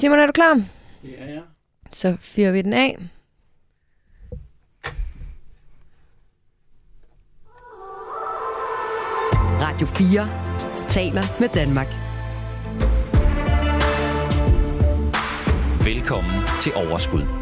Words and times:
Simon, 0.00 0.18
er 0.18 0.26
du 0.26 0.32
klar? 0.32 0.54
Det 1.02 1.14
er 1.18 1.26
jeg. 1.26 1.42
Så 1.92 2.16
fyrer 2.20 2.52
vi 2.52 2.62
den 2.62 2.72
af. 2.72 2.98
Radio 9.60 9.86
4 9.86 10.88
taler 10.88 11.40
med 11.40 11.48
Danmark. 11.48 11.86
Velkommen 15.84 16.42
til 16.60 16.72
Overskud. 16.74 17.39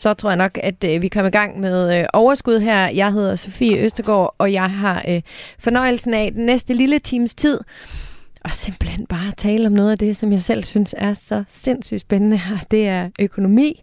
Så 0.00 0.14
tror 0.14 0.30
jeg 0.30 0.36
nok, 0.36 0.58
at 0.62 0.84
øh, 0.84 1.02
vi 1.02 1.08
kommer 1.08 1.28
i 1.28 1.32
gang 1.32 1.60
med 1.60 1.98
øh, 1.98 2.06
overskud 2.12 2.60
her. 2.60 2.88
Jeg 2.88 3.12
hedder 3.12 3.36
Sofie 3.36 3.78
Østergaard, 3.78 4.34
og 4.38 4.52
jeg 4.52 4.70
har 4.70 5.04
øh, 5.08 5.22
fornøjelsen 5.58 6.14
af 6.14 6.32
den 6.32 6.46
næste 6.46 6.74
lille 6.74 6.98
times 6.98 7.34
tid 7.34 7.60
og 8.44 8.50
simpelthen 8.50 9.06
bare 9.06 9.32
tale 9.36 9.66
om 9.66 9.72
noget 9.72 9.90
af 9.90 9.98
det, 9.98 10.16
som 10.16 10.32
jeg 10.32 10.42
selv 10.42 10.64
synes 10.64 10.94
er 10.98 11.14
så 11.14 11.44
sindssygt 11.48 12.00
spændende. 12.00 12.40
Det 12.70 12.88
er 12.88 13.10
økonomi, 13.18 13.82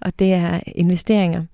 og 0.00 0.18
det 0.18 0.32
er 0.32 0.60
investeringer. 0.66 1.44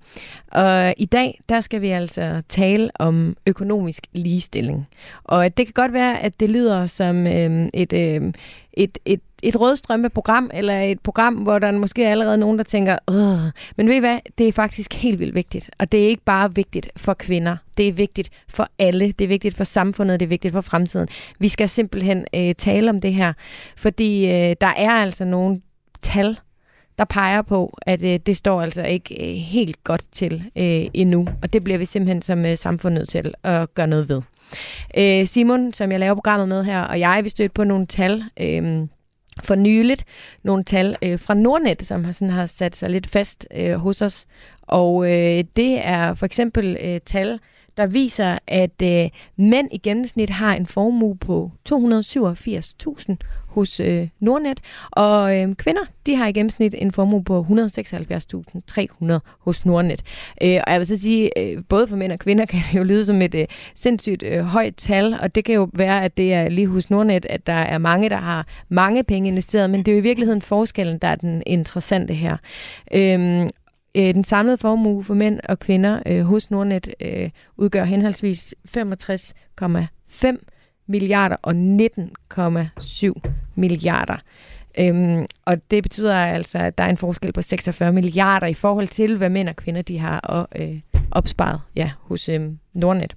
Og 0.51 0.93
i 0.97 1.05
dag, 1.05 1.39
der 1.49 1.61
skal 1.61 1.81
vi 1.81 1.89
altså 1.89 2.41
tale 2.49 2.89
om 2.95 3.37
økonomisk 3.47 4.03
ligestilling. 4.11 4.87
Og 5.23 5.57
det 5.57 5.65
kan 5.65 5.73
godt 5.73 5.93
være, 5.93 6.19
at 6.19 6.39
det 6.39 6.49
lyder 6.49 6.87
som 6.87 7.27
øh, 7.27 7.69
et, 7.73 7.93
øh, 7.93 8.33
et, 8.73 8.97
et, 9.05 9.21
et 9.43 9.61
rødstrømpeprogram, 9.61 10.51
eller 10.53 10.81
et 10.81 10.99
program, 10.99 11.33
hvor 11.33 11.59
der 11.59 11.67
er 11.67 11.71
måske 11.71 12.07
allerede 12.07 12.37
nogen, 12.37 12.57
der 12.57 12.63
tænker, 12.63 12.97
Åh. 13.07 13.51
men 13.77 13.87
ved 13.87 13.95
I 13.95 13.99
hvad, 13.99 14.19
det 14.37 14.47
er 14.47 14.51
faktisk 14.51 14.93
helt 14.93 15.19
vildt 15.19 15.35
vigtigt. 15.35 15.69
Og 15.79 15.91
det 15.91 16.03
er 16.03 16.07
ikke 16.07 16.23
bare 16.23 16.55
vigtigt 16.55 16.89
for 16.95 17.13
kvinder, 17.13 17.57
det 17.77 17.87
er 17.87 17.93
vigtigt 17.93 18.29
for 18.49 18.69
alle, 18.79 19.11
det 19.11 19.25
er 19.25 19.27
vigtigt 19.27 19.57
for 19.57 19.63
samfundet, 19.63 20.19
det 20.19 20.25
er 20.25 20.29
vigtigt 20.29 20.51
for 20.51 20.61
fremtiden. 20.61 21.07
Vi 21.39 21.47
skal 21.47 21.69
simpelthen 21.69 22.25
øh, 22.35 22.55
tale 22.55 22.89
om 22.89 23.01
det 23.01 23.13
her, 23.13 23.33
fordi 23.77 24.25
øh, 24.25 24.55
der 24.61 24.73
er 24.77 24.91
altså 24.91 25.25
nogle 25.25 25.61
tal, 26.01 26.37
der 26.97 27.05
peger 27.05 27.41
på, 27.41 27.77
at 27.81 28.03
øh, 28.03 28.19
det 28.25 28.37
står 28.37 28.61
altså 28.61 28.83
ikke 28.83 29.31
øh, 29.31 29.35
helt 29.35 29.83
godt 29.83 30.03
til 30.11 30.43
øh, 30.55 30.85
endnu. 30.93 31.27
Og 31.41 31.53
det 31.53 31.63
bliver 31.63 31.77
vi 31.77 31.85
simpelthen 31.85 32.21
som 32.21 32.45
øh, 32.45 32.57
samfund 32.57 32.93
nødt 32.93 33.09
til 33.09 33.33
at 33.43 33.73
gøre 33.73 33.87
noget 33.87 34.09
ved. 34.09 34.21
Øh, 34.97 35.27
Simon, 35.27 35.73
som 35.73 35.91
jeg 35.91 35.99
laver 35.99 36.15
programmet 36.15 36.47
med 36.47 36.63
her, 36.63 36.81
og 36.81 36.99
jeg, 36.99 37.21
vi 37.23 37.29
stødt 37.29 37.53
på 37.53 37.63
nogle 37.63 37.85
tal 37.85 38.23
øh, 38.39 38.87
for 39.43 39.55
nyligt. 39.55 40.05
Nogle 40.43 40.63
tal 40.63 40.95
øh, 41.01 41.19
fra 41.19 41.33
Nordnet, 41.33 41.87
som 41.87 42.03
har, 42.03 42.11
sådan, 42.11 42.29
har 42.29 42.45
sat 42.45 42.75
sig 42.75 42.89
lidt 42.89 43.07
fast 43.07 43.47
øh, 43.55 43.75
hos 43.75 44.01
os. 44.01 44.25
Og 44.61 45.11
øh, 45.11 45.43
det 45.55 45.85
er 45.85 46.13
for 46.13 46.25
eksempel 46.25 46.77
øh, 46.81 46.99
tal, 47.05 47.39
der 47.77 47.87
viser, 47.87 48.37
at 48.47 48.81
øh, 48.83 49.09
mænd 49.37 49.67
i 49.71 49.77
gennemsnit 49.77 50.29
har 50.29 50.55
en 50.55 50.65
formue 50.65 51.17
på 51.17 51.51
287.000 51.69 53.15
hos 53.53 53.79
øh, 53.79 54.07
Nordnet, 54.19 54.59
og 54.91 55.37
øh, 55.37 55.55
kvinder 55.55 55.81
de 56.05 56.15
har 56.15 56.27
i 56.27 56.31
gennemsnit 56.31 56.75
en 56.77 56.91
formue 56.91 57.23
på 57.23 57.45
176.300 57.49 59.19
hos 59.39 59.65
Nordnet. 59.65 60.03
Øh, 60.41 60.59
og 60.67 60.71
jeg 60.71 60.79
vil 60.79 60.87
så 60.87 60.97
sige, 60.97 61.39
øh, 61.39 61.63
både 61.69 61.87
for 61.87 61.95
mænd 61.95 62.11
og 62.11 62.19
kvinder 62.19 62.45
kan 62.51 62.59
det 62.71 62.77
jo 62.77 62.83
lyde 62.83 63.05
som 63.05 63.21
et 63.21 63.35
øh, 63.35 63.45
sindssygt 63.75 64.23
øh, 64.23 64.41
højt 64.41 64.75
tal, 64.75 65.17
og 65.21 65.35
det 65.35 65.45
kan 65.45 65.55
jo 65.55 65.69
være, 65.73 66.03
at 66.03 66.17
det 66.17 66.33
er 66.33 66.49
lige 66.49 66.67
hos 66.67 66.89
Nordnet, 66.89 67.25
at 67.25 67.47
der 67.47 67.53
er 67.53 67.77
mange, 67.77 68.09
der 68.09 68.17
har 68.17 68.47
mange 68.69 69.03
penge 69.03 69.27
investeret, 69.27 69.69
men 69.69 69.79
det 69.79 69.87
er 69.87 69.95
jo 69.95 69.99
i 69.99 70.03
virkeligheden 70.03 70.41
forskellen, 70.41 70.97
der 70.97 71.07
er 71.07 71.15
den 71.15 71.43
interessante 71.45 72.13
her. 72.13 72.37
Øh, 72.93 73.49
Øh, 73.95 74.13
den 74.13 74.23
samlede 74.23 74.57
formue 74.57 75.03
for 75.03 75.13
mænd 75.13 75.39
og 75.49 75.59
kvinder 75.59 75.99
øh, 76.05 76.21
hos 76.21 76.51
Nordnet 76.51 76.93
øh, 76.99 77.29
udgør 77.57 77.83
henholdsvis 77.83 78.55
65,5 78.77 80.37
milliarder 80.87 81.35
og 81.41 81.51
19,7 81.51 83.21
milliarder. 83.55 84.17
Øhm, 84.79 85.25
og 85.45 85.71
det 85.71 85.83
betyder 85.83 86.15
altså, 86.15 86.57
at 86.57 86.77
der 86.77 86.83
er 86.83 86.89
en 86.89 86.97
forskel 86.97 87.33
på 87.33 87.41
46 87.41 87.93
milliarder 87.93 88.47
i 88.47 88.53
forhold 88.53 88.87
til, 88.87 89.17
hvad 89.17 89.29
mænd 89.29 89.49
og 89.49 89.55
kvinder 89.55 89.81
de 89.81 89.99
har 89.99 90.19
og, 90.19 90.47
øh, 90.55 90.79
opsparet 91.11 91.61
ja, 91.75 91.91
hos 92.01 92.29
øh, 92.29 92.41
Nordnet. 92.73 93.15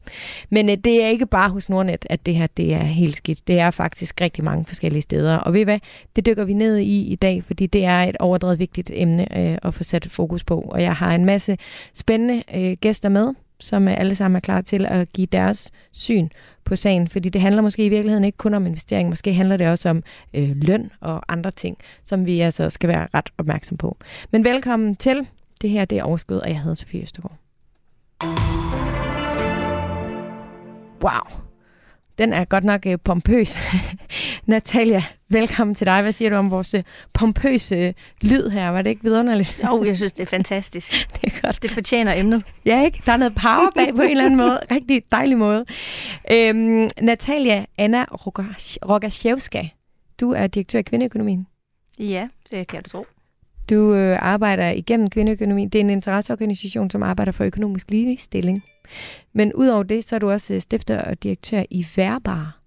Men 0.50 0.68
øh, 0.68 0.76
det 0.84 1.04
er 1.04 1.08
ikke 1.08 1.26
bare 1.26 1.50
hos 1.50 1.68
Nordnet, 1.68 2.06
at 2.10 2.26
det 2.26 2.34
her 2.34 2.46
det 2.46 2.74
er 2.74 2.82
helt 2.82 3.16
skidt. 3.16 3.48
Det 3.48 3.58
er 3.58 3.70
faktisk 3.70 4.20
rigtig 4.20 4.44
mange 4.44 4.64
forskellige 4.64 5.02
steder. 5.02 5.36
Og 5.36 5.52
ved 5.52 5.60
I 5.60 5.64
hvad? 5.64 5.78
Det 6.16 6.26
dykker 6.26 6.44
vi 6.44 6.52
ned 6.52 6.76
i 6.76 7.12
i 7.12 7.14
dag, 7.14 7.44
fordi 7.44 7.66
det 7.66 7.84
er 7.84 7.98
et 7.98 8.16
overdrevet 8.20 8.58
vigtigt 8.58 8.90
emne 8.94 9.38
øh, 9.38 9.58
at 9.62 9.74
få 9.74 9.82
sat 9.82 10.06
fokus 10.10 10.44
på. 10.44 10.60
Og 10.60 10.82
jeg 10.82 10.94
har 10.94 11.14
en 11.14 11.24
masse 11.24 11.56
spændende 11.94 12.42
øh, 12.54 12.76
gæster 12.80 13.08
med, 13.08 13.34
som 13.60 13.88
øh, 13.88 13.94
alle 14.00 14.14
sammen 14.14 14.36
er 14.36 14.40
klar 14.40 14.60
til 14.60 14.86
at 14.86 15.12
give 15.12 15.26
deres 15.26 15.70
syn 15.92 16.28
på 16.64 16.76
sagen, 16.76 17.08
fordi 17.08 17.28
det 17.28 17.40
handler 17.40 17.62
måske 17.62 17.86
i 17.86 17.88
virkeligheden 17.88 18.24
ikke 18.24 18.38
kun 18.38 18.54
om 18.54 18.66
investering, 18.66 19.08
måske 19.08 19.34
handler 19.34 19.56
det 19.56 19.68
også 19.68 19.88
om 19.88 20.02
øh, 20.34 20.56
løn 20.56 20.90
og 21.00 21.32
andre 21.32 21.50
ting, 21.50 21.78
som 22.02 22.26
vi 22.26 22.40
altså 22.40 22.70
skal 22.70 22.88
være 22.88 23.08
ret 23.14 23.30
opmærksom 23.38 23.76
på. 23.76 23.96
Men 24.30 24.44
velkommen 24.44 24.96
til. 24.96 25.28
Det 25.60 25.70
her 25.70 25.84
det 25.84 25.98
er 25.98 26.02
Overskud, 26.02 26.36
og 26.36 26.48
jeg 26.48 26.60
hedder 26.60 26.74
Sofie 26.74 27.02
Østergaard. 27.02 27.36
Wow. 31.02 31.45
Den 32.18 32.32
er 32.32 32.44
godt 32.44 32.64
nok 32.64 32.86
øh, 32.86 32.98
pompøs. 33.04 33.56
Natalia, 34.46 35.02
velkommen 35.28 35.74
til 35.74 35.86
dig. 35.86 36.02
Hvad 36.02 36.12
siger 36.12 36.30
du 36.30 36.36
om 36.36 36.50
vores 36.50 36.74
øh, 36.74 36.82
pompøse 37.12 37.76
øh, 37.76 37.92
lyd 38.22 38.48
her? 38.48 38.68
Var 38.68 38.82
det 38.82 38.90
ikke 38.90 39.02
vidunderligt? 39.02 39.60
Jo, 39.64 39.84
jeg 39.84 39.96
synes, 39.96 40.12
det 40.12 40.22
er 40.22 40.26
fantastisk. 40.26 40.92
det 41.20 41.32
er 41.32 41.40
godt. 41.42 41.62
Det 41.62 41.70
fortjener 41.70 42.14
emnet. 42.14 42.42
Ja, 42.66 42.84
ikke? 42.84 43.02
Der 43.06 43.12
er 43.12 43.16
noget 43.16 43.34
power 43.34 43.70
bag 43.74 43.94
på 43.94 44.02
en 44.02 44.10
eller 44.10 44.24
anden 44.24 44.36
måde. 44.36 44.60
Rigtig 44.70 45.02
dejlig 45.12 45.38
måde. 45.38 45.64
Øhm, 46.30 46.88
Natalia 47.00 47.64
Anna 47.78 48.04
Rogaszewska, 48.88 49.62
du 50.20 50.32
er 50.32 50.46
direktør 50.46 50.78
i 50.78 50.82
Kvindeøkonomien. 50.82 51.46
Ja, 51.98 52.28
det 52.50 52.68
kan 52.68 52.82
du 52.82 52.90
tro. 52.90 53.06
Du 53.70 53.94
øh, 53.94 54.18
arbejder 54.22 54.70
igennem 54.70 55.10
Kvindeøkonomi. 55.10 55.64
Det 55.64 55.78
er 55.78 55.80
en 55.80 55.90
interesseorganisation, 55.90 56.90
som 56.90 57.02
arbejder 57.02 57.32
for 57.32 57.44
økonomisk 57.44 57.90
ligestilling. 57.90 58.64
Men 59.32 59.52
udover 59.54 59.82
det, 59.82 60.04
så 60.04 60.14
er 60.14 60.18
du 60.18 60.30
også 60.30 60.54
øh, 60.54 60.60
stifter 60.60 61.02
og 61.02 61.22
direktør 61.22 61.62
i 61.70 61.86
Værbar. 61.96 62.58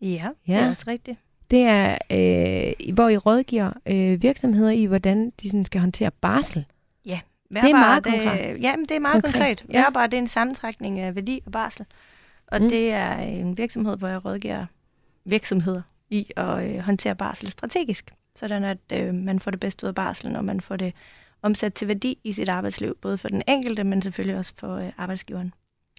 Ja, 0.00 0.28
ja, 0.48 0.54
det 0.54 0.64
er 0.64 0.68
også 0.68 0.84
rigtigt. 0.86 1.18
Det 1.50 1.62
er, 1.62 1.98
øh, 2.10 2.94
hvor 2.94 3.08
I 3.08 3.16
rådgiver 3.16 3.72
øh, 3.86 4.22
virksomheder 4.22 4.70
i, 4.70 4.84
hvordan 4.84 5.32
de 5.42 5.50
sådan 5.50 5.64
skal 5.64 5.80
håndtere 5.80 6.10
barsel. 6.10 6.66
Ja, 7.06 7.20
Værbar, 7.50 7.66
det 7.66 7.74
er 7.74 7.78
meget 7.78 8.04
konkret. 8.04 8.62
Ja, 8.62 8.74
det 8.88 8.90
er 8.90 9.00
meget 9.00 9.24
konkret. 9.24 9.58
konkret. 9.58 9.64
Ja. 9.74 9.82
Værbar, 9.82 10.06
det 10.06 10.16
er 10.16 10.20
en 10.20 10.28
sammentrækning 10.28 10.98
af 11.00 11.14
værdi 11.14 11.40
og 11.46 11.52
barsel. 11.52 11.86
Og 12.46 12.62
mm. 12.62 12.68
det 12.68 12.92
er 12.92 13.12
en 13.16 13.58
virksomhed, 13.58 13.96
hvor 13.96 14.08
jeg 14.08 14.24
rådgiver 14.24 14.66
virksomheder 15.24 15.82
i 16.10 16.30
at 16.36 16.64
øh, 16.64 16.78
håndtere 16.78 17.14
barsel 17.14 17.50
strategisk. 17.50 18.14
Sådan 18.36 18.64
at 18.64 18.78
øh, 18.92 19.14
man 19.14 19.40
får 19.40 19.50
det 19.50 19.60
bedste 19.60 19.84
ud 19.84 19.88
af 19.88 19.94
barselen, 19.94 20.36
og 20.36 20.44
man 20.44 20.60
får 20.60 20.76
det 20.76 20.92
omsat 21.42 21.74
til 21.74 21.88
værdi 21.88 22.18
i 22.24 22.32
sit 22.32 22.48
arbejdsliv, 22.48 22.96
både 23.02 23.18
for 23.18 23.28
den 23.28 23.42
enkelte, 23.48 23.84
men 23.84 24.02
selvfølgelig 24.02 24.38
også 24.38 24.52
for 24.58 24.76
øh, 24.76 24.92
arbejdsgiveren. 24.98 25.52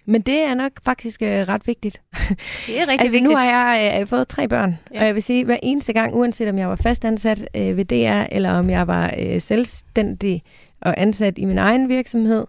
Men 0.06 0.22
det 0.22 0.38
er 0.38 0.54
nok 0.54 0.72
faktisk 0.84 1.22
øh, 1.22 1.28
ret 1.28 1.66
vigtigt. 1.66 2.02
Det 2.66 2.80
er 2.80 2.86
rigtig 2.86 2.90
altså, 2.90 3.02
vigtigt. 3.02 3.22
nu 3.22 3.36
har 3.36 3.44
jeg 3.44 4.00
øh, 4.00 4.06
fået 4.06 4.28
tre 4.28 4.48
børn, 4.48 4.78
ja. 4.94 5.00
og 5.00 5.06
jeg 5.06 5.14
vil 5.14 5.22
sige, 5.22 5.44
hver 5.44 5.58
eneste 5.62 5.92
gang, 5.92 6.14
uanset 6.14 6.48
om 6.48 6.58
jeg 6.58 6.68
var 6.68 6.76
fastansat 6.76 7.48
øh, 7.54 7.76
ved 7.76 7.84
DR, 7.84 8.34
eller 8.34 8.50
om 8.50 8.70
jeg 8.70 8.86
var 8.86 9.14
øh, 9.18 9.40
selvstændig 9.40 10.42
og 10.80 11.00
ansat 11.00 11.38
i 11.38 11.44
min 11.44 11.58
egen 11.58 11.88
virksomhed, 11.88 12.46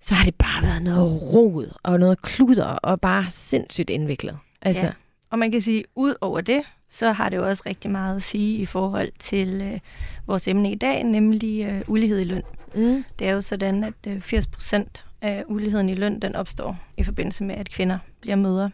så 0.00 0.14
har 0.14 0.24
det 0.24 0.34
bare 0.34 0.62
været 0.62 0.82
noget 0.82 1.22
rod 1.34 1.74
og 1.82 2.00
noget 2.00 2.22
kluder 2.22 2.66
og 2.66 3.00
bare 3.00 3.26
sindssygt 3.30 3.90
indviklet. 3.90 4.38
Altså. 4.62 4.86
Ja. 4.86 4.92
Og 5.30 5.38
man 5.38 5.52
kan 5.52 5.60
sige, 5.60 5.84
ud 5.94 6.14
over 6.20 6.40
det, 6.40 6.62
så 6.94 7.12
har 7.12 7.28
det 7.28 7.36
jo 7.36 7.48
også 7.48 7.62
rigtig 7.66 7.90
meget 7.90 8.16
at 8.16 8.22
sige 8.22 8.58
i 8.58 8.66
forhold 8.66 9.12
til 9.18 9.60
øh, 9.62 9.80
vores 10.26 10.48
emne 10.48 10.72
i 10.72 10.74
dag, 10.74 11.02
nemlig 11.02 11.64
øh, 11.64 11.82
ulighed 11.86 12.20
i 12.20 12.24
løn. 12.24 12.42
Mm. 12.74 13.04
Det 13.18 13.28
er 13.28 13.32
jo 13.32 13.40
sådan, 13.40 13.84
at 13.84 13.94
øh, 14.06 14.20
80 14.20 14.46
procent 14.46 15.04
af 15.20 15.44
uligheden 15.46 15.88
i 15.88 15.94
løn, 15.94 16.20
den 16.20 16.36
opstår 16.36 16.78
i 16.96 17.02
forbindelse 17.02 17.44
med, 17.44 17.54
at 17.54 17.70
kvinder 17.70 17.98
bliver 18.20 18.36
mødre. 18.36 18.70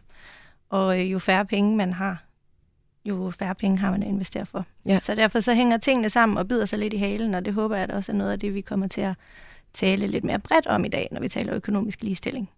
Og 0.71 1.01
øh, 1.01 1.13
jo 1.13 1.19
færre 1.19 1.47
penge 1.47 1.77
man 1.77 1.93
har, 1.93 2.25
jo 3.05 3.31
færre 3.39 3.55
penge 3.55 3.79
har 3.79 3.91
man 3.91 4.03
at 4.03 4.09
investere 4.09 4.47
for. 4.47 4.67
Ja. 4.87 4.99
Så 4.99 5.15
derfor 5.15 5.41
så 5.41 5.55
hænger 5.55 5.77
tingene 5.77 6.11
sammen 6.11 6.39
og 6.39 6.49
bider 6.49 6.65
sig 6.65 6.79
lidt 6.79 6.95
i 6.95 6.97
halen, 6.97 7.35
og 7.35 7.45
det 7.45 7.55
håber 7.55 7.77
jeg 7.77 7.85
at 7.85 7.91
også 7.91 8.13
er 8.13 8.17
noget 8.17 8.33
af 8.33 8.41
det, 8.41 8.55
vi 8.55 8.61
kommer 8.61 8.87
til 8.87 9.01
at 9.01 9.15
tale 9.75 10.07
lidt 10.07 10.25
mere 10.25 10.39
bredt 10.39 10.67
om 10.67 10.85
i 10.85 10.89
dag, 10.89 11.09
når 11.13 11.21
vi 11.21 11.29
taler 11.29 11.55
økonomisk 11.55 12.03
ligestilling. 12.03 12.51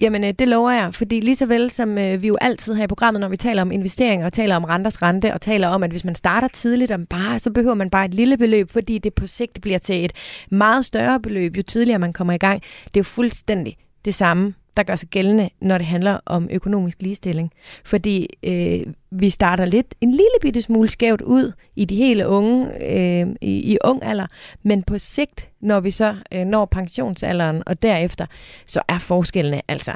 Jamen, 0.00 0.24
øh, 0.24 0.34
det 0.38 0.48
lover 0.48 0.70
jeg, 0.70 0.94
fordi 0.94 1.20
lige 1.20 1.36
så 1.36 1.46
vel 1.46 1.70
som 1.70 1.98
øh, 1.98 2.22
vi 2.22 2.28
jo 2.28 2.36
altid 2.40 2.74
har 2.74 2.84
i 2.84 2.86
programmet, 2.86 3.20
når 3.20 3.28
vi 3.28 3.36
taler 3.36 3.62
om 3.62 3.72
investeringer 3.72 4.26
og 4.26 4.32
taler 4.32 4.56
om 4.56 4.64
renters 4.64 5.02
rente 5.02 5.34
og 5.34 5.40
taler 5.40 5.68
om, 5.68 5.82
at 5.82 5.90
hvis 5.90 6.04
man 6.04 6.14
starter 6.14 6.48
tidligt, 6.48 6.90
om 6.90 7.06
bare, 7.06 7.38
så 7.38 7.50
behøver 7.50 7.74
man 7.74 7.90
bare 7.90 8.04
et 8.04 8.14
lille 8.14 8.36
beløb, 8.36 8.70
fordi 8.70 8.98
det 8.98 9.14
på 9.14 9.26
sigt 9.26 9.60
bliver 9.62 9.78
til 9.78 10.04
et 10.04 10.12
meget 10.50 10.84
større 10.84 11.20
beløb, 11.20 11.56
jo 11.56 11.62
tidligere 11.62 11.98
man 11.98 12.12
kommer 12.12 12.32
i 12.32 12.38
gang. 12.38 12.62
Det 12.84 12.96
er 12.96 13.00
jo 13.00 13.04
fuldstændig 13.04 13.76
det 14.04 14.14
samme 14.14 14.54
der 14.76 14.82
gør 14.82 14.96
sig 14.96 15.08
gældende, 15.08 15.50
når 15.60 15.78
det 15.78 15.86
handler 15.86 16.18
om 16.26 16.48
økonomisk 16.52 17.02
ligestilling. 17.02 17.52
Fordi 17.84 18.26
øh, 18.42 18.94
vi 19.10 19.30
starter 19.30 19.64
lidt 19.64 19.94
en 20.00 20.10
lille 20.10 20.38
bitte 20.40 20.62
smule 20.62 20.88
skævt 20.88 21.20
ud 21.20 21.52
i 21.76 21.84
de 21.84 21.96
hele 21.96 22.28
unge, 22.28 22.82
øh, 22.82 23.28
i, 23.40 23.72
i 23.72 23.78
ung 23.84 24.02
alder, 24.02 24.26
men 24.62 24.82
på 24.82 24.98
sigt, 24.98 25.48
når 25.60 25.80
vi 25.80 25.90
så 25.90 26.16
øh, 26.32 26.44
når 26.44 26.64
pensionsalderen 26.64 27.62
og 27.66 27.82
derefter, 27.82 28.26
så 28.66 28.82
er 28.88 28.98
forskellene 28.98 29.62
altså 29.68 29.92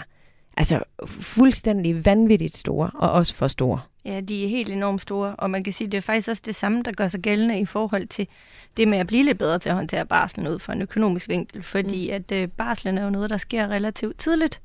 altså 0.56 0.80
fuldstændig 1.06 2.06
vanvittigt 2.06 2.56
store, 2.56 2.90
og 2.94 3.10
også 3.12 3.34
for 3.34 3.48
store. 3.48 3.80
Ja, 4.04 4.20
de 4.20 4.44
er 4.44 4.48
helt 4.48 4.70
enormt 4.70 5.02
store, 5.02 5.36
og 5.36 5.50
man 5.50 5.64
kan 5.64 5.72
sige, 5.72 5.86
at 5.86 5.92
det 5.92 5.98
er 5.98 6.02
faktisk 6.02 6.28
også 6.28 6.42
det 6.46 6.54
samme, 6.54 6.82
der 6.82 6.92
gør 6.92 7.08
sig 7.08 7.20
gældende 7.20 7.60
i 7.60 7.64
forhold 7.64 8.06
til 8.06 8.28
det 8.76 8.88
med 8.88 8.98
at 8.98 9.06
blive 9.06 9.24
lidt 9.24 9.38
bedre 9.38 9.58
til 9.58 9.68
at 9.68 9.74
håndtere 9.74 10.06
barslen 10.06 10.48
ud 10.48 10.58
fra 10.58 10.72
en 10.72 10.82
økonomisk 10.82 11.28
vinkel, 11.28 11.62
fordi 11.62 12.08
mm. 12.08 12.14
at 12.14 12.32
øh, 12.32 12.48
barslen 12.48 12.98
er 12.98 13.04
jo 13.04 13.10
noget, 13.10 13.30
der 13.30 13.36
sker 13.36 13.68
relativt 13.68 14.18
tidligt 14.18 14.60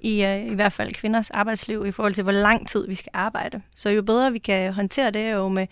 i, 0.00 0.24
øh, 0.24 0.46
i 0.46 0.54
hvert 0.54 0.72
fald 0.72 0.92
kvinders 0.92 1.30
arbejdsliv 1.30 1.86
i 1.86 1.90
forhold 1.90 2.14
til, 2.14 2.22
hvor 2.22 2.32
lang 2.32 2.68
tid 2.68 2.88
vi 2.88 2.94
skal 2.94 3.10
arbejde. 3.14 3.62
Så 3.76 3.90
jo 3.90 4.02
bedre 4.02 4.32
vi 4.32 4.38
kan 4.38 4.72
håndtere 4.72 5.10
det, 5.10 5.32
jo 5.32 5.48
med 5.48 5.66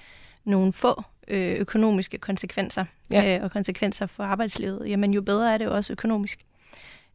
nogle 0.45 0.73
få 0.73 1.03
øh, 1.29 1.55
økonomiske 1.55 2.19
konsekvenser 2.19 2.85
ja. 3.11 3.37
øh, 3.37 3.45
og 3.45 3.51
konsekvenser 3.51 4.07
for 4.07 4.25
arbejdslivet, 4.25 4.89
jamen 4.89 5.15
jo 5.15 5.23
bedre 5.23 5.55
er 5.55 5.59
det 5.59 5.65
jo 5.65 5.75
også 5.75 5.93
økonomisk. 5.93 6.45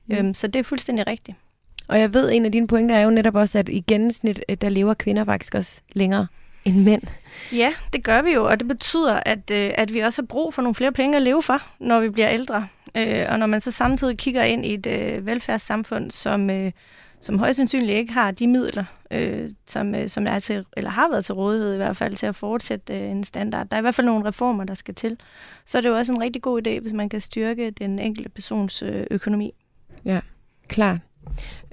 Mm. 0.08 0.16
Øhm, 0.16 0.34
så 0.34 0.48
det 0.48 0.60
er 0.60 0.64
fuldstændig 0.64 1.08
rigtigt. 1.08 1.38
Og 1.90 2.00
jeg 2.00 2.14
ved, 2.14 2.32
en 2.32 2.46
af 2.46 2.52
dine 2.52 2.68
pointer 2.68 2.96
er 2.96 3.02
jo 3.02 3.10
netop 3.10 3.36
også, 3.36 3.60
at 3.60 3.70
i 3.70 3.80
gennemsnit, 3.88 4.44
øh, 4.50 4.58
der 4.62 4.70
lever 4.70 4.94
kvinder 4.94 5.26
faktisk 5.26 5.56
også 5.56 5.82
længere 5.94 6.28
end 6.66 6.84
mænd. 6.84 7.02
Ja, 7.52 7.74
det 7.94 8.04
gør 8.04 8.22
vi 8.22 8.34
jo, 8.34 8.46
og 8.46 8.60
det 8.60 8.68
betyder, 8.68 9.20
at, 9.26 9.52
øh, 9.52 9.72
at 9.76 9.94
vi 9.94 10.00
også 10.00 10.22
har 10.22 10.26
brug 10.26 10.54
for 10.54 10.62
nogle 10.62 10.76
flere 10.76 10.92
penge 10.92 11.16
at 11.16 11.22
leve 11.22 11.44
for, 11.44 11.62
når 11.80 12.00
vi 12.00 12.10
bliver 12.10 12.30
ældre. 12.30 12.68
Øh, 12.96 13.26
og 13.30 13.40
når 13.40 13.46
man 13.46 13.62
så 13.62 13.72
samtidig 13.72 14.18
kigger 14.18 14.44
ind 14.44 14.66
i 14.66 14.74
et 14.74 14.86
øh, 14.86 15.26
velfærdssamfund, 15.26 16.12
som, 16.12 16.50
øh, 16.50 16.72
som 17.22 17.40
højst 17.40 17.58
sandsynligt 17.58 17.98
ikke 17.98 18.14
har 18.14 18.32
de 18.32 18.48
midler, 18.48 18.84
øh, 19.12 19.50
som, 19.68 19.96
øh, 19.96 20.10
som 20.10 20.28
er 20.28 20.40
til, 20.40 20.66
eller 20.78 20.90
har 20.90 21.10
været 21.10 21.26
til 21.26 21.34
rådighed 21.34 21.74
i 21.74 21.78
hvert 21.78 21.98
fald, 21.98 22.16
til 22.16 22.26
at 22.26 22.36
fortsætte 22.36 22.94
øh, 22.94 23.12
en 23.12 23.24
standard. 23.24 23.68
Der 23.68 23.78
er 23.78 23.80
i 23.80 23.82
hvert 23.82 23.96
fald 23.96 24.08
nogle 24.08 24.28
reformer, 24.28 24.64
der 24.64 24.74
skal 24.74 24.96
til. 24.96 25.18
Så 25.66 25.78
er 25.78 25.82
det 25.82 25.90
jo 25.90 25.98
også 25.98 26.12
en 26.12 26.22
rigtig 26.22 26.42
god 26.42 26.68
idé, 26.68 26.80
hvis 26.80 26.94
man 26.94 27.10
kan 27.10 27.22
styrke 27.22 27.72
den 27.72 28.00
enkelte 28.00 28.30
persons 28.30 28.82
øh, 28.82 29.06
økonomi. 29.12 29.54
Ja, 30.06 30.20
klart. 30.68 31.00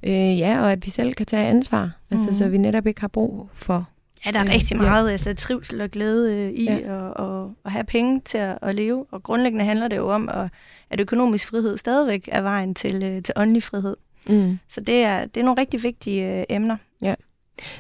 Øh, 0.02 0.38
ja, 0.38 0.60
og 0.60 0.72
at 0.72 0.87
vi 0.87 0.90
selv 0.90 1.14
kan 1.14 1.26
tage 1.26 1.46
ansvar, 1.46 1.84
mm. 1.84 2.16
altså, 2.16 2.38
så 2.38 2.44
mhm. 2.44 2.52
vi 2.52 2.58
netop 2.58 2.87
ikke 2.87 3.00
har 3.00 3.08
brug 3.08 3.48
for... 3.52 3.88
Ja, 4.26 4.31
der 4.31 4.38
er 4.38 4.44
øh, 4.44 4.50
rigtig 4.50 4.76
meget 4.76 5.06
ja. 5.06 5.12
altså, 5.12 5.34
trivsel 5.34 5.81
og 5.81 5.90
glæde 5.90 6.34
øh, 6.34 6.50
i 6.50 6.64
ja. 6.64 6.76
at, 6.76 7.25
at, 7.25 7.48
at 7.64 7.72
have 7.72 7.84
penge 7.84 8.20
til 8.25 8.38
at, 8.38 8.58
at 8.62 8.75
leve, 8.75 9.06
og 9.10 9.22
grundlæggende 9.22 9.64
handler 9.64 9.88
det 9.88 9.96
jo 9.96 10.08
om, 10.08 10.28
at, 10.28 10.48
at 10.90 11.00
økonomisk 11.00 11.48
frihed 11.48 11.78
stadigvæk 11.78 12.28
er 12.32 12.40
vejen 12.40 12.75
til, 12.75 13.02
øh, 13.02 13.22
til 13.22 13.34
åndelig 13.37 13.62
frihed. 13.62 13.96
Mm. 14.28 14.58
Så 14.69 14.81
det 14.81 15.02
er, 15.02 15.25
det 15.26 15.40
er 15.40 15.44
nogle 15.44 15.60
rigtig 15.60 15.82
vigtige 15.82 16.38
øh, 16.38 16.44
emner. 16.49 16.76
Ja. 17.02 17.14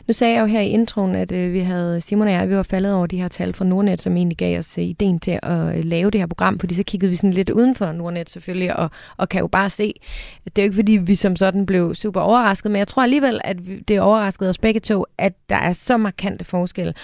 Nu 0.06 0.12
sagde 0.12 0.34
jeg 0.34 0.40
jo 0.40 0.46
her 0.46 0.60
i 0.60 0.68
introen, 0.68 1.14
at 1.14 1.32
øh, 1.32 1.52
vi 1.52 1.60
havde, 1.60 2.00
Simon 2.00 2.26
og 2.26 2.32
jeg, 2.32 2.48
vi 2.48 2.56
var 2.56 2.62
faldet 2.62 2.94
over 2.94 3.06
de 3.06 3.20
her 3.20 3.28
tal 3.28 3.52
fra 3.52 3.64
Nordnet, 3.64 4.02
som 4.02 4.16
egentlig 4.16 4.38
gav 4.38 4.58
os 4.58 4.78
øh, 4.78 4.84
ideen 4.84 5.18
til 5.18 5.38
at 5.42 5.76
øh, 5.76 5.84
lave 5.84 6.10
det 6.10 6.20
her 6.20 6.26
program, 6.26 6.58
fordi 6.58 6.74
så 6.74 6.82
kiggede 6.82 7.10
vi 7.10 7.16
sådan 7.16 7.32
lidt 7.32 7.50
uden 7.50 7.74
for 7.74 7.92
Nordnet 7.92 8.30
selvfølgelig, 8.30 8.76
og, 8.76 8.90
og 9.16 9.28
kan 9.28 9.40
jo 9.40 9.46
bare 9.46 9.70
se, 9.70 9.94
at 10.46 10.56
det 10.56 10.62
er 10.62 10.66
jo 10.66 10.68
ikke 10.68 10.76
fordi, 10.76 10.92
vi 10.92 11.14
som 11.14 11.36
sådan 11.36 11.66
blev 11.66 11.94
super 11.94 12.20
overrasket, 12.20 12.70
men 12.72 12.78
jeg 12.78 12.88
tror 12.88 13.02
alligevel, 13.02 13.40
at 13.44 13.56
det 13.88 14.00
overraskede 14.00 14.50
os 14.50 14.58
begge 14.58 14.80
to, 14.80 15.04
at 15.18 15.32
der 15.48 15.56
er 15.56 15.72
så 15.72 15.96
markante 15.96 16.44
forskelle. 16.44 16.94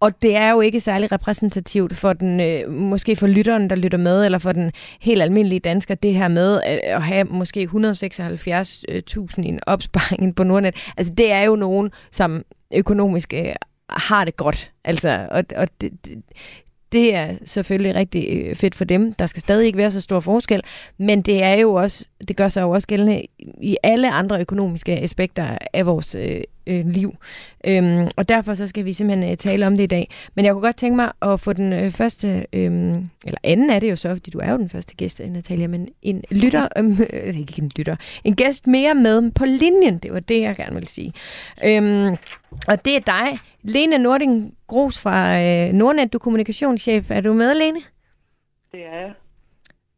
Og 0.00 0.22
det 0.22 0.36
er 0.36 0.50
jo 0.50 0.60
ikke 0.60 0.80
særlig 0.80 1.12
repræsentativt 1.12 1.96
for 1.96 2.12
den, 2.12 2.40
øh, 2.40 2.70
måske 2.72 3.16
for 3.16 3.26
lytteren, 3.26 3.70
der 3.70 3.76
lytter 3.76 3.98
med, 3.98 4.24
eller 4.24 4.38
for 4.38 4.52
den 4.52 4.72
helt 5.00 5.22
almindelige 5.22 5.60
dansker, 5.60 5.94
det 5.94 6.14
her 6.14 6.28
med 6.28 6.54
øh, 6.54 6.78
at 6.82 7.02
have 7.02 7.24
måske 7.24 7.68
176.000 7.72 7.78
øh, 8.88 9.44
i 9.44 9.48
en 9.48 9.60
opsparing 9.66 10.34
på 10.34 10.44
Nordnet. 10.44 10.74
Altså 10.96 11.12
det 11.14 11.32
er 11.32 11.42
jo 11.42 11.56
nogen, 11.56 11.90
som 12.12 12.44
økonomisk 12.74 13.34
øh, 13.34 13.54
har 13.90 14.24
det 14.24 14.36
godt. 14.36 14.72
Altså, 14.84 15.26
og, 15.30 15.44
og 15.56 15.68
det, 15.80 15.92
det, 16.04 16.22
det 16.92 17.14
er 17.14 17.36
selvfølgelig 17.44 17.94
rigtig 17.94 18.28
øh, 18.30 18.54
fedt 18.54 18.74
for 18.74 18.84
dem. 18.84 19.12
Der 19.12 19.26
skal 19.26 19.40
stadig 19.40 19.66
ikke 19.66 19.78
være 19.78 19.90
så 19.90 20.00
stor 20.00 20.20
forskel, 20.20 20.62
men 20.98 21.22
det 21.22 21.42
er 21.42 21.54
jo 21.54 21.74
også, 21.74 22.06
det 22.28 22.36
gør 22.36 22.48
sig 22.48 22.62
jo 22.62 22.70
også 22.70 22.88
gældende 22.88 23.22
i 23.62 23.76
alle 23.82 24.10
andre 24.10 24.40
økonomiske 24.40 24.92
aspekter 24.92 25.58
af 25.72 25.86
vores 25.86 26.14
øh, 26.14 26.40
øh, 26.66 26.86
liv. 26.86 27.14
Øhm, 27.66 28.08
og 28.16 28.28
derfor 28.28 28.54
så 28.54 28.66
skal 28.66 28.84
vi 28.84 28.92
simpelthen 28.92 29.30
øh, 29.30 29.36
tale 29.36 29.66
om 29.66 29.76
det 29.76 29.84
i 29.84 29.86
dag. 29.86 30.10
Men 30.34 30.44
jeg 30.44 30.52
kunne 30.52 30.62
godt 30.62 30.76
tænke 30.76 30.96
mig 30.96 31.12
at 31.22 31.40
få 31.40 31.52
den 31.52 31.72
øh, 31.72 31.90
første, 31.90 32.46
øh, 32.52 32.72
eller 33.26 33.38
anden 33.42 33.70
er 33.70 33.78
det 33.78 33.90
jo 33.90 33.96
så, 33.96 34.08
fordi 34.08 34.30
du 34.30 34.38
er 34.38 34.52
jo 34.52 34.58
den 34.58 34.68
første 34.68 34.94
gæst, 34.94 35.20
øh, 35.20 35.30
Natalia, 35.30 35.66
men 35.66 35.88
en 36.02 36.24
lytter, 36.30 36.68
øhm, 36.76 36.98
øh, 37.12 37.38
ikke 37.38 37.62
en 37.62 37.72
lytter, 37.76 37.96
en 38.24 38.36
gæst 38.36 38.66
mere 38.66 38.94
med 38.94 39.30
på 39.30 39.44
linjen, 39.44 39.98
det 39.98 40.12
var 40.12 40.20
det, 40.20 40.40
jeg 40.40 40.56
gerne 40.56 40.74
ville 40.74 40.88
sige. 40.88 41.12
Øhm, 41.64 42.16
og 42.68 42.84
det 42.84 42.96
er 42.96 43.00
dig, 43.00 43.38
Lene 43.62 43.98
Nording 43.98 44.54
Gros 44.66 44.98
fra 44.98 45.42
øh, 45.42 45.72
Nordnet, 45.72 46.12
du 46.12 46.18
er 46.18 46.20
kommunikationschef. 46.20 47.10
Er 47.10 47.20
du 47.20 47.32
med, 47.32 47.54
Lene? 47.54 47.80
Det 48.72 48.80
er 48.80 49.00
jeg. 49.00 49.12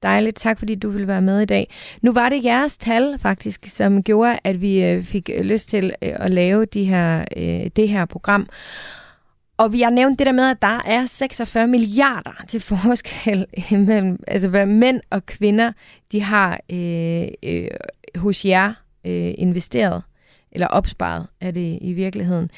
Dejligt. 0.03 0.37
Tak, 0.37 0.59
fordi 0.59 0.75
du 0.75 0.91
ville 0.91 1.09
være 1.09 1.23
med 1.23 1.41
i 1.41 1.45
dag. 1.45 1.71
Nu 2.03 2.13
var 2.13 2.29
det 2.29 2.45
jeres 2.45 2.77
tal, 2.77 3.19
faktisk, 3.19 3.67
som 3.67 4.03
gjorde, 4.03 4.39
at 4.45 4.61
vi 4.61 4.85
øh, 4.85 5.03
fik 5.03 5.31
øh, 5.35 5.45
lyst 5.45 5.69
til 5.69 5.95
øh, 6.03 6.13
at 6.15 6.31
lave 6.31 6.65
de 6.65 6.85
her, 6.85 7.25
det 7.77 7.89
her 7.89 8.05
program. 8.05 8.49
Og 9.59 9.73
vi 9.73 9.81
har 9.81 9.91
nævnt 9.91 10.19
det 10.19 10.27
der 10.27 10.33
med, 10.33 10.51
at 10.51 10.63
der 10.63 10.81
er 10.85 11.07
46 11.07 11.67
milliarder 11.67 12.45
til 12.49 12.61
forskel 12.61 13.47
mellem 13.87 14.23
altså, 14.27 14.49
hvad 14.49 14.67
mænd 14.67 15.01
og 15.11 15.27
kvinder 15.27 15.73
de 16.13 16.23
har 16.23 16.61
øh, 16.71 17.29
øh, 17.43 17.69
hos 18.17 18.45
jer 18.45 18.73
øh, 19.07 19.35
investeret, 19.39 20.03
eller 20.53 20.67
opsparet 20.67 21.27
er 21.41 21.51
det 21.51 21.79
i 21.81 21.93
virkeligheden. 21.93 22.51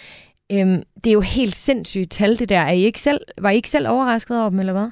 Øhm, 0.52 0.82
det 1.04 1.10
er 1.10 1.14
jo 1.14 1.20
helt 1.20 1.54
sindssygt 1.54 2.10
tal, 2.10 2.38
det 2.38 2.48
der. 2.48 2.60
Er 2.60 2.72
I 2.72 2.82
ikke 2.82 3.00
selv, 3.00 3.20
var 3.38 3.50
I 3.50 3.56
ikke 3.56 3.70
selv 3.70 3.88
overrasket 3.88 4.40
over 4.40 4.50
dem, 4.50 4.60
eller 4.60 4.72
hvad? 4.72 4.90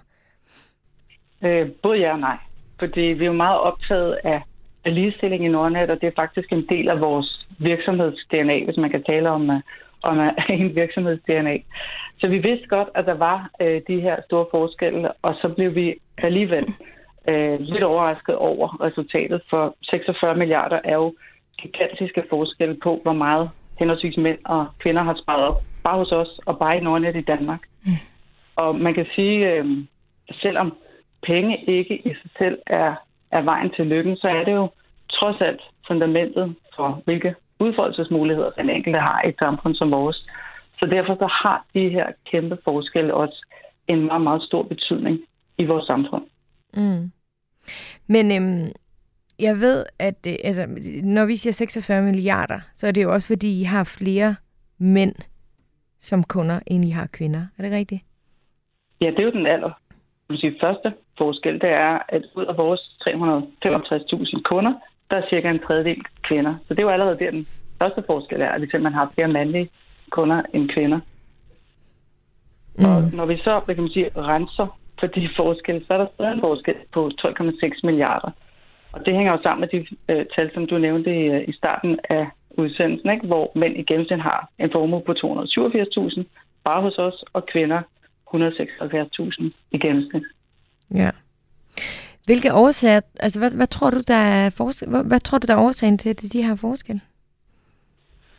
Øh, 1.44 1.70
både 1.82 1.98
ja 1.98 2.12
og 2.12 2.18
nej. 2.18 2.38
Fordi 2.78 3.00
vi 3.00 3.24
er 3.24 3.26
jo 3.26 3.32
meget 3.32 3.60
optaget 3.60 4.18
af, 4.24 4.42
af 4.84 4.94
ligestilling 4.94 5.44
i 5.44 5.48
Nordnet, 5.48 5.90
og 5.90 6.00
det 6.00 6.06
er 6.06 6.20
faktisk 6.22 6.52
en 6.52 6.66
del 6.68 6.88
af 6.88 7.00
vores 7.00 7.46
virksomheds-DNA, 7.58 8.64
hvis 8.64 8.76
man 8.76 8.90
kan 8.90 9.02
tale 9.02 9.30
om, 9.30 9.50
øh, 9.50 9.60
om 10.02 10.18
øh, 10.18 10.32
en 10.60 10.74
virksomheds-DNA. 10.74 11.56
Så 12.20 12.28
vi 12.28 12.38
vidste 12.38 12.68
godt, 12.68 12.88
at 12.94 13.06
der 13.06 13.14
var 13.14 13.50
øh, 13.60 13.80
de 13.88 14.00
her 14.00 14.16
store 14.26 14.46
forskelle, 14.50 15.12
og 15.22 15.34
så 15.40 15.48
blev 15.48 15.74
vi 15.74 15.94
alligevel 16.18 16.66
øh, 17.28 17.60
lidt 17.60 17.82
overrasket 17.82 18.36
over 18.36 18.80
resultatet, 18.80 19.40
for 19.50 19.76
46 19.82 20.36
milliarder 20.36 20.80
er 20.84 20.94
jo 20.94 21.14
gigantiske 21.58 22.24
forskelle 22.30 22.76
på, 22.82 23.00
hvor 23.02 23.12
meget 23.12 23.50
henholdsvis 23.78 24.16
mænd 24.16 24.38
og 24.44 24.66
kvinder 24.78 25.02
har 25.02 25.18
sparet 25.22 25.44
op, 25.44 25.62
bare 25.84 25.98
hos 25.98 26.12
os 26.12 26.40
og 26.46 26.58
bare 26.58 26.76
i 26.76 26.80
Nordnet 26.80 27.16
i 27.16 27.20
Danmark. 27.20 27.60
Mm. 27.84 27.92
Og 28.56 28.74
man 28.74 28.94
kan 28.94 29.06
sige, 29.14 29.52
øh, 29.52 29.66
selvom 30.32 30.72
penge 31.30 31.64
ikke 31.78 31.94
i 32.08 32.12
sig 32.20 32.30
selv 32.38 32.58
er, 32.66 32.94
er 33.30 33.42
vejen 33.42 33.70
til 33.76 33.86
lykken, 33.86 34.16
så 34.16 34.28
er 34.28 34.44
det 34.44 34.52
jo 34.52 34.66
trods 35.10 35.40
alt 35.40 35.62
fundamentet 35.88 36.54
for, 36.76 37.02
hvilke 37.04 37.34
udfoldelsesmuligheder 37.60 38.50
den 38.50 38.70
enkelte 38.70 38.98
har 38.98 39.22
i 39.24 39.28
et 39.28 39.38
samfund 39.38 39.74
som 39.74 39.90
vores. 39.90 40.26
Så 40.78 40.86
derfor 40.86 41.14
så 41.14 41.28
har 41.42 41.66
de 41.74 41.88
her 41.88 42.06
kæmpe 42.30 42.58
forskelle 42.64 43.14
også 43.14 43.38
en 43.88 44.06
meget, 44.06 44.22
meget 44.22 44.42
stor 44.42 44.62
betydning 44.62 45.18
i 45.58 45.64
vores 45.64 45.86
samfund. 45.86 46.24
Mm. 46.74 47.12
Men 48.06 48.24
øhm, 48.36 48.68
jeg 49.38 49.60
ved, 49.60 49.84
at 49.98 50.24
det, 50.24 50.36
altså, 50.44 50.66
når 51.02 51.24
vi 51.26 51.36
siger 51.36 51.52
46 51.52 52.02
milliarder, 52.02 52.60
så 52.74 52.86
er 52.86 52.92
det 52.92 53.02
jo 53.02 53.12
også 53.12 53.28
fordi, 53.28 53.60
I 53.60 53.64
har 53.64 53.84
flere 53.98 54.36
mænd 54.78 55.14
som 55.98 56.24
kunder, 56.24 56.60
end 56.66 56.84
I 56.84 56.90
har 56.90 57.06
kvinder. 57.06 57.46
Er 57.58 57.62
det 57.62 57.72
rigtigt? 57.72 58.02
Ja, 59.00 59.06
det 59.06 59.18
er 59.18 59.22
jo 59.22 59.30
den 59.30 59.46
aller 59.46 59.72
sige, 60.36 60.56
første 60.60 60.92
forskel. 61.18 61.54
Det 61.60 61.70
er, 61.70 61.98
at 62.08 62.22
ud 62.34 62.44
af 62.44 62.56
vores 62.56 62.80
365.000 62.80 64.42
kunder, 64.42 64.72
der 65.10 65.16
er 65.16 65.28
cirka 65.30 65.50
en 65.50 65.66
tredjedel 65.66 66.02
kvinder. 66.22 66.54
Så 66.66 66.74
det 66.74 66.78
er 66.78 66.82
jo 66.82 66.96
allerede 66.96 67.18
der, 67.18 67.30
den 67.30 67.46
første 67.78 68.02
forskel 68.06 68.40
er, 68.40 68.48
at 68.48 68.60
vi 68.60 68.66
simpelthen 68.66 68.98
har 68.98 69.12
flere 69.14 69.28
mandlige 69.28 69.70
kunder 70.10 70.42
end 70.54 70.68
kvinder. 70.68 71.00
Mm. 72.78 72.84
Og 72.84 73.02
når 73.12 73.26
vi 73.26 73.36
så, 73.36 73.60
hvad 73.64 73.74
kan 73.74 73.84
man 73.84 73.92
sige, 73.92 74.10
renser 74.16 74.78
for 75.00 75.06
de 75.06 75.28
forskelle, 75.40 75.84
så 75.86 75.94
er 75.94 75.98
der 75.98 76.06
stadig 76.14 76.32
en 76.32 76.40
forskel 76.40 76.74
på 76.92 77.10
12,6 77.20 77.80
milliarder. 77.84 78.30
Og 78.92 79.06
det 79.06 79.14
hænger 79.14 79.32
jo 79.32 79.38
sammen 79.42 79.60
med 79.60 79.68
de 79.68 79.86
øh, 80.08 80.26
tal, 80.36 80.50
som 80.54 80.66
du 80.66 80.78
nævnte 80.78 81.10
i, 81.10 81.22
øh, 81.22 81.48
i 81.48 81.52
starten 81.52 81.98
af 82.10 82.26
udsendelsen, 82.50 83.10
ikke? 83.10 83.26
hvor 83.26 83.52
mænd 83.54 83.76
i 83.76 83.82
gennemsnit 83.82 84.20
har 84.20 84.48
en 84.58 84.72
formue 84.72 85.02
på 85.06 85.12
287.000 85.12 86.22
bare 86.64 86.82
hos 86.82 86.98
os, 86.98 87.24
og 87.32 87.46
kvinder 87.46 87.80
176.000 88.34 89.50
i 89.70 89.78
gennemsnit. 89.78 90.22
Ja. 90.94 91.10
Hvilke 92.24 92.54
årsager, 92.54 93.00
altså 93.20 93.38
hvad, 93.38 93.50
hvad 93.50 93.66
tror 93.66 93.90
du, 93.90 94.00
der 94.08 94.14
er 94.14 94.50
forskel, 94.50 94.88
hvad, 94.88 95.04
hvad 95.04 95.20
tror 95.20 95.38
du, 95.38 95.46
der 95.46 95.54
er 95.54 95.64
årsagen 95.66 95.98
til, 95.98 96.10
at 96.10 96.24
de 96.32 96.42
har 96.42 96.56
forskel? 96.56 97.00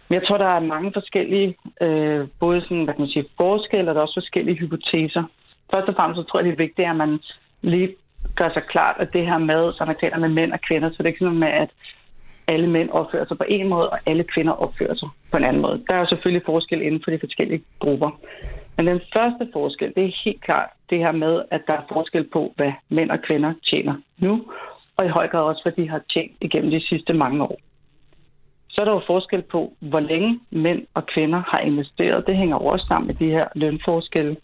Jeg 0.09 0.21
tror, 0.27 0.37
der 0.37 0.45
er 0.45 0.59
mange 0.59 0.91
forskellige, 0.93 1.55
øh, 1.81 2.27
både 2.39 2.61
sådan, 2.61 2.83
hvad 2.83 2.93
kan 2.93 3.01
man 3.01 3.09
sige, 3.09 3.25
forskelle, 3.37 3.91
og 3.91 3.95
der 3.95 4.01
er 4.01 4.05
også 4.05 4.19
forskellige 4.21 4.57
hypoteser. 4.57 5.23
Først 5.71 5.89
og 5.89 5.95
fremmest 5.95 6.17
så 6.17 6.23
tror 6.23 6.39
jeg, 6.39 6.45
det 6.45 6.53
er 6.53 6.65
vigtigt, 6.65 6.89
at 6.89 6.95
man 6.95 7.19
lige 7.61 7.95
gør 8.35 8.49
sig 8.53 8.63
klart, 8.69 8.95
at 8.99 9.13
det 9.13 9.25
her 9.25 9.37
med, 9.37 9.73
som 9.73 9.87
man 9.87 9.95
taler 10.01 10.17
med 10.17 10.29
mænd 10.29 10.51
og 10.53 10.61
kvinder, 10.67 10.89
så 10.89 10.95
det 10.97 11.03
er 11.03 11.13
ikke 11.13 11.25
sådan 11.25 11.39
med, 11.45 11.47
at 11.47 11.69
alle 12.47 12.69
mænd 12.69 12.89
opfører 12.89 13.25
sig 13.27 13.37
på 13.37 13.45
en 13.47 13.67
måde, 13.67 13.89
og 13.89 13.99
alle 14.05 14.23
kvinder 14.23 14.53
opfører 14.53 14.95
sig 14.95 15.09
på 15.31 15.37
en 15.37 15.43
anden 15.43 15.61
måde. 15.61 15.83
Der 15.87 15.93
er 15.93 15.99
jo 15.99 16.07
selvfølgelig 16.09 16.45
forskel 16.45 16.81
inden 16.81 17.01
for 17.03 17.11
de 17.11 17.19
forskellige 17.19 17.63
grupper. 17.79 18.09
Men 18.79 18.87
den 18.87 19.01
første 19.13 19.49
forskel, 19.53 19.93
det 19.95 20.05
er 20.05 20.21
helt 20.25 20.41
klart 20.41 20.69
det 20.89 20.97
her 20.97 21.11
med, 21.11 21.41
at 21.51 21.61
der 21.67 21.73
er 21.73 21.85
forskel 21.93 22.23
på, 22.33 22.53
hvad 22.55 22.71
mænd 22.89 23.11
og 23.11 23.21
kvinder 23.21 23.53
tjener 23.69 23.95
nu, 24.17 24.45
og 24.97 25.05
i 25.05 25.07
høj 25.07 25.27
grad 25.27 25.43
også, 25.43 25.61
hvad 25.63 25.71
de 25.71 25.89
har 25.89 26.01
tjent 26.13 26.37
igennem 26.41 26.71
de 26.71 26.87
sidste 26.87 27.13
mange 27.13 27.43
år. 27.43 27.57
Så 28.69 28.81
er 28.81 28.85
der 28.85 28.91
jo 28.91 29.01
forskel 29.07 29.41
på, 29.41 29.73
hvor 29.79 29.99
længe 29.99 30.39
mænd 30.51 30.87
og 30.93 31.05
kvinder 31.05 31.43
har 31.47 31.59
investeret. 31.59 32.27
Det 32.27 32.37
hænger 32.37 32.57
også 32.57 32.85
sammen 32.87 33.07
med 33.07 33.15
de 33.15 33.25
her 33.25 33.47
lønforskelle. 33.55 34.37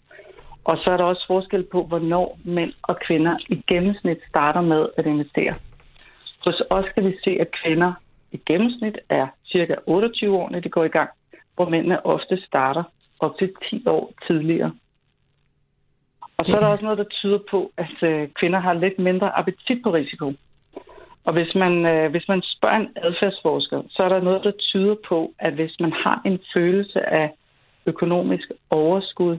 Og 0.64 0.78
så 0.78 0.90
er 0.90 0.96
der 0.96 1.04
også 1.04 1.24
forskel 1.26 1.62
på, 1.72 1.82
hvornår 1.84 2.38
mænd 2.44 2.72
og 2.82 2.98
kvinder 3.06 3.36
i 3.48 3.62
gennemsnit 3.68 4.18
starter 4.28 4.60
med 4.60 4.88
at 4.96 5.06
investere. 5.06 5.54
Hos 6.44 6.62
os 6.70 6.84
kan 6.94 7.04
vi 7.04 7.16
se, 7.24 7.30
at 7.40 7.48
kvinder 7.62 7.92
i 8.32 8.40
gennemsnit 8.46 8.98
er 9.08 9.26
cirka 9.46 9.74
28 9.86 10.36
år, 10.36 10.50
når 10.50 10.60
de 10.60 10.68
går 10.68 10.84
i 10.84 10.88
gang, 10.98 11.10
hvor 11.54 11.68
mændene 11.68 12.06
ofte 12.06 12.42
starter 12.46 12.82
op 13.20 13.38
til 13.38 13.52
10 13.70 13.84
år 13.86 14.12
tidligere. 14.26 14.72
Og 16.38 16.46
så 16.46 16.56
er 16.56 16.60
der 16.60 16.66
også 16.66 16.84
noget, 16.84 16.98
der 16.98 17.04
tyder 17.04 17.38
på, 17.50 17.72
at 17.76 18.02
øh, 18.02 18.28
kvinder 18.40 18.60
har 18.60 18.72
lidt 18.74 18.98
mindre 18.98 19.38
appetit 19.38 19.82
på 19.82 19.90
risiko. 19.92 20.32
Og 21.24 21.32
hvis 21.32 21.54
man, 21.54 21.86
øh, 21.86 22.10
hvis 22.10 22.28
man 22.28 22.42
spørger 22.42 22.76
en 22.76 22.88
adfærdsforsker, 22.96 23.82
så 23.90 24.02
er 24.02 24.08
der 24.08 24.20
noget, 24.20 24.44
der 24.44 24.50
tyder 24.50 24.94
på, 25.08 25.32
at 25.38 25.52
hvis 25.52 25.80
man 25.80 25.92
har 25.92 26.22
en 26.24 26.38
følelse 26.54 27.00
af 27.08 27.30
økonomisk 27.86 28.50
overskud 28.70 29.38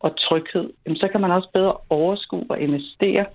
og 0.00 0.16
tryghed, 0.16 0.70
så 0.96 1.08
kan 1.12 1.20
man 1.20 1.30
også 1.30 1.48
bedre 1.52 1.76
overskue 1.90 2.46
og 2.48 2.60
investere, 2.60 3.26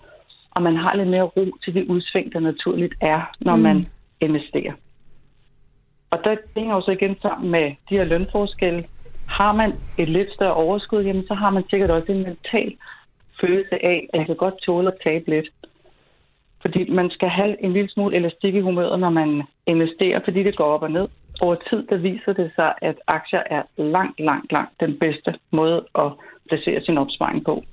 og 0.51 0.61
man 0.61 0.75
har 0.75 0.95
lidt 0.95 1.09
mere 1.09 1.23
ro 1.23 1.45
til 1.63 1.73
det 1.73 1.85
udsving, 1.85 2.33
der 2.33 2.39
naturligt 2.39 2.93
er, 3.01 3.21
når 3.39 3.55
mm. 3.55 3.61
man 3.61 3.87
investerer. 4.21 4.73
Og 6.11 6.19
der 6.23 6.35
hænger 6.55 6.75
jo 6.75 6.81
så 6.81 6.91
igen 6.91 7.15
sammen 7.21 7.51
med 7.51 7.75
de 7.89 7.97
her 7.97 8.05
lønforskelle. 8.05 8.85
Har 9.39 9.51
man 9.51 9.69
et 9.97 10.09
lidt 10.09 10.31
større 10.33 10.53
overskud, 10.53 11.03
jamen, 11.03 11.27
så 11.27 11.33
har 11.33 11.49
man 11.49 11.63
sikkert 11.69 11.91
også 11.91 12.11
en 12.11 12.23
mental 12.23 12.75
følelse 13.41 13.85
af, 13.85 14.07
at 14.13 14.19
jeg 14.19 14.25
kan 14.25 14.35
godt 14.35 14.61
tåle 14.65 14.87
at 14.87 14.99
tabe 15.03 15.29
lidt. 15.29 15.49
Fordi 16.61 16.89
man 16.89 17.09
skal 17.09 17.29
have 17.29 17.63
en 17.63 17.73
lille 17.73 17.89
smule 17.89 18.15
elastik 18.15 18.55
i 18.55 18.61
humøret, 18.61 18.99
når 18.99 19.09
man 19.09 19.43
investerer, 19.65 20.19
fordi 20.23 20.43
det 20.43 20.57
går 20.57 20.65
op 20.65 20.81
og 20.81 20.91
ned. 20.91 21.07
Over 21.41 21.55
tid, 21.69 21.83
der 21.83 21.97
viser 21.97 22.33
det 22.33 22.51
sig, 22.55 22.73
at 22.81 22.95
aktier 23.07 23.43
er 23.45 23.63
langt, 23.77 24.19
langt, 24.19 24.51
langt 24.51 24.79
den 24.79 24.99
bedste 24.99 25.35
måde 25.51 25.85
at 25.95 26.11
placere 26.47 26.81
sin 26.83 26.97
opsparing 26.97 27.45
på. 27.45 27.63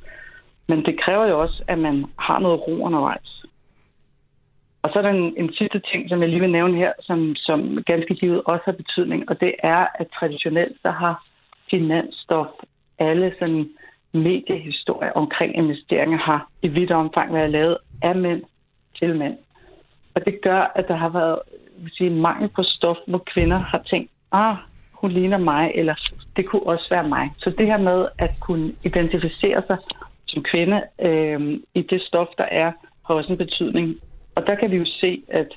Men 0.69 0.85
det 0.85 1.01
kræver 1.01 1.27
jo 1.27 1.41
også, 1.41 1.63
at 1.69 1.79
man 1.79 2.05
har 2.19 2.39
noget 2.39 2.61
ro 2.69 2.85
undervejs. 2.87 3.45
Og 4.83 4.91
så 4.93 4.99
er 4.99 5.03
der 5.03 5.11
en, 5.11 5.35
en 5.37 5.53
sidste 5.53 5.81
ting, 5.93 6.09
som 6.09 6.21
jeg 6.21 6.29
lige 6.29 6.41
vil 6.41 6.53
nævne 6.53 6.77
her, 6.77 6.93
som, 7.01 7.37
som 7.37 7.83
ganske 7.87 8.15
givet 8.15 8.43
også 8.45 8.63
har 8.65 8.73
betydning, 8.73 9.31
og 9.31 9.41
det 9.41 9.55
er, 9.63 9.87
at 9.95 10.07
traditionelt 10.19 10.77
så 10.83 10.91
har 10.91 11.25
finansstof 11.71 12.47
alle 12.99 13.35
sådan 13.39 13.69
mediehistorier 14.13 15.13
omkring 15.13 15.57
investeringer 15.57 16.19
har 16.19 16.49
i 16.63 16.69
vidt 16.69 16.91
omfang 16.91 17.35
været 17.35 17.51
lavet 17.51 17.77
af 18.03 18.17
mænd 18.17 18.43
til 18.99 19.17
mænd. 19.17 19.37
Og 20.15 20.25
det 20.25 20.41
gør, 20.43 20.73
at 20.75 20.89
der 20.89 20.97
har 20.97 21.09
været 21.09 21.39
vil 21.83 21.93
sige, 21.93 22.11
mangel 22.11 22.49
på 22.49 22.63
stof, 22.63 22.97
hvor 23.07 23.19
kvinder 23.19 23.59
har 23.59 23.83
tænkt, 23.91 24.11
ah, 24.33 24.57
hun 24.93 25.11
ligner 25.11 25.39
mig, 25.39 25.73
eller 25.75 25.95
det 26.37 26.47
kunne 26.47 26.67
også 26.67 26.87
være 26.91 27.09
mig. 27.09 27.31
Så 27.39 27.51
det 27.51 27.67
her 27.67 27.79
med 27.79 28.09
at 28.19 28.31
kunne 28.41 28.73
identificere 28.85 29.63
sig 29.67 29.77
som 30.29 30.43
kvinde 30.43 30.83
øh, 31.03 31.59
i 31.75 31.83
det 31.83 32.03
stof, 32.03 32.29
der 32.39 32.45
er, 32.45 32.73
har 33.07 33.15
også 33.15 33.33
en 33.33 33.39
betydning. 33.39 33.97
Og 34.35 34.47
der 34.47 34.55
kan 34.55 34.71
vi 34.71 34.77
jo 34.77 34.85
se, 34.85 35.23
at 35.29 35.49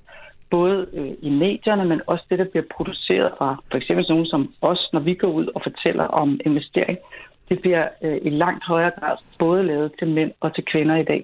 både 0.56 0.88
øh, 0.94 1.12
i 1.28 1.30
medierne, 1.30 1.86
men 1.86 2.02
også 2.08 2.26
det, 2.30 2.40
der 2.40 2.48
bliver 2.52 2.66
produceret 2.76 3.32
fra 3.38 3.50
for 3.72 3.78
eksempel 3.78 4.06
nogen 4.10 4.26
som 4.26 4.42
os, 4.62 4.90
når 4.94 5.00
vi 5.00 5.14
går 5.14 5.32
ud 5.40 5.48
og 5.56 5.62
fortæller 5.68 6.04
om 6.04 6.40
investering, 6.46 6.98
det 7.50 7.62
bliver 7.62 7.88
øh, 8.04 8.18
i 8.28 8.30
langt 8.30 8.64
højere 8.66 8.92
grad 9.00 9.18
både 9.40 9.64
lavet 9.64 9.92
til 10.00 10.08
mænd 10.08 10.32
og 10.40 10.56
til 10.56 10.64
kvinder 10.72 10.96
i 10.96 11.04
dag. 11.04 11.22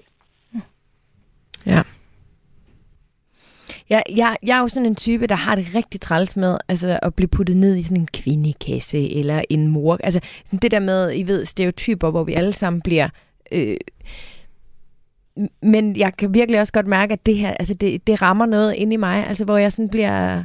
Ja. 1.66 1.82
Ja, 3.90 4.00
jeg, 4.16 4.36
jeg 4.42 4.56
er 4.56 4.60
jo 4.60 4.68
sådan 4.68 4.86
en 4.86 4.96
type, 4.96 5.26
der 5.26 5.34
har 5.34 5.54
det 5.54 5.66
rigtig 5.74 6.00
træls 6.00 6.36
med 6.36 6.58
altså, 6.68 6.98
at 7.02 7.14
blive 7.14 7.28
puttet 7.28 7.56
ned 7.56 7.76
i 7.76 7.82
sådan 7.82 8.00
en 8.00 8.08
kvindekasse 8.12 9.10
eller 9.18 9.42
en 9.50 9.66
mor. 9.66 9.98
Altså 10.04 10.20
det 10.62 10.70
der 10.70 10.80
med, 10.80 11.12
I 11.14 11.22
ved, 11.22 11.44
stereotyper, 11.44 12.10
hvor 12.10 12.24
vi 12.24 12.34
alle 12.34 12.52
sammen 12.52 12.82
bliver... 12.82 13.08
Øh, 13.52 13.76
men 15.62 15.96
jeg 15.96 16.16
kan 16.16 16.34
virkelig 16.34 16.60
også 16.60 16.72
godt 16.72 16.86
mærke, 16.86 17.12
at 17.12 17.26
det 17.26 17.36
her, 17.36 17.50
altså 17.50 17.74
det, 17.74 18.06
det 18.06 18.22
rammer 18.22 18.46
noget 18.46 18.74
ind 18.74 18.92
i 18.92 18.96
mig, 18.96 19.26
altså 19.26 19.44
hvor 19.44 19.56
jeg 19.56 19.72
sådan 19.72 19.88
bliver 19.88 20.44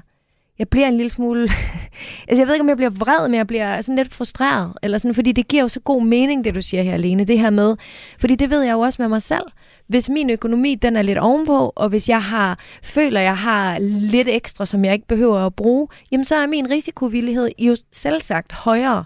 jeg 0.59 0.69
bliver 0.69 0.87
en 0.87 0.97
lille 0.97 1.09
smule... 1.09 1.41
altså, 2.27 2.41
jeg 2.41 2.47
ved 2.47 2.53
ikke, 2.53 2.61
om 2.61 2.69
jeg 2.69 2.77
bliver 2.77 2.89
vred, 2.89 3.27
men 3.27 3.37
jeg 3.37 3.47
bliver 3.47 3.81
sådan 3.81 3.95
lidt 3.95 4.13
frustreret. 4.13 4.73
Eller 4.83 4.97
sådan, 4.97 5.15
fordi 5.15 5.31
det 5.31 5.47
giver 5.47 5.63
jo 5.63 5.67
så 5.67 5.79
god 5.79 6.03
mening, 6.03 6.45
det 6.45 6.55
du 6.55 6.61
siger 6.61 6.83
her, 6.83 6.97
Lene. 6.97 7.23
Det 7.23 7.39
her 7.39 7.49
med... 7.49 7.75
Fordi 8.19 8.35
det 8.35 8.49
ved 8.49 8.61
jeg 8.61 8.73
jo 8.73 8.79
også 8.79 9.01
med 9.01 9.09
mig 9.09 9.21
selv. 9.21 9.43
Hvis 9.87 10.09
min 10.09 10.29
økonomi, 10.29 10.75
den 10.75 10.95
er 10.95 11.01
lidt 11.01 11.17
ovenpå, 11.17 11.73
og 11.75 11.89
hvis 11.89 12.09
jeg 12.09 12.23
har, 12.23 12.59
føler, 12.83 13.21
jeg 13.21 13.37
har 13.37 13.79
lidt 13.79 14.27
ekstra, 14.27 14.65
som 14.65 14.85
jeg 14.85 14.93
ikke 14.93 15.07
behøver 15.07 15.45
at 15.45 15.55
bruge, 15.55 15.87
jamen 16.11 16.25
så 16.25 16.35
er 16.35 16.47
min 16.47 16.69
risikovillighed 16.69 17.49
jo 17.59 17.77
selv 17.91 18.21
sagt 18.21 18.51
højere. 18.51 19.03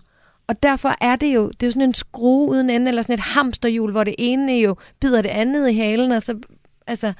Og 0.50 0.64
derfor 0.64 0.96
er 1.02 1.16
det 1.16 1.36
jo, 1.36 1.48
det 1.48 1.64
er 1.64 1.68
jo 1.68 1.72
sådan 1.72 1.90
en 1.90 1.94
skrue 1.94 2.50
uden 2.50 2.70
ende, 2.70 2.88
eller 2.88 3.02
sådan 3.02 3.14
et 3.14 3.20
hamsterhjul, 3.20 3.92
hvor 3.92 4.04
det 4.04 4.16
ene 4.18 4.54
jo 4.54 4.76
bider 5.00 5.22
det 5.22 5.30
andet 5.30 5.70
i 5.70 5.78
halen, 5.78 6.12
og 6.12 6.22
så, 6.22 6.40
altså, 6.88 7.14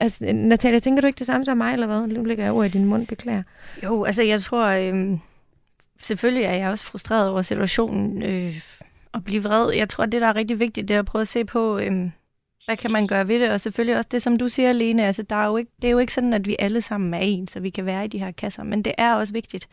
Altså, 0.00 0.32
Natalia, 0.32 0.78
tænker 0.78 1.00
du 1.00 1.06
ikke 1.06 1.18
det 1.18 1.26
samme 1.26 1.44
som 1.44 1.56
mig, 1.56 1.72
eller 1.72 1.86
hvad? 1.86 2.06
Nu 2.06 2.24
ligger 2.24 2.44
jeg 2.44 2.52
over 2.52 2.64
i 2.64 2.68
din 2.68 2.84
mund, 2.84 3.06
beklager. 3.06 3.42
Jo, 3.84 4.04
altså 4.04 4.22
jeg 4.22 4.40
tror, 4.40 4.66
øh, 4.66 5.18
selvfølgelig 6.00 6.44
er 6.44 6.54
jeg 6.54 6.70
også 6.70 6.84
frustreret 6.84 7.30
over 7.30 7.42
situationen 7.42 8.22
øh, 8.22 8.60
og 9.12 9.24
blive 9.24 9.42
vred. 9.42 9.72
Jeg 9.72 9.88
tror, 9.88 10.06
det, 10.06 10.20
der 10.20 10.26
er 10.26 10.36
rigtig 10.36 10.60
vigtigt, 10.60 10.88
det 10.88 10.94
er 10.94 10.98
at 10.98 11.06
prøve 11.06 11.20
at 11.22 11.28
se 11.28 11.44
på, 11.44 11.78
øh, 11.78 12.10
hvad 12.64 12.76
kan 12.76 12.90
man 12.90 13.06
gøre 13.06 13.28
ved 13.28 13.40
det? 13.40 13.50
Og 13.50 13.60
selvfølgelig 13.60 13.96
også 13.96 14.08
det, 14.12 14.22
som 14.22 14.36
du 14.36 14.48
siger, 14.48 14.72
Lene, 14.72 15.06
altså, 15.06 15.22
der 15.22 15.36
er 15.36 15.46
jo 15.46 15.56
ikke, 15.56 15.70
det 15.82 15.88
er 15.88 15.92
jo 15.92 15.98
ikke 15.98 16.14
sådan, 16.14 16.32
at 16.32 16.46
vi 16.46 16.56
alle 16.58 16.80
sammen 16.80 17.14
er 17.14 17.18
en, 17.18 17.48
så 17.48 17.60
vi 17.60 17.70
kan 17.70 17.86
være 17.86 18.04
i 18.04 18.08
de 18.08 18.18
her 18.18 18.30
kasser. 18.30 18.62
Men 18.62 18.82
det 18.82 18.92
er 18.98 19.14
også 19.14 19.32
vigtigt, 19.32 19.68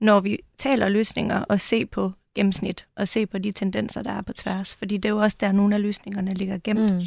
når 0.00 0.20
vi 0.20 0.38
taler 0.58 0.88
løsninger, 0.88 1.40
og 1.40 1.60
se 1.60 1.86
på 1.86 2.12
gennemsnit, 2.34 2.86
og 2.96 3.08
se 3.08 3.26
på 3.26 3.38
de 3.38 3.52
tendenser, 3.52 4.02
der 4.02 4.12
er 4.12 4.22
på 4.22 4.32
tværs. 4.32 4.74
Fordi 4.74 4.96
det 4.96 5.04
er 5.04 5.12
jo 5.12 5.18
også 5.18 5.36
der, 5.40 5.52
nogle 5.52 5.74
af 5.74 5.82
løsningerne 5.82 6.34
ligger 6.34 6.58
gemt. 6.64 6.94
Mm. 6.94 7.02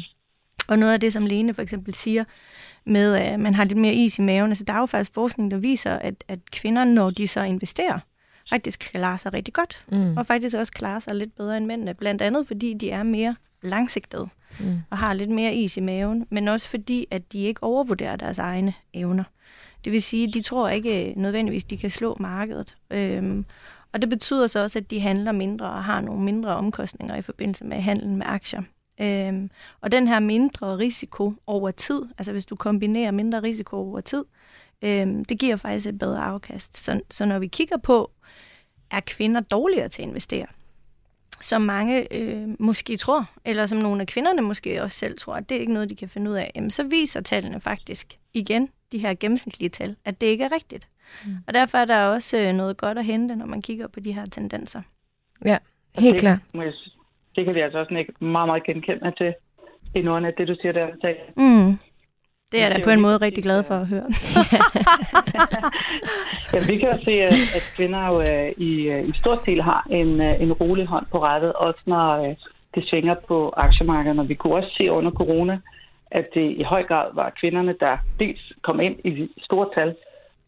Og 0.68 0.78
noget 0.78 0.92
af 0.92 1.00
det, 1.00 1.12
som 1.12 1.26
Lene 1.26 1.54
for 1.54 1.62
eksempel 1.62 1.94
siger, 1.94 2.24
med 2.84 3.14
at 3.14 3.40
man 3.40 3.54
har 3.54 3.64
lidt 3.64 3.78
mere 3.78 3.94
is 3.94 4.18
i 4.18 4.22
maven, 4.22 4.50
altså 4.50 4.64
der 4.64 4.72
er 4.72 4.78
jo 4.78 4.86
faktisk 4.86 5.14
forskning, 5.14 5.50
der 5.50 5.56
viser, 5.56 5.92
at, 5.92 6.24
at 6.28 6.50
kvinder, 6.50 6.84
når 6.84 7.10
de 7.10 7.28
så 7.28 7.42
investerer, 7.42 7.98
faktisk 8.50 8.78
klarer 8.80 9.16
sig 9.16 9.32
rigtig 9.32 9.54
godt, 9.54 9.84
mm. 9.92 10.16
og 10.16 10.26
faktisk 10.26 10.56
også 10.56 10.72
klarer 10.72 11.00
sig 11.00 11.14
lidt 11.14 11.36
bedre 11.36 11.56
end 11.56 11.66
mændene, 11.66 11.94
blandt 11.94 12.22
andet 12.22 12.46
fordi 12.46 12.74
de 12.74 12.90
er 12.90 13.02
mere 13.02 13.36
langsigtede 13.62 14.28
mm. 14.60 14.80
og 14.90 14.98
har 14.98 15.12
lidt 15.12 15.30
mere 15.30 15.54
is 15.54 15.76
i 15.76 15.80
maven, 15.80 16.26
men 16.30 16.48
også 16.48 16.68
fordi, 16.68 17.06
at 17.10 17.32
de 17.32 17.38
ikke 17.38 17.62
overvurderer 17.62 18.16
deres 18.16 18.38
egne 18.38 18.74
evner. 18.94 19.24
Det 19.84 19.92
vil 19.92 20.02
sige, 20.02 20.28
at 20.28 20.34
de 20.34 20.42
tror 20.42 20.68
ikke 20.68 21.10
øh, 21.10 21.16
nødvendigvis, 21.16 21.64
de 21.64 21.78
kan 21.78 21.90
slå 21.90 22.16
markedet. 22.20 22.76
Øhm, 22.90 23.44
og 23.92 24.02
det 24.02 24.08
betyder 24.08 24.46
så 24.46 24.62
også, 24.62 24.78
at 24.78 24.90
de 24.90 25.00
handler 25.00 25.32
mindre 25.32 25.66
og 25.66 25.84
har 25.84 26.00
nogle 26.00 26.22
mindre 26.22 26.56
omkostninger 26.56 27.16
i 27.16 27.22
forbindelse 27.22 27.64
med 27.64 27.80
handlen 27.80 28.16
med 28.16 28.26
aktier. 28.26 28.62
Øhm, 29.00 29.50
og 29.80 29.92
den 29.92 30.08
her 30.08 30.20
mindre 30.20 30.78
risiko 30.78 31.34
over 31.46 31.70
tid, 31.70 32.02
altså 32.18 32.32
hvis 32.32 32.46
du 32.46 32.56
kombinerer 32.56 33.10
mindre 33.10 33.42
risiko 33.42 33.76
over 33.76 34.00
tid, 34.00 34.24
øhm, 34.82 35.24
det 35.24 35.38
giver 35.38 35.56
faktisk 35.56 35.86
et 35.86 35.98
bedre 35.98 36.20
afkast. 36.20 36.78
Så, 36.78 37.00
så 37.10 37.24
når 37.24 37.38
vi 37.38 37.46
kigger 37.46 37.76
på, 37.76 38.10
er 38.90 39.00
kvinder 39.00 39.40
dårligere 39.40 39.88
til 39.88 40.02
at 40.02 40.08
investere, 40.08 40.46
som 41.40 41.62
mange 41.62 42.14
øh, 42.14 42.48
måske 42.58 42.96
tror, 42.96 43.30
eller 43.44 43.66
som 43.66 43.78
nogle 43.78 44.00
af 44.00 44.06
kvinderne 44.06 44.42
måske 44.42 44.82
også 44.82 44.98
selv 44.98 45.18
tror, 45.18 45.34
at 45.34 45.48
det 45.48 45.56
er 45.56 45.60
ikke 45.60 45.72
noget, 45.72 45.90
de 45.90 45.96
kan 45.96 46.08
finde 46.08 46.30
ud 46.30 46.36
af, 46.36 46.52
jamen, 46.54 46.70
så 46.70 46.82
viser 46.82 47.20
tallene 47.20 47.60
faktisk 47.60 48.18
igen, 48.34 48.68
de 48.92 48.98
her 48.98 49.14
gennemsnitlige 49.14 49.68
tal, 49.68 49.96
at 50.04 50.20
det 50.20 50.26
ikke 50.26 50.44
er 50.44 50.52
rigtigt. 50.52 50.88
Mm. 51.24 51.36
Og 51.46 51.54
derfor 51.54 51.78
er 51.78 51.84
der 51.84 52.06
også 52.06 52.38
øh, 52.38 52.52
noget 52.52 52.76
godt 52.76 52.98
at 52.98 53.04
hente, 53.04 53.36
når 53.36 53.46
man 53.46 53.62
kigger 53.62 53.86
på 53.86 54.00
de 54.00 54.12
her 54.12 54.24
tendenser. 54.24 54.82
Ja, 55.44 55.58
helt 55.98 56.20
klart 56.20 56.38
det 57.36 57.44
kan 57.44 57.54
vi 57.54 57.60
altså 57.60 57.78
også 57.78 57.94
ikke 57.94 58.24
meget, 58.24 58.48
meget 58.48 58.64
genkende 58.64 59.12
til 59.18 59.34
i 59.94 60.02
nogle 60.02 60.26
af 60.26 60.34
det, 60.34 60.48
du 60.48 60.56
siger 60.60 60.72
der. 60.72 60.86
Mm. 61.36 61.78
Det 62.52 62.62
er 62.62 62.68
jeg 62.68 62.76
da 62.76 62.82
på 62.84 62.90
en 62.90 63.00
måde 63.00 63.16
rigtig 63.16 63.44
glad 63.44 63.62
for 63.62 63.74
at 63.74 63.86
høre. 63.86 64.04
ja, 66.54 66.66
vi 66.66 66.76
kan 66.76 66.92
jo 66.92 67.04
se, 67.04 67.10
at, 67.10 67.32
at 67.32 67.72
kvinder 67.76 68.06
jo 68.06 68.16
uh, 68.16 68.48
i, 68.56 68.90
uh, 68.90 69.08
i 69.08 69.12
stor 69.12 69.36
stil 69.36 69.62
har 69.62 69.86
en, 69.90 70.20
en 70.20 70.52
rolig 70.52 70.86
hånd 70.86 71.06
på 71.10 71.22
rettet, 71.22 71.52
også 71.52 71.80
når 71.86 72.34
det 72.74 72.88
svinger 72.88 73.14
på 73.28 73.54
aktiemarkedet. 73.56 74.18
Og 74.18 74.28
vi 74.28 74.34
kunne 74.34 74.54
også 74.54 74.74
se 74.76 74.90
under 74.90 75.10
corona, 75.10 75.58
at 76.18 76.26
det 76.34 76.46
i 76.50 76.62
høj 76.62 76.82
grad 76.82 77.08
var 77.14 77.32
kvinderne, 77.40 77.74
der 77.80 77.96
dels 78.18 78.52
kom 78.62 78.80
ind 78.80 78.96
i 79.04 79.28
store 79.38 79.68
tal 79.74 79.90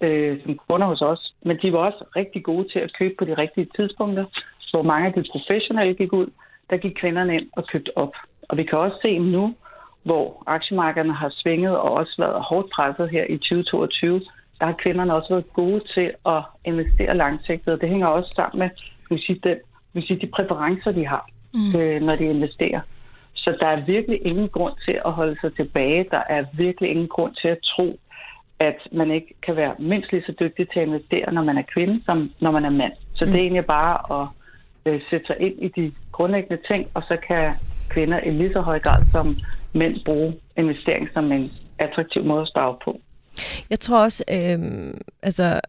uh, 0.05 0.43
som 0.43 0.59
kunder 0.69 0.87
hos 0.87 1.03
os, 1.03 1.35
men 1.43 1.59
de 1.63 1.73
var 1.73 1.79
også 1.79 2.05
rigtig 2.17 2.45
gode 2.45 2.69
til 2.73 2.79
at 2.79 2.95
købe 2.99 3.15
på 3.19 3.25
de 3.25 3.35
rigtige 3.35 3.69
tidspunkter, 3.77 4.25
hvor 4.71 4.83
mange 4.83 5.07
af 5.07 5.13
de 5.13 5.25
professionelle 5.33 5.95
gik 5.95 6.13
ud, 6.13 6.27
der 6.71 6.77
gik 6.77 6.95
kvinderne 7.01 7.35
ind 7.37 7.49
og 7.53 7.67
købte 7.67 7.99
op. 7.99 8.15
Og 8.49 8.57
vi 8.57 8.65
kan 8.65 8.79
også 8.79 8.99
se 9.03 9.19
nu, 9.19 9.55
hvor 10.03 10.43
aktiemarkederne 10.47 11.15
har 11.15 11.33
svinget 11.37 11.77
og 11.77 11.91
også 11.93 12.15
været 12.19 12.43
hårdt 12.43 12.71
presset 12.71 13.11
her 13.11 13.25
i 13.25 13.37
2022, 13.37 14.21
der 14.59 14.67
har 14.67 14.77
kvinderne 14.83 15.15
også 15.15 15.29
været 15.29 15.53
gode 15.53 15.83
til 15.95 16.13
at 16.27 16.43
investere 16.65 17.17
langsigtet, 17.17 17.75
og 17.75 17.81
det 17.81 17.89
hænger 17.89 18.07
også 18.07 18.33
sammen 18.37 18.59
med 18.59 18.71
vil 19.11 19.23
sige, 19.27 19.41
den, 19.43 19.57
vil 19.93 20.07
sige, 20.07 20.21
de 20.21 20.27
præferencer, 20.27 20.93
de 20.93 21.07
har, 21.07 21.29
mm. 21.55 21.77
øh, 21.77 22.03
når 22.03 22.17
de 22.17 22.25
investerer. 22.25 22.81
Så 23.45 23.57
der 23.61 23.67
er 23.67 23.85
virkelig 23.85 24.27
ingen 24.27 24.49
grund 24.49 24.75
til 24.85 24.97
at 25.05 25.13
holde 25.13 25.37
sig 25.41 25.57
tilbage. 25.57 26.07
Der 26.11 26.23
er 26.29 26.45
virkelig 26.57 26.91
ingen 26.91 27.09
grund 27.09 27.35
til 27.35 27.49
at 27.49 27.59
tro, 27.63 27.99
at 28.59 28.79
man 28.93 29.11
ikke 29.11 29.35
kan 29.43 29.57
være 29.57 29.75
mindst 29.79 30.13
lige 30.13 30.25
så 30.27 30.35
dygtig 30.41 30.71
til 30.71 30.81
at 30.81 30.87
investere, 30.87 31.33
når 31.33 31.45
man 31.45 31.59
er 31.59 31.63
kvinde, 31.75 32.03
som 32.05 32.31
når 32.41 32.51
man 32.51 32.65
er 32.65 32.71
mand. 32.71 32.93
Så 33.15 33.25
mm. 33.25 33.31
det 33.31 33.39
er 33.39 33.43
egentlig 33.43 33.67
bare 33.67 34.23
at 34.23 34.29
øh, 34.87 35.01
sætte 35.11 35.27
sig 35.27 35.37
ind 35.41 35.63
i 35.63 35.69
de 35.69 35.93
grundlæggende 36.13 36.63
ting, 36.69 36.89
og 36.95 37.03
så 37.09 37.17
kan 37.29 37.55
kvinder 37.89 38.21
i 38.21 38.31
lige 38.31 38.53
så 38.53 38.61
høj 38.61 38.79
grad 38.79 39.03
som 39.13 39.37
mænd 39.73 40.05
bruge 40.05 40.35
investering 40.57 41.09
som 41.15 41.33
en 41.33 41.53
attraktiv 41.79 42.25
måde 42.25 42.43
at 42.43 42.49
spare 42.49 42.77
på. 42.85 43.01
Jeg 43.71 43.81
tror 43.81 44.03
også, 44.03 44.25
øh, 44.31 44.59
altså 45.23 45.61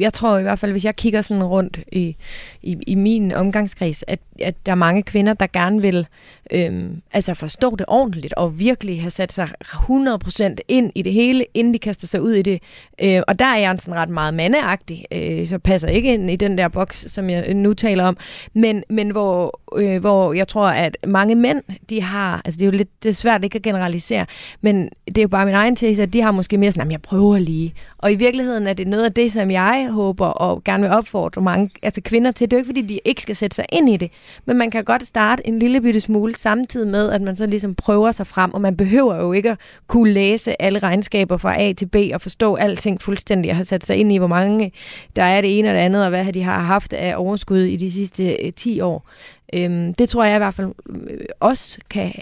jeg 0.00 0.12
tror 0.12 0.38
i 0.38 0.42
hvert 0.42 0.58
fald, 0.58 0.72
hvis 0.72 0.84
jeg 0.84 0.96
kigger 0.96 1.20
sådan 1.20 1.44
rundt 1.44 1.78
i, 1.92 2.16
i, 2.62 2.76
i 2.86 2.94
min 2.94 3.32
omgangskreds, 3.32 4.04
at, 4.06 4.20
at 4.40 4.54
der 4.66 4.72
er 4.72 4.76
mange 4.76 5.02
kvinder, 5.02 5.34
der 5.34 5.46
gerne 5.46 5.80
vil 5.80 6.06
øhm, 6.50 7.02
altså 7.12 7.34
forstå 7.34 7.76
det 7.76 7.84
ordentligt 7.88 8.34
og 8.34 8.58
virkelig 8.58 9.00
have 9.00 9.10
sat 9.10 9.32
sig 9.32 9.48
100% 9.64 10.56
ind 10.68 10.92
i 10.94 11.02
det 11.02 11.12
hele, 11.12 11.44
inden 11.54 11.74
de 11.74 11.78
kaster 11.78 12.06
sig 12.06 12.22
ud 12.22 12.32
i 12.32 12.42
det. 12.42 12.62
Øh, 13.02 13.22
og 13.28 13.38
der 13.38 13.44
er 13.44 13.58
jeg 13.58 13.76
sådan 13.78 14.00
ret 14.00 14.08
meget 14.08 14.34
mandeagtig, 14.34 15.04
øh, 15.12 15.46
så 15.46 15.58
passer 15.58 15.88
ikke 15.88 16.14
ind 16.14 16.30
i 16.30 16.36
den 16.36 16.58
der 16.58 16.68
boks, 16.68 17.06
som 17.08 17.30
jeg 17.30 17.54
nu 17.54 17.74
taler 17.74 18.04
om. 18.04 18.16
Men, 18.54 18.84
men 18.90 19.10
hvor, 19.10 19.60
øh, 19.76 20.00
hvor 20.00 20.32
jeg 20.32 20.48
tror, 20.48 20.68
at 20.68 20.96
mange 21.06 21.34
mænd, 21.34 21.62
de 21.90 22.02
har, 22.02 22.42
altså 22.44 22.58
det 22.58 22.62
er 22.62 22.70
jo 22.70 22.76
lidt 22.76 23.02
det 23.02 23.08
er 23.08 23.12
svært 23.12 23.44
ikke 23.44 23.56
at 23.56 23.62
generalisere, 23.62 24.26
men 24.60 24.88
det 25.06 25.18
er 25.18 25.22
jo 25.22 25.28
bare 25.28 25.46
min 25.46 25.54
egen 25.54 25.76
tese, 25.76 26.02
at 26.02 26.12
de 26.12 26.22
har 26.22 26.30
måske 26.30 26.58
mere 26.58 26.72
sådan, 26.72 26.90
jeg 26.90 27.02
prøver 27.02 27.38
lige. 27.38 27.74
Og 27.98 28.12
i 28.12 28.14
virkeligheden 28.14 28.66
er 28.66 28.72
det 28.72 28.86
noget 28.86 29.04
af 29.04 29.12
det, 29.12 29.32
som 29.32 29.50
jeg 29.50 29.88
håber 29.90 30.26
og 30.26 30.64
gerne 30.64 30.82
vil 30.82 30.92
opfordre 30.92 31.42
mange 31.42 31.70
altså 31.82 32.00
kvinder 32.00 32.32
til. 32.32 32.50
Det 32.50 32.56
er 32.56 32.56
jo 32.56 32.60
ikke, 32.60 32.68
fordi 32.68 32.82
de 32.82 33.00
ikke 33.04 33.22
skal 33.22 33.36
sætte 33.36 33.54
sig 33.54 33.64
ind 33.72 33.88
i 33.88 33.96
det, 33.96 34.10
men 34.44 34.58
man 34.58 34.70
kan 34.70 34.84
godt 34.84 35.06
starte 35.06 35.46
en 35.46 35.58
lille 35.58 35.80
bitte 35.80 36.00
smule 36.00 36.34
samtidig 36.38 36.88
med, 36.88 37.10
at 37.10 37.22
man 37.22 37.36
så 37.36 37.46
ligesom 37.46 37.74
prøver 37.74 38.12
sig 38.12 38.26
frem, 38.26 38.54
og 38.54 38.60
man 38.60 38.76
behøver 38.76 39.16
jo 39.16 39.32
ikke 39.32 39.50
at 39.50 39.58
kunne 39.86 40.12
læse 40.12 40.62
alle 40.62 40.78
regnskaber 40.78 41.36
fra 41.36 41.60
A 41.60 41.72
til 41.72 41.86
B 41.86 41.96
og 42.14 42.20
forstå 42.20 42.54
alting 42.54 43.02
fuldstændig 43.02 43.50
og 43.50 43.56
have 43.56 43.64
sat 43.64 43.86
sig 43.86 43.96
ind 43.96 44.12
i, 44.12 44.16
hvor 44.16 44.26
mange 44.26 44.72
der 45.16 45.22
er 45.22 45.40
det 45.40 45.58
ene 45.58 45.68
og 45.68 45.74
det 45.74 45.80
andet, 45.80 46.04
og 46.04 46.08
hvad 46.08 46.32
de 46.32 46.42
har 46.42 46.60
haft 46.60 46.92
af 46.92 47.14
overskud 47.16 47.60
i 47.60 47.76
de 47.76 47.90
sidste 47.90 48.32
øh, 48.32 48.52
10 48.52 48.80
år. 48.80 49.08
Øhm, 49.52 49.94
det 49.94 50.08
tror 50.08 50.24
jeg 50.24 50.34
i 50.34 50.38
hvert 50.38 50.54
fald 50.54 50.72
øh, 50.88 51.20
også 51.40 51.78
kan, 51.90 52.12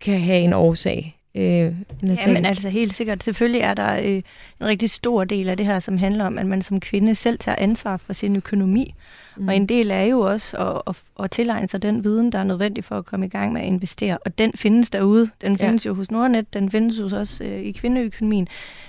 kan 0.00 0.20
have 0.20 0.40
en 0.40 0.52
årsag. 0.52 1.16
Øh, 1.34 1.74
ja, 2.02 2.26
men 2.26 2.46
altså 2.46 2.68
helt 2.68 2.94
sikkert. 2.94 3.24
Selvfølgelig 3.24 3.60
er 3.60 3.74
der 3.74 3.98
øh, 3.98 4.14
en 4.14 4.22
rigtig 4.60 4.90
stor 4.90 5.24
del 5.24 5.48
af 5.48 5.56
det 5.56 5.66
her, 5.66 5.80
som 5.80 5.98
handler 5.98 6.24
om, 6.24 6.38
at 6.38 6.46
man 6.46 6.62
som 6.62 6.80
kvinde 6.80 7.14
selv 7.14 7.38
tager 7.38 7.56
ansvar 7.58 7.96
for 7.96 8.12
sin 8.12 8.36
økonomi. 8.36 8.94
Mm. 9.40 9.48
Og 9.48 9.56
en 9.56 9.66
del 9.66 9.90
er 9.90 10.02
jo 10.02 10.20
også 10.20 10.56
at, 10.56 10.82
at, 10.86 11.24
at 11.24 11.30
tilegne 11.30 11.68
sig 11.68 11.82
den 11.82 12.04
viden, 12.04 12.32
der 12.32 12.38
er 12.38 12.44
nødvendig 12.44 12.84
for 12.84 12.98
at 12.98 13.06
komme 13.06 13.26
i 13.26 13.28
gang 13.28 13.52
med 13.52 13.60
at 13.60 13.66
investere. 13.66 14.18
Og 14.24 14.38
den 14.38 14.52
findes 14.54 14.90
derude. 14.90 15.30
Den 15.40 15.58
findes 15.58 15.84
ja. 15.84 15.88
jo 15.88 15.94
hos 15.94 16.10
Nordnet, 16.10 16.54
den 16.54 16.70
findes 16.70 16.98
hos 16.98 17.12
os 17.12 17.40
øh, 17.44 17.60
i 17.60 17.72
kvindeøkonomien. 17.72 18.48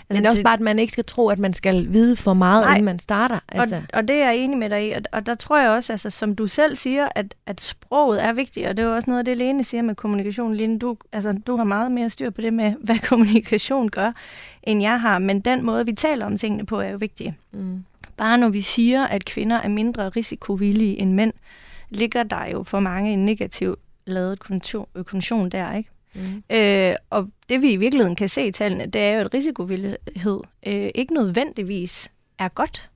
Altså, 0.09 0.21
Men 0.21 0.25
også 0.25 0.37
det, 0.37 0.43
bare, 0.43 0.53
at 0.53 0.59
man 0.59 0.79
ikke 0.79 0.93
skal 0.93 1.05
tro, 1.05 1.29
at 1.29 1.39
man 1.39 1.53
skal 1.53 1.93
vide 1.93 2.15
for 2.15 2.33
meget, 2.33 2.65
nej, 2.65 2.73
inden 2.73 2.85
man 2.85 2.99
starter. 2.99 3.39
Altså. 3.47 3.75
Og, 3.75 3.81
og 3.93 4.07
det 4.07 4.15
er 4.15 4.25
jeg 4.25 4.37
enig 4.37 4.57
med 4.57 4.69
dig 4.69 4.87
i. 4.87 4.91
Og, 4.91 5.01
og 5.11 5.25
der 5.25 5.35
tror 5.35 5.59
jeg 5.59 5.69
også, 5.69 5.93
altså, 5.93 6.09
som 6.09 6.35
du 6.35 6.47
selv 6.47 6.75
siger, 6.75 7.07
at, 7.15 7.35
at 7.45 7.61
sproget 7.61 8.23
er 8.23 8.33
vigtigt. 8.33 8.67
Og 8.67 8.77
det 8.77 8.83
er 8.83 8.87
jo 8.87 8.95
også 8.95 9.09
noget 9.09 9.19
af 9.19 9.25
det, 9.25 9.37
Lene 9.37 9.63
siger 9.63 9.81
med 9.81 9.95
kommunikation. 9.95 10.55
Lene, 10.55 10.79
du, 10.79 10.97
altså, 11.11 11.33
du 11.47 11.57
har 11.57 11.63
meget 11.63 11.91
mere 11.91 12.09
styr 12.09 12.29
på 12.29 12.41
det 12.41 12.53
med, 12.53 12.73
hvad 12.85 12.99
kommunikation 12.99 13.89
gør, 13.89 14.11
end 14.63 14.81
jeg 14.81 15.01
har. 15.01 15.19
Men 15.19 15.39
den 15.39 15.65
måde, 15.65 15.85
vi 15.85 15.93
taler 15.93 16.25
om 16.25 16.37
tingene 16.37 16.65
på, 16.65 16.79
er 16.79 16.89
jo 16.89 16.97
vigtig. 16.97 17.37
Mm. 17.51 17.83
Bare 18.21 18.37
når 18.37 18.49
vi 18.49 18.61
siger, 18.61 19.07
at 19.07 19.25
kvinder 19.25 19.57
er 19.57 19.67
mindre 19.67 20.09
risikovillige 20.09 20.99
end 20.99 21.13
mænd, 21.13 21.33
ligger 21.89 22.23
der 22.23 22.45
jo 22.45 22.63
for 22.63 22.79
mange 22.79 23.13
en 23.13 23.25
negativ 23.25 23.77
lavet 24.05 24.39
konjunktion 24.39 25.49
der, 25.49 25.73
ikke? 25.73 25.89
Mm. 26.13 26.43
Øh, 26.49 26.95
og 27.09 27.29
det 27.49 27.61
vi 27.61 27.71
i 27.71 27.75
virkeligheden 27.75 28.15
kan 28.15 28.29
se 28.29 28.47
i 28.47 28.51
tallene, 28.51 28.85
det 28.85 29.01
er 29.01 29.13
jo, 29.13 29.19
at 29.19 29.33
risikovillighed 29.33 30.39
øh, 30.67 30.89
ikke 30.95 31.13
nødvendigvis 31.13 32.11
er 32.39 32.47
godt. 32.47 32.89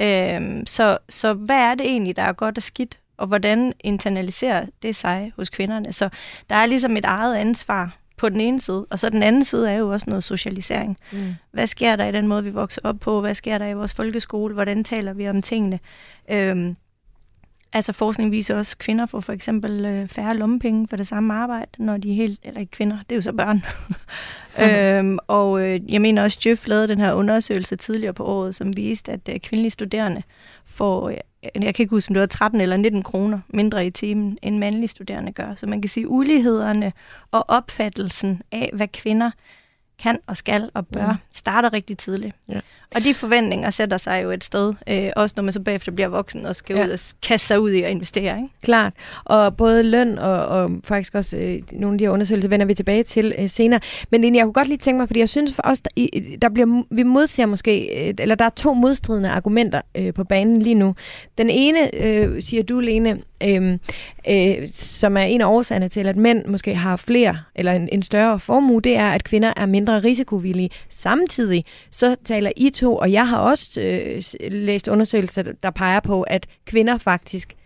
Øh, 0.00 0.62
så, 0.66 0.98
så 1.08 1.32
hvad 1.32 1.60
er 1.60 1.74
det 1.74 1.86
egentlig, 1.86 2.16
der 2.16 2.22
er 2.22 2.32
godt 2.32 2.56
og 2.56 2.62
skidt? 2.62 2.98
Og 3.16 3.26
hvordan 3.26 3.72
internaliserer 3.80 4.66
det 4.82 4.96
sig 4.96 5.32
hos 5.36 5.50
kvinderne? 5.50 5.92
Så 5.92 6.08
der 6.50 6.56
er 6.56 6.66
ligesom 6.66 6.96
et 6.96 7.04
eget 7.04 7.36
ansvar 7.36 7.99
på 8.20 8.28
den 8.28 8.40
ene 8.40 8.60
side, 8.60 8.86
og 8.90 8.98
så 8.98 9.10
den 9.10 9.22
anden 9.22 9.44
side 9.44 9.70
er 9.70 9.76
jo 9.76 9.88
også 9.88 10.10
noget 10.10 10.24
socialisering. 10.24 10.98
Mm. 11.12 11.34
Hvad 11.52 11.66
sker 11.66 11.96
der 11.96 12.06
i 12.06 12.12
den 12.12 12.26
måde, 12.26 12.44
vi 12.44 12.50
vokser 12.50 12.80
op 12.84 12.96
på? 13.00 13.20
Hvad 13.20 13.34
sker 13.34 13.58
der 13.58 13.66
i 13.66 13.74
vores 13.74 13.94
folkeskole? 13.94 14.54
Hvordan 14.54 14.84
taler 14.84 15.12
vi 15.12 15.28
om 15.28 15.42
tingene? 15.42 15.78
Øhm, 16.30 16.76
altså 17.72 17.92
forskning 17.92 18.32
viser 18.32 18.56
også, 18.56 18.74
at 18.74 18.78
kvinder 18.78 19.06
får 19.06 19.20
for 19.20 19.32
eksempel 19.32 19.84
øh, 19.84 20.08
færre 20.08 20.36
lommepenge 20.36 20.88
for 20.88 20.96
det 20.96 21.06
samme 21.06 21.34
arbejde, 21.34 21.70
når 21.78 21.96
de 21.96 22.10
er 22.10 22.14
helt, 22.14 22.40
eller 22.42 22.60
ikke 22.60 22.70
kvinder, 22.70 22.96
det 22.96 23.12
er 23.12 23.16
jo 23.16 23.22
så 23.22 23.32
børn. 23.32 23.64
øhm, 24.64 25.18
og 25.26 25.62
øh, 25.62 25.92
jeg 25.92 26.00
mener 26.00 26.22
også, 26.22 26.38
at 26.40 26.46
Jeff 26.46 26.66
lavede 26.66 26.88
den 26.88 26.98
her 26.98 27.12
undersøgelse 27.12 27.76
tidligere 27.76 28.14
på 28.14 28.24
året, 28.24 28.54
som 28.54 28.76
viste, 28.76 29.12
at 29.12 29.28
øh, 29.28 29.40
kvindelige 29.40 29.70
studerende 29.70 30.22
får 30.64 31.08
øh, 31.08 31.16
jeg 31.42 31.74
kan 31.74 31.82
ikke 31.82 31.90
huske, 31.90 32.10
om 32.10 32.14
det 32.14 32.20
var 32.20 32.26
13 32.26 32.60
eller 32.60 32.76
19 32.76 33.02
kroner 33.02 33.40
mindre 33.48 33.86
i 33.86 33.90
timen, 33.90 34.38
end 34.42 34.58
mandlige 34.58 34.88
studerende 34.88 35.32
gør. 35.32 35.54
Så 35.54 35.66
man 35.66 35.82
kan 35.82 35.88
sige, 35.88 36.08
ulighederne 36.08 36.92
og 37.30 37.44
opfattelsen 37.48 38.42
af, 38.52 38.70
hvad 38.72 38.88
kvinder 38.88 39.30
kan 40.02 40.18
og 40.26 40.36
skal 40.36 40.70
og 40.74 40.86
bør, 40.86 41.12
mm. 41.12 41.18
starter 41.34 41.72
rigtig 41.72 41.98
tidligt. 41.98 42.36
Ja. 42.48 42.60
Og 42.94 43.04
de 43.04 43.14
forventninger 43.14 43.70
sætter 43.70 43.96
sig 43.96 44.22
jo 44.22 44.30
et 44.30 44.44
sted, 44.44 44.74
øh, 44.86 45.10
også 45.16 45.32
når 45.36 45.42
man 45.42 45.52
så 45.52 45.60
bagefter 45.60 45.92
bliver 45.92 46.08
voksen 46.08 46.46
og 46.46 46.56
skal 46.56 46.76
ja. 46.76 46.84
ud 46.84 46.90
og 46.90 46.98
kaste 47.22 47.46
sig 47.46 47.60
ud 47.60 47.70
i 47.70 47.82
at 47.82 47.90
investere. 47.90 48.36
Ikke? 48.36 48.48
Klart. 48.62 48.92
Og 49.24 49.56
både 49.56 49.82
løn 49.82 50.18
og, 50.18 50.46
og 50.46 50.70
faktisk 50.84 51.14
også 51.14 51.36
øh, 51.36 51.62
nogle 51.72 51.94
af 51.94 51.98
de 51.98 52.04
her 52.04 52.10
undersøgelser 52.10 52.48
vender 52.48 52.66
vi 52.66 52.74
tilbage 52.74 53.02
til 53.02 53.34
øh, 53.38 53.48
senere. 53.48 53.80
Men 54.10 54.24
egentlig, 54.24 54.38
jeg 54.38 54.46
kunne 54.46 54.52
godt 54.52 54.68
lige 54.68 54.78
tænke 54.78 54.98
mig, 54.98 55.08
fordi 55.08 55.20
jeg 55.20 55.28
synes 55.28 55.54
for 55.54 55.62
os, 55.66 55.80
der, 55.80 55.90
i, 55.96 56.36
der 56.42 56.48
bliver, 56.48 56.82
vi 56.90 57.02
modsiger 57.02 57.46
måske, 57.46 58.06
øh, 58.08 58.14
eller 58.18 58.34
der 58.34 58.44
er 58.44 58.50
to 58.50 58.74
modstridende 58.74 59.28
argumenter 59.28 59.80
øh, 59.94 60.14
på 60.14 60.24
banen 60.24 60.62
lige 60.62 60.74
nu. 60.74 60.94
Den 61.38 61.50
ene, 61.50 61.94
øh, 61.94 62.42
siger 62.42 62.62
du, 62.62 62.80
Lene, 62.80 63.18
øh, 63.44 63.78
øh, 64.28 64.66
som 64.74 65.16
er 65.16 65.22
en 65.22 65.40
af 65.40 65.46
årsagerne 65.46 65.88
til, 65.88 66.06
at 66.06 66.16
mænd 66.16 66.46
måske 66.46 66.74
har 66.74 66.96
flere, 66.96 67.38
eller 67.54 67.72
en, 67.72 67.88
en 67.92 68.02
større 68.02 68.40
formue, 68.40 68.80
det 68.80 68.96
er, 68.96 69.08
at 69.10 69.24
kvinder 69.24 69.52
er 69.56 69.66
mindre 69.66 69.98
risikovillige. 69.98 70.70
Samtidig 70.88 71.64
så 71.90 72.16
taler 72.24 72.50
I 72.56 72.70
to, 72.70 72.96
og 72.96 73.12
jeg 73.12 73.28
har 73.28 73.38
også 73.38 73.80
øh, 73.80 74.22
læst 74.52 74.88
undersøgelser, 74.88 75.42
der 75.62 75.70
peger 75.70 76.00
på, 76.00 76.22
at 76.22 76.46
kvinder 76.64 76.98
faktisk 76.98 77.56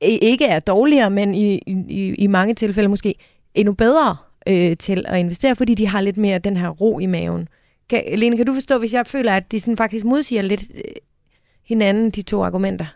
ikke 0.00 0.44
er 0.44 0.60
dårligere, 0.60 1.10
men 1.10 1.34
i, 1.34 1.54
i, 1.88 2.14
i 2.14 2.26
mange 2.26 2.54
tilfælde 2.54 2.88
måske 2.88 3.14
endnu 3.54 3.72
bedre 3.72 4.16
øh, 4.46 4.76
til 4.76 5.04
at 5.08 5.18
investere, 5.18 5.56
fordi 5.56 5.74
de 5.74 5.86
har 5.86 6.00
lidt 6.00 6.16
mere 6.16 6.38
den 6.38 6.56
her 6.56 6.68
ro 6.68 6.98
i 6.98 7.06
maven. 7.06 7.48
Kan, 7.90 8.02
Lene, 8.14 8.36
kan 8.36 8.46
du 8.46 8.54
forstå, 8.54 8.78
hvis 8.78 8.94
jeg 8.94 9.06
føler, 9.06 9.32
at 9.32 9.52
de 9.52 9.60
sådan 9.60 9.76
faktisk 9.76 10.04
modsiger 10.04 10.42
lidt 10.42 10.64
øh, 10.74 10.82
hinanden, 11.64 12.10
de 12.10 12.22
to 12.22 12.44
argumenter? 12.44 12.86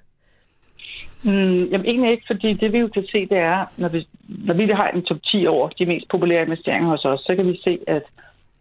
Mm, 1.22 1.64
jamen 1.70 1.86
egentlig 1.86 2.10
ikke, 2.10 2.24
fordi 2.26 2.52
det 2.52 2.72
vi 2.72 2.78
jo 2.78 2.88
kan 2.88 3.06
se, 3.12 3.26
det 3.26 3.38
er, 3.38 3.64
når 3.76 3.88
vi, 3.88 4.06
når 4.28 4.54
vi 4.54 4.66
har 4.66 4.88
en 4.88 5.02
top 5.02 5.18
10 5.22 5.46
over 5.46 5.68
de 5.68 5.86
mest 5.86 6.08
populære 6.08 6.42
investeringer 6.42 6.90
hos 6.90 7.04
os, 7.04 7.20
så 7.20 7.36
kan 7.36 7.46
vi 7.46 7.60
se, 7.64 7.78
at 7.86 8.02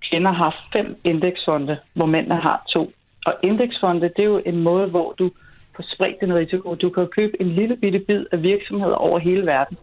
kvinder 0.10 0.32
har 0.32 0.68
fem 0.74 0.96
indeksfonde, 1.04 1.78
hvor 1.94 2.06
mændene 2.06 2.36
har 2.36 2.64
to. 2.70 2.92
Og 3.26 3.34
indeksfonde, 3.44 4.02
det 4.02 4.20
er 4.20 4.24
jo 4.24 4.42
en 4.46 4.58
måde, 4.58 4.88
hvor 4.88 5.16
du 5.20 5.32
får 5.76 5.84
spredt 5.94 6.22
den 6.22 6.36
risiko. 6.36 6.76
Du 6.76 6.90
kan 6.90 7.08
købe 7.08 7.42
en 7.42 7.48
lille 7.48 7.76
bitte 7.76 8.00
bid 8.00 8.26
af 8.32 8.44
virksomheder 8.44 8.96
over 8.96 9.20
hele 9.20 9.46
verden. 9.46 9.78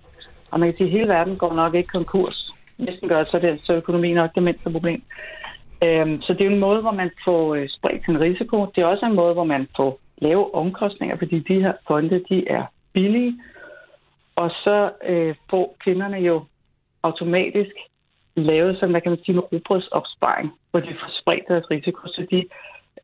Og 0.51 0.61
man 0.61 0.69
kan 0.69 0.77
sige, 0.77 0.87
at 0.87 0.93
hele 0.93 1.09
verden 1.09 1.37
går 1.37 1.55
nok 1.55 1.75
ikke 1.75 1.89
konkurs. 1.89 2.53
Næsten 2.79 3.09
gør 3.09 3.25
så 3.25 3.39
det, 3.39 3.61
så 3.63 3.75
økonomien 3.75 4.15
nok 4.15 4.35
det 4.35 4.43
mindste 4.43 4.71
problem. 4.71 5.03
Øhm, 5.83 6.23
så 6.23 6.33
det 6.33 6.47
er 6.47 6.51
en 6.51 6.59
måde, 6.59 6.81
hvor 6.81 6.93
man 6.93 7.11
får 7.25 7.55
øh, 7.55 7.69
spredt 7.69 8.05
sin 8.05 8.21
risiko. 8.21 8.67
Det 8.75 8.83
er 8.83 8.87
også 8.87 9.07
en 9.07 9.15
måde, 9.15 9.35
hvor 9.35 9.45
man 9.45 9.69
får 9.77 10.01
lave 10.19 10.55
omkostninger, 10.55 11.17
fordi 11.17 11.39
de 11.39 11.61
her 11.61 11.73
fonde, 11.87 12.25
de 12.29 12.49
er 12.49 12.65
billige. 12.93 13.41
Og 14.37 14.51
så 14.51 14.91
øh, 15.07 15.35
får 15.51 15.77
kvinderne 15.81 16.17
jo 16.17 16.45
automatisk 17.03 17.75
lavet 18.37 18.75
sådan, 18.77 18.91
hvad 18.91 19.01
kan 19.01 19.11
man 19.11 19.25
sige, 19.25 19.35
en 19.35 19.41
robrødsopsparing, 19.41 20.53
hvor 20.71 20.81
de 20.81 20.97
får 21.01 21.21
spredt 21.21 21.49
deres 21.49 21.71
risiko. 21.71 22.01
Så 22.07 22.27
de 22.31 22.37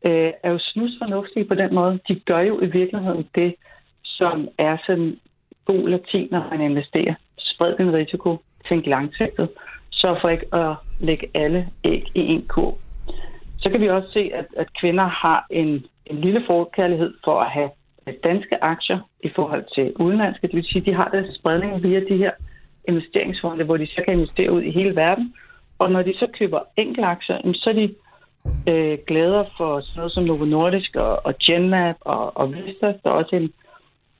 øh, 0.05 0.33
er 0.43 0.51
jo 0.51 0.59
snusfornuftige 0.59 1.45
på 1.45 1.55
den 1.55 1.75
måde. 1.75 1.99
De 2.09 2.21
gør 2.21 2.41
jo 2.41 2.61
i 2.61 2.67
virkeligheden 2.67 3.29
det, 3.35 3.55
som 4.05 4.49
er 4.59 4.77
sådan 4.87 5.19
god 5.65 5.89
latin, 5.89 6.29
når 6.31 6.49
man 6.51 6.61
investerer. 6.61 7.15
Spred 7.39 7.77
din 7.77 7.93
risiko, 7.93 8.39
tænk 8.69 8.87
langsigtet, 8.87 9.49
så 9.91 10.19
for 10.21 10.29
ikke 10.29 10.55
at 10.55 10.75
lægge 11.01 11.31
alle 11.35 11.69
æg 11.85 12.05
i 12.15 12.21
en 12.21 12.47
kurv. 12.47 12.79
Så 13.59 13.71
kan 13.71 13.81
vi 13.81 13.89
også 13.89 14.13
se, 14.13 14.31
at, 14.35 14.47
at 14.57 14.69
kvinder 14.81 15.05
har 15.05 15.47
en, 15.51 15.87
en 16.11 16.21
lille 16.21 16.43
forkærlighed 16.47 17.15
for 17.25 17.41
at 17.41 17.51
have 17.51 17.71
danske 18.25 18.65
aktier 18.65 18.99
i 19.25 19.31
forhold 19.37 19.65
til 19.75 19.93
udenlandske. 19.97 20.47
Det 20.47 20.57
vil 20.57 20.65
sige, 20.65 20.81
at 20.81 20.87
de 20.87 20.95
har 20.95 21.09
deres 21.09 21.35
spredning 21.35 21.83
via 21.83 22.01
de 22.01 22.17
her 22.17 22.31
investeringsfonde, 22.89 23.65
hvor 23.65 23.77
de 23.77 23.87
så 23.87 24.03
kan 24.05 24.15
investere 24.15 24.53
ud 24.53 24.63
i 24.63 24.71
hele 24.71 24.97
verden. 24.97 25.35
Og 25.79 25.93
når 25.93 26.03
de 26.03 26.15
så 26.19 26.27
køber 26.39 26.61
enkeltaktier, 26.77 27.53
så 27.55 27.71
er 27.71 27.75
de 27.75 27.95
øh, 28.69 28.99
glæder 29.07 29.45
for 29.57 29.81
sådan 29.81 29.97
noget 29.97 30.13
som 30.13 30.25
Novo 30.25 30.45
Nordisk 30.45 30.97
og, 30.97 31.27
og 31.27 31.35
Genmap 31.47 31.97
og, 32.01 32.37
og 32.37 32.53
Vestas. 32.53 32.97
Der 33.05 33.11
er 33.11 33.15
også 33.15 33.37
en, 33.37 33.53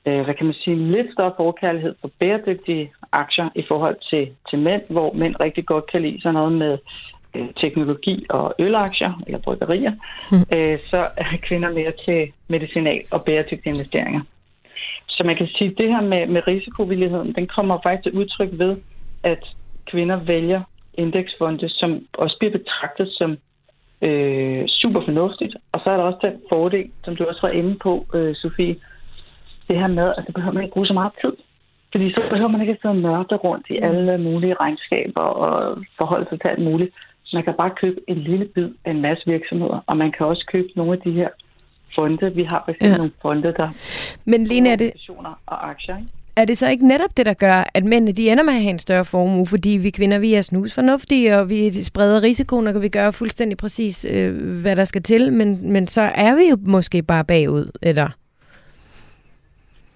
øh, 0.05 0.23
hvad 0.23 0.35
kan 0.35 0.45
man 0.45 0.55
sige, 0.55 0.75
en 0.75 0.91
lidt 0.91 1.13
større 1.13 1.33
forkærlighed 1.37 1.95
for 2.01 2.09
bæredygtige 2.19 2.91
aktier 3.11 3.49
i 3.55 3.63
forhold 3.67 3.97
til, 4.09 4.35
til 4.49 4.59
mænd, 4.59 4.81
hvor 4.89 5.13
mænd 5.13 5.35
rigtig 5.39 5.65
godt 5.65 5.91
kan 5.91 6.01
lide 6.01 6.21
sådan 6.21 6.33
noget 6.33 6.51
med 6.51 6.73
øh, 6.73 6.79
teknologi 7.61 8.25
og 8.29 8.55
ølaktier, 8.59 9.21
eller 9.27 9.39
bryggerier, 9.39 9.93
mm. 10.31 10.57
øh, 10.57 10.79
så 10.79 10.97
er 11.17 11.37
kvinder 11.41 11.71
mere 11.71 11.93
til 12.05 12.31
medicinal 12.47 13.01
og 13.11 13.23
bæredygtige 13.23 13.73
investeringer. 13.73 14.21
Så 15.09 15.23
man 15.23 15.35
kan 15.35 15.47
sige, 15.47 15.71
at 15.71 15.77
det 15.77 15.87
her 15.89 16.01
med, 16.01 16.27
med 16.27 16.47
risikovilligheden, 16.47 17.33
den 17.35 17.47
kommer 17.47 17.79
faktisk 17.83 18.03
til 18.03 18.19
udtryk 18.19 18.49
ved, 18.51 18.77
at 19.23 19.43
kvinder 19.91 20.15
vælger 20.15 20.61
indeksfonde, 20.93 21.69
som 21.69 22.05
også 22.13 22.35
bliver 22.39 22.51
betragtet 22.51 23.07
som 23.11 23.37
øh, 24.01 24.63
super 24.67 25.01
fornuftigt. 25.05 25.55
Og 25.71 25.79
så 25.83 25.89
er 25.89 25.97
der 25.97 26.03
også 26.03 26.19
den 26.21 26.41
fordel, 26.49 26.91
som 27.03 27.15
du 27.15 27.23
også 27.25 27.41
var 27.41 27.53
inde 27.53 27.75
på, 27.75 28.05
øh, 28.13 28.35
Sofie, 28.35 28.75
det 29.67 29.79
her 29.79 29.87
med, 29.87 30.13
at 30.17 30.23
det 30.27 30.33
behøver 30.35 30.53
man 30.53 30.63
ikke 30.63 30.73
bruge 30.73 30.87
så 30.87 30.93
meget 30.93 31.11
tid. 31.21 31.33
Fordi 31.91 32.11
så 32.11 32.21
behøver 32.29 32.49
man 32.49 32.61
ikke 32.61 32.73
at 32.73 32.81
sidde 32.81 33.01
nørde 33.01 33.35
rundt 33.35 33.65
i 33.69 33.77
alle 33.77 34.17
mulige 34.17 34.53
regnskaber 34.53 35.21
og 35.21 35.83
forholde 35.97 36.25
sig 36.29 36.41
til 36.41 36.47
alt 36.47 36.63
muligt. 36.63 36.91
Man 37.33 37.43
kan 37.43 37.53
bare 37.57 37.71
købe 37.81 37.99
en 38.07 38.17
lille 38.17 38.45
bid 38.45 38.69
af 38.85 38.91
en 38.91 39.01
masse 39.01 39.23
virksomheder, 39.25 39.83
og 39.87 39.97
man 39.97 40.11
kan 40.11 40.25
også 40.25 40.45
købe 40.51 40.67
nogle 40.75 40.93
af 40.93 40.99
de 40.99 41.11
her 41.11 41.29
fonde. 41.95 42.35
Vi 42.35 42.43
har 42.43 42.63
faktisk 42.65 42.91
ja. 42.91 42.97
nogle 42.97 43.11
fonde, 43.21 43.53
der 43.53 43.69
Men 44.25 44.43
Lene, 44.43 44.69
er 44.69 44.75
det, 44.75 44.91
og 45.45 45.69
aktier. 45.69 45.97
Ikke? 45.97 46.09
er 46.35 46.45
det 46.45 46.57
så 46.57 46.69
ikke 46.69 46.87
netop 46.87 47.17
det, 47.17 47.25
der 47.25 47.33
gør, 47.33 47.63
at 47.73 47.83
mændene 47.83 48.11
de 48.11 48.29
ender 48.29 48.43
med 48.43 48.53
at 48.53 48.61
have 48.61 48.69
en 48.69 48.79
større 48.79 49.05
formue, 49.05 49.45
fordi 49.45 49.69
vi 49.69 49.89
kvinder 49.89 50.19
vi 50.19 50.33
er 50.33 50.41
snusfornuftige, 50.41 51.37
og 51.37 51.49
vi 51.49 51.83
spreder 51.83 52.23
risikoen, 52.23 52.67
og 52.67 52.73
kan 52.73 52.81
vi 52.81 52.89
gøre 52.89 53.13
fuldstændig 53.13 53.57
præcis, 53.57 54.05
øh, 54.09 54.61
hvad 54.61 54.75
der 54.75 54.85
skal 54.85 55.03
til, 55.03 55.33
men, 55.33 55.71
men 55.73 55.87
så 55.87 56.01
er 56.01 56.35
vi 56.35 56.49
jo 56.49 56.57
måske 56.65 57.03
bare 57.03 57.25
bagud, 57.25 57.71
eller? 57.81 58.09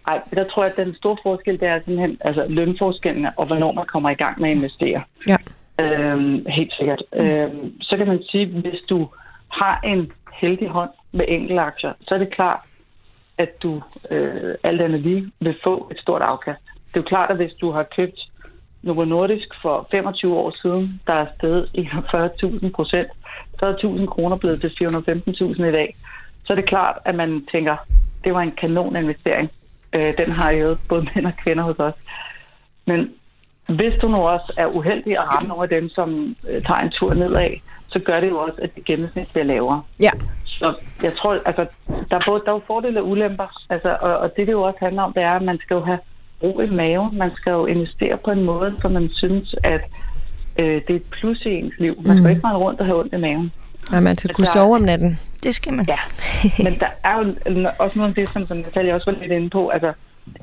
Nej, 0.07 0.19
der 0.33 0.43
tror 0.43 0.63
jeg, 0.63 0.71
at 0.77 0.85
den 0.85 0.95
store 0.95 1.17
forskel, 1.23 1.59
det 1.59 1.67
er 1.67 1.79
simpelthen 1.85 2.17
altså, 2.21 2.45
lønforskellene, 2.49 3.39
og 3.39 3.45
hvornår 3.45 3.71
man 3.71 3.85
kommer 3.85 4.09
i 4.09 4.13
gang 4.13 4.41
med 4.41 4.49
at 4.49 4.55
investere. 4.55 5.01
Ja. 5.27 5.37
Øhm, 5.79 6.45
helt 6.45 6.73
sikkert. 6.73 7.03
Mm. 7.13 7.19
Øhm, 7.19 7.81
så 7.81 7.97
kan 7.97 8.07
man 8.07 8.23
sige, 8.29 8.45
hvis 8.45 8.81
du 8.89 9.09
har 9.47 9.79
en 9.83 10.11
heldig 10.33 10.69
hånd 10.69 10.89
med 11.11 11.25
enkelte 11.27 11.61
aktier, 11.61 11.93
så 12.01 12.15
er 12.15 12.19
det 12.19 12.33
klart, 12.33 12.59
at 13.37 13.63
du 13.63 13.81
øh, 14.11 14.55
alt 14.63 14.81
andet 14.81 15.01
lige 15.01 15.31
vil 15.39 15.55
få 15.63 15.87
et 15.91 15.99
stort 15.99 16.21
afkast. 16.21 16.61
Det 16.87 16.99
er 16.99 17.03
jo 17.03 17.07
klart, 17.07 17.29
at 17.29 17.35
hvis 17.35 17.53
du 17.53 17.71
har 17.71 17.83
købt 17.83 18.19
Novo 18.81 19.05
Nordisk 19.05 19.47
for 19.61 19.87
25 19.91 20.33
år 20.33 20.49
siden, 20.49 21.01
der 21.07 21.13
er 21.13 21.25
stedet 21.37 21.69
41.000 21.77 22.71
procent, 22.71 23.07
så 23.59 23.65
er 23.65 23.69
1000 23.69 24.07
kroner 24.07 24.37
blevet 24.37 24.61
til 24.61 24.67
415.000 24.67 25.63
i 25.63 25.71
dag. 25.71 25.95
Så 26.45 26.53
er 26.53 26.55
det 26.55 26.69
klart, 26.69 26.97
at 27.05 27.15
man 27.15 27.45
tænker, 27.51 27.77
det 28.23 28.33
var 28.33 28.41
en 28.41 28.51
kanon 28.51 28.95
investering. 28.95 29.51
Øh, 29.93 30.17
den 30.17 30.31
har 30.31 30.51
jo 30.51 30.77
både 30.89 31.07
mænd 31.15 31.25
og 31.25 31.33
kvinder 31.43 31.63
hos 31.63 31.79
os. 31.79 31.93
Men 32.85 33.13
hvis 33.67 33.93
du 34.01 34.07
nu 34.07 34.17
også 34.17 34.53
er 34.57 34.65
uheldig 34.67 35.17
at 35.17 35.27
ramme 35.33 35.49
nogle 35.49 35.63
af 35.63 35.69
dem, 35.69 35.89
som 35.89 36.35
øh, 36.49 36.63
tager 36.63 36.79
en 36.79 36.91
tur 36.91 37.13
nedad, 37.13 37.49
så 37.87 37.99
gør 37.99 38.19
det 38.19 38.29
jo 38.29 38.37
også, 38.37 38.57
at 38.61 38.75
det 38.75 38.85
gennemsnit 38.85 39.27
bliver 39.31 39.45
lavere. 39.45 39.81
Ja. 39.99 40.09
Så 40.45 40.73
jeg 41.03 41.13
tror, 41.13 41.37
altså, 41.45 41.65
der 42.09 42.15
er 42.15 42.21
både 42.27 42.41
der 42.45 42.53
er 42.53 42.59
fordele 42.67 43.01
og 43.01 43.07
ulemper, 43.07 43.61
altså, 43.69 43.97
og, 44.01 44.17
og 44.17 44.31
det, 44.37 44.47
det 44.47 44.53
jo 44.53 44.61
også 44.61 44.79
handler 44.81 45.01
om, 45.03 45.13
det 45.13 45.23
er, 45.23 45.31
at 45.31 45.41
man 45.41 45.57
skal 45.57 45.75
jo 45.75 45.81
have 45.81 45.99
ro 46.43 46.59
i 46.59 46.69
maven. 46.69 47.17
Man 47.17 47.31
skal 47.35 47.51
jo 47.51 47.65
investere 47.65 48.17
på 48.17 48.31
en 48.31 48.43
måde, 48.43 48.75
så 48.81 48.89
man 48.89 49.09
synes, 49.09 49.55
at 49.63 49.81
øh, 50.59 50.81
det 50.87 50.89
er 50.89 50.95
et 50.95 51.03
plus 51.11 51.45
i 51.45 51.49
ens 51.49 51.73
liv. 51.79 51.95
Man 52.01 52.15
skal 52.15 52.23
mm. 52.23 52.29
ikke 52.29 52.41
bare 52.41 52.57
rundt 52.57 52.79
og 52.79 52.85
have 52.85 52.99
ondt 52.99 53.13
i 53.13 53.17
maven. 53.17 53.51
Og 53.91 54.03
man 54.03 54.17
skal 54.17 54.33
kunne 54.33 54.45
sove 54.45 54.75
om 54.75 54.81
natten. 54.81 55.19
Det 55.43 55.55
skal 55.55 55.73
man. 55.73 55.85
Ja, 55.87 55.99
men 56.63 56.79
der 56.79 56.87
er 57.03 57.17
jo 57.17 57.33
også 57.79 57.99
noget 57.99 58.09
af 58.09 58.15
det, 58.15 58.29
som, 58.29 58.45
som 58.45 58.57
Natalia 58.57 58.95
også 58.95 59.11
var 59.11 59.19
lidt 59.19 59.31
inde 59.31 59.49
på, 59.49 59.69
altså, 59.69 59.93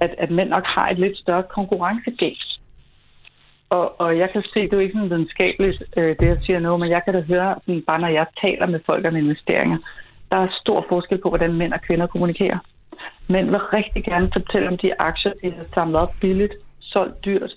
at, 0.00 0.14
at 0.18 0.30
mænd 0.30 0.48
nok 0.48 0.64
har 0.66 0.88
et 0.88 0.98
lidt 0.98 1.18
større 1.18 1.42
konkurrencegæld. 1.42 2.51
Og, 3.76 4.00
og 4.00 4.18
jeg 4.18 4.30
kan 4.30 4.42
se, 4.42 4.60
det 4.60 4.72
er 4.72 4.76
jo 4.76 4.86
ikke 4.86 4.92
sådan 4.92 5.10
videnskabeligt, 5.10 5.82
øh, 5.96 6.16
det 6.20 6.26
jeg 6.26 6.38
siger 6.46 6.60
nu, 6.60 6.76
men 6.76 6.90
jeg 6.90 7.02
kan 7.04 7.14
da 7.14 7.20
høre, 7.20 7.54
sådan, 7.66 7.82
bare 7.82 8.00
når 8.00 8.08
jeg 8.08 8.26
taler 8.40 8.66
med 8.66 8.80
folk 8.86 9.06
om 9.06 9.16
investeringer, 9.16 9.78
der 10.30 10.36
er 10.36 10.58
stor 10.60 10.84
forskel 10.88 11.18
på, 11.18 11.28
hvordan 11.28 11.52
mænd 11.52 11.72
og 11.72 11.80
kvinder 11.80 12.06
kommunikerer. 12.06 12.58
Mænd 13.28 13.50
vil 13.50 13.58
rigtig 13.58 14.04
gerne 14.04 14.30
fortælle 14.32 14.68
om 14.68 14.78
de 14.78 15.00
aktier, 15.00 15.32
de 15.42 15.50
har 15.50 15.64
samlet 15.74 15.96
op 16.00 16.14
billigt, 16.20 16.54
solgt 16.80 17.24
dyrt. 17.24 17.52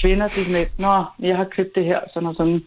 Kvinder, 0.00 0.26
de 0.34 0.40
er 0.46 0.52
med, 0.56 0.64
nå, 0.84 1.26
jeg 1.28 1.36
har 1.36 1.44
købt 1.44 1.74
det 1.74 1.84
her, 1.84 2.00
sådan 2.12 2.28
og 2.28 2.34
sådan. 2.34 2.64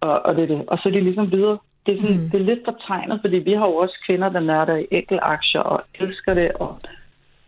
Og, 0.00 0.26
og 0.26 0.36
det 0.36 0.42
er 0.42 0.56
det. 0.56 0.64
Og 0.68 0.78
så 0.78 0.88
er 0.88 0.92
de 0.92 1.00
ligesom 1.00 1.32
videre. 1.32 1.58
Det 1.86 1.92
er, 1.94 2.02
sådan, 2.02 2.20
mm. 2.20 2.30
det 2.30 2.40
er 2.40 2.44
lidt 2.44 2.64
fortegnet, 2.64 3.20
fordi 3.20 3.36
vi 3.36 3.52
har 3.52 3.66
jo 3.66 3.74
også 3.74 3.96
kvinder, 4.06 4.28
der 4.28 4.40
nørder 4.40 4.76
i 4.76 5.18
aktier 5.22 5.60
og 5.60 5.80
elsker 5.94 6.34
det, 6.34 6.52
og 6.52 6.78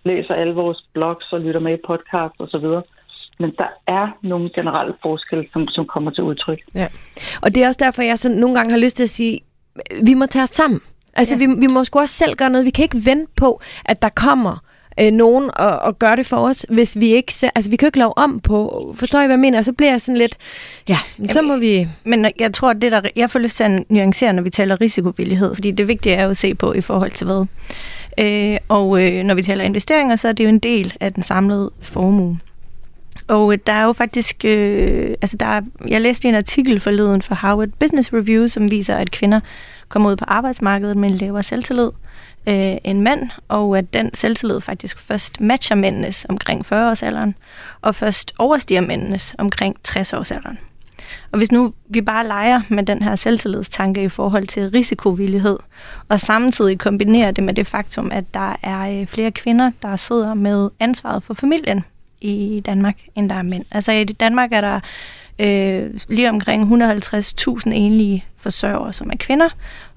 læser 0.05 0.35
alle 0.35 0.55
vores 0.55 0.85
blogs 0.92 1.33
og 1.33 1.40
lytter 1.40 1.61
med 1.61 1.75
i 1.75 1.87
podcast 1.87 2.35
og 2.38 2.49
så 2.49 2.59
videre. 2.59 2.83
Men 3.40 3.51
der 3.59 3.66
er 3.87 4.18
nogle 4.22 4.51
generelle 4.55 4.94
forskelle, 5.03 5.44
som, 5.53 5.68
som 5.68 5.87
kommer 5.87 6.11
til 6.11 6.24
udtryk. 6.24 6.59
Ja. 6.74 6.87
Og 7.42 7.55
det 7.55 7.62
er 7.62 7.66
også 7.66 7.81
derfor, 7.83 8.03
jeg 8.03 8.18
så 8.18 8.29
nogle 8.29 8.57
gange 8.57 8.70
har 8.70 8.79
lyst 8.79 8.96
til 8.96 9.03
at 9.03 9.11
sige, 9.11 9.40
vi 10.03 10.14
må 10.14 10.27
tage 10.27 10.42
os 10.42 10.51
sammen. 10.51 10.81
Altså, 11.14 11.35
ja. 11.35 11.46
vi, 11.46 11.55
vi 11.59 11.66
må 11.66 11.85
sgu 11.85 11.98
også 11.98 12.14
selv 12.14 12.35
gøre 12.35 12.51
noget. 12.51 12.64
Vi 12.64 12.70
kan 12.70 12.83
ikke 12.83 13.05
vente 13.05 13.33
på, 13.37 13.61
at 13.85 14.03
der 14.03 14.09
kommer 14.09 14.62
øh, 15.01 15.12
nogen 15.12 15.51
og, 15.55 15.79
og 15.79 15.98
gør 15.98 16.14
det 16.14 16.27
for 16.27 16.37
os, 16.37 16.66
hvis 16.68 16.96
vi 17.01 17.07
ikke... 17.07 17.33
Altså, 17.55 17.70
vi 17.70 17.77
kan 17.77 17.87
ikke 17.87 17.98
lave 17.98 18.18
om 18.18 18.40
på... 18.40 18.92
Forstår 18.96 19.20
I, 19.20 19.27
hvad 19.27 19.37
jeg 19.37 19.40
mener? 19.40 19.62
Så 19.62 19.72
bliver 19.72 19.90
jeg 19.90 20.01
sådan 20.01 20.18
lidt... 20.18 20.37
Ja, 20.88 20.98
så 21.31 21.42
må 21.42 21.57
vi... 21.57 21.88
Men 22.05 22.27
jeg 22.38 22.55
tror, 22.55 22.70
at 22.70 22.83
det 22.83 22.92
der... 22.92 23.01
Jeg 23.16 23.31
får 23.31 23.38
lyst 23.38 23.57
til 23.57 23.64
at 23.64 23.90
nuancere, 23.90 24.33
når 24.33 24.42
vi 24.42 24.51
taler 24.51 24.81
risikovillighed, 24.81 25.55
fordi 25.55 25.70
det 25.70 25.88
vigtige 25.88 26.14
er 26.14 26.24
jo 26.24 26.31
at 26.31 26.37
se 26.37 26.55
på 26.55 26.72
i 26.72 26.81
forhold 26.81 27.11
til 27.11 27.27
hvad. 27.27 27.46
Øh, 28.20 28.59
og 28.68 29.05
øh, 29.05 29.24
når 29.24 29.35
vi 29.35 29.42
taler 29.42 29.64
investeringer, 29.64 30.16
så 30.16 30.29
er 30.29 30.33
det 30.33 30.44
jo 30.44 30.48
en 30.48 30.59
del 30.59 30.94
af 31.01 31.12
den 31.12 31.22
samlede 31.22 31.70
formue. 31.83 32.38
Og 33.29 33.53
øh, 33.53 33.59
der 33.67 33.73
er 33.73 33.85
jo 33.85 33.93
faktisk, 33.93 34.45
øh, 34.45 35.14
altså 35.23 35.37
der 35.37 35.47
er, 35.47 35.61
jeg 35.88 36.01
læste 36.01 36.29
en 36.29 36.35
artikel 36.35 36.81
forleden 36.81 37.23
for 37.23 37.35
Harvard 37.35 37.69
Business 37.69 38.12
Review, 38.12 38.47
som 38.47 38.71
viser, 38.71 38.97
at 38.97 39.11
kvinder 39.11 39.41
kommer 39.88 40.11
ud 40.11 40.17
på 40.17 40.25
arbejdsmarkedet 40.29 40.97
med 40.97 41.09
en 41.09 41.17
lavere 41.17 41.43
selvtillid 41.43 41.91
øh, 42.47 42.77
end 42.85 43.01
mænd, 43.01 43.31
og 43.49 43.79
at 43.79 43.95
den 43.95 44.14
selvtillid 44.14 44.61
faktisk 44.61 44.99
først 44.99 45.41
matcher 45.41 45.77
mændenes 45.77 46.27
omkring 46.29 46.73
40-årsalderen, 46.73 47.35
og 47.81 47.95
først 47.95 48.35
overstiger 48.38 48.81
mændenes 48.81 49.35
omkring 49.38 49.77
60-årsalderen. 49.88 50.57
Og 51.33 51.38
hvis 51.38 51.53
nu 51.53 51.73
vi 51.88 52.01
bare 52.01 52.27
leger 52.27 52.61
med 52.69 52.83
den 52.83 53.03
her 53.03 53.17
selvtillidstanke 53.17 54.03
i 54.03 54.09
forhold 54.09 54.47
til 54.47 54.71
risikovillighed, 54.71 55.59
og 56.09 56.21
samtidig 56.21 56.79
kombinerer 56.79 57.31
det 57.31 57.45
med 57.45 57.55
det 57.55 57.67
faktum, 57.67 58.11
at 58.12 58.35
der 58.35 58.57
er 58.62 59.01
øh, 59.01 59.07
flere 59.07 59.31
kvinder, 59.31 59.71
der 59.83 59.97
sidder 59.97 60.35
med 60.35 60.71
ansvaret 60.81 61.23
for 61.23 61.35
familien 61.35 61.85
i 62.20 62.62
Danmark, 62.66 62.96
end 63.14 63.31
der 63.31 63.37
er 63.37 63.42
mænd. 63.42 63.64
Altså 63.70 63.92
i 63.92 64.04
Danmark 64.04 64.52
er 64.52 64.61
der 64.61 64.81
øh, 65.38 65.90
lige 66.09 66.28
omkring 66.28 66.83
150.000 66.83 67.70
enlige 67.72 68.24
forsørgere, 68.37 68.92
som 68.92 69.11
er 69.11 69.16
kvinder, 69.16 69.48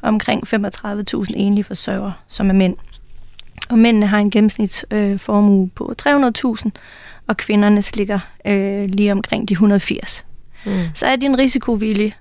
og 0.01 0.07
omkring 0.07 0.47
35.000 0.47 1.27
enlige 1.35 1.63
forsørgere, 1.63 2.13
som 2.27 2.49
er 2.49 2.53
mænd. 2.53 2.75
Og 3.69 3.79
mændene 3.79 4.07
har 4.07 4.19
en 4.19 4.31
gennemsnitsformue 4.31 5.11
øh, 5.11 5.19
formue 5.19 5.69
på 5.69 5.93
300.000, 6.01 6.69
og 7.27 7.37
kvindernes 7.37 7.95
ligger 7.95 8.19
øh, 8.45 8.85
lige 8.85 9.11
omkring 9.11 9.49
de 9.49 9.53
180. 9.53 10.25
Mm. 10.65 10.83
Så 10.95 11.05
er 11.05 11.15
din 11.15 11.37
risikovillig 11.37 12.15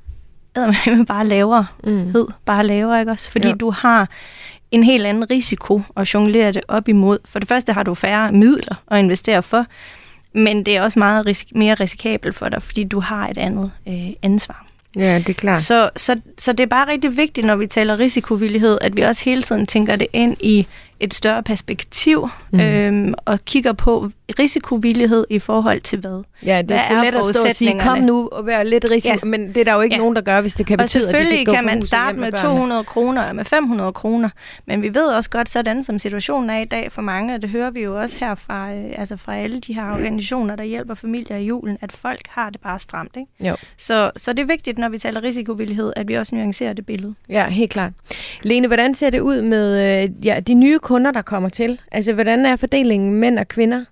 bare 1.08 1.26
lavere, 1.26 1.66
mm. 1.84 2.12
hed 2.12 2.26
bare 2.44 2.66
lavere, 2.66 3.00
ikke 3.00 3.12
også? 3.12 3.30
Fordi 3.30 3.48
ja. 3.48 3.54
du 3.54 3.70
har 3.70 4.08
en 4.70 4.82
helt 4.84 5.06
anden 5.06 5.30
risiko 5.30 5.82
at 5.96 6.14
jonglere 6.14 6.52
det 6.52 6.62
op 6.68 6.88
imod. 6.88 7.18
For 7.24 7.38
det 7.38 7.48
første 7.48 7.72
har 7.72 7.82
du 7.82 7.94
færre 7.94 8.32
midler 8.32 8.82
at 8.90 8.98
investere 8.98 9.42
for, 9.42 9.66
men 10.32 10.66
det 10.66 10.76
er 10.76 10.82
også 10.82 10.98
meget 10.98 11.26
ris- 11.26 11.46
mere 11.54 11.74
risikabelt 11.74 12.36
for 12.36 12.48
dig, 12.48 12.62
fordi 12.62 12.84
du 12.84 13.00
har 13.00 13.28
et 13.28 13.38
andet 13.38 13.72
øh, 13.88 14.10
ansvar. 14.22 14.66
Ja, 14.96 15.18
det 15.18 15.28
er 15.28 15.32
klart. 15.32 15.58
Så, 15.58 15.90
så, 15.96 16.20
så 16.38 16.52
det 16.52 16.60
er 16.60 16.68
bare 16.68 16.88
rigtig 16.88 17.16
vigtigt, 17.16 17.46
når 17.46 17.56
vi 17.56 17.66
taler 17.66 17.98
risikovillighed, 17.98 18.78
at 18.80 18.96
vi 18.96 19.02
også 19.02 19.24
hele 19.24 19.42
tiden 19.42 19.66
tænker 19.66 19.96
det 19.96 20.06
ind 20.12 20.36
i 20.40 20.66
et 21.00 21.14
større 21.14 21.42
perspektiv 21.42 22.28
mm. 22.50 22.60
øhm, 22.60 23.14
og 23.24 23.44
kigger 23.44 23.72
på 23.72 24.10
risikovillighed 24.38 25.26
i 25.30 25.38
forhold 25.38 25.80
til 25.80 25.98
hvad. 25.98 26.22
Ja, 26.46 26.62
det 26.62 26.76
er 26.76 26.80
sgu 26.88 26.94
let 26.94 27.14
at 27.14 27.24
stå 27.24 27.48
og 27.48 27.54
sige, 27.54 27.80
kom 27.80 27.98
nu 27.98 28.28
og 28.32 28.46
vær 28.46 28.62
lidt 28.62 28.86
risiko, 28.90 29.14
ja. 29.22 29.28
men 29.28 29.48
det 29.48 29.56
er 29.56 29.64
der 29.64 29.74
jo 29.74 29.80
ikke 29.80 29.94
ja. 29.94 29.98
nogen, 29.98 30.16
der 30.16 30.22
gør, 30.22 30.40
hvis 30.40 30.54
det 30.54 30.66
kan 30.66 30.78
betyde, 30.78 31.08
at 31.08 31.20
de 31.20 31.26
skal 31.26 31.54
kan 31.54 31.64
man 31.64 31.82
starte 31.82 32.18
med, 32.18 32.30
med 32.30 32.38
200 32.38 32.84
kroner 32.84 33.22
og 33.22 33.36
med 33.36 33.44
500 33.44 33.92
kroner, 33.92 34.28
men 34.66 34.82
vi 34.82 34.94
ved 34.94 35.06
også 35.06 35.30
godt, 35.30 35.48
sådan 35.48 35.82
som 35.82 35.98
situationen 35.98 36.50
er 36.50 36.58
i 36.58 36.64
dag 36.64 36.92
for 36.92 37.02
mange, 37.02 37.34
og 37.34 37.42
det 37.42 37.50
hører 37.50 37.70
vi 37.70 37.82
jo 37.82 38.00
også 38.00 38.16
her 38.20 38.34
fra, 38.34 38.72
øh, 38.72 38.84
altså 38.94 39.16
fra 39.16 39.36
alle 39.36 39.60
de 39.60 39.74
her 39.74 39.92
organisationer, 39.92 40.56
der 40.56 40.64
hjælper 40.64 40.94
familier 40.94 41.36
i 41.36 41.44
julen, 41.44 41.78
at 41.80 41.92
folk 41.92 42.20
har 42.28 42.50
det 42.50 42.60
bare 42.60 42.78
stramt. 42.78 43.16
Ikke? 43.16 43.48
Jo. 43.50 43.56
Så, 43.76 44.10
så 44.16 44.32
det 44.32 44.42
er 44.42 44.46
vigtigt, 44.46 44.78
når 44.78 44.88
vi 44.88 44.98
taler 44.98 45.22
risikovillighed, 45.22 45.92
at 45.96 46.08
vi 46.08 46.14
også 46.14 46.34
nuancerer 46.34 46.72
det 46.72 46.86
billede. 46.86 47.14
Ja, 47.28 47.48
helt 47.48 47.70
klart. 47.70 47.92
Lene, 48.42 48.66
hvordan 48.66 48.94
ser 48.94 49.10
det 49.10 49.20
ud 49.20 49.42
med 49.42 50.02
øh, 50.02 50.26
ja, 50.26 50.40
de 50.40 50.54
nye 50.54 50.78
kunder, 50.78 51.10
der 51.10 51.22
kommer 51.22 51.48
til? 51.48 51.80
Altså, 51.92 52.12
hvordan 52.12 52.46
er 52.46 52.56
fordelingen 52.56 53.14
mænd 53.14 53.38
og 53.38 53.48
kvinder? 53.48 53.84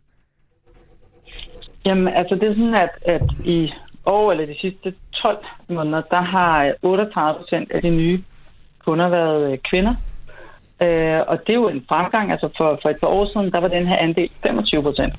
Jamen, 1.88 2.08
altså 2.14 2.34
det 2.34 2.48
er 2.48 2.54
sådan, 2.54 2.74
at, 2.74 2.90
at 3.14 3.22
i 3.44 3.72
år 4.06 4.32
eller 4.32 4.46
de 4.46 4.60
sidste 4.60 4.94
12 5.12 5.44
måneder, 5.68 6.02
der 6.10 6.20
har 6.20 6.74
38 6.82 7.38
procent 7.40 7.72
af 7.72 7.82
de 7.82 7.90
nye 7.90 8.22
kunder 8.84 9.08
været 9.08 9.52
øh, 9.52 9.58
kvinder. 9.70 9.94
Øh, 10.82 11.20
og 11.26 11.46
det 11.46 11.52
er 11.52 11.54
jo 11.54 11.68
en 11.68 11.84
fremgang. 11.88 12.32
Altså 12.32 12.48
for, 12.56 12.78
for 12.82 12.88
et 12.88 13.00
par 13.00 13.06
år 13.06 13.26
siden, 13.32 13.52
der 13.52 13.60
var 13.60 13.68
den 13.68 13.86
her 13.86 13.96
andel 13.96 14.30
25 14.42 14.82
procent. 14.82 15.14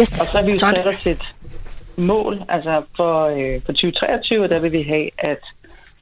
Yes. 0.00 0.20
Og 0.20 0.26
så 0.26 0.32
har 0.32 0.44
vi 0.44 0.50
jo 0.50 0.58
sat 0.58 0.86
os 0.86 1.06
et 1.06 1.34
mål, 1.96 2.42
altså 2.48 2.82
for, 2.96 3.24
øh, 3.24 3.60
for 3.64 3.72
2023, 3.72 4.48
der 4.48 4.58
vil 4.58 4.72
vi 4.72 4.82
have, 4.82 5.10
at 5.18 5.38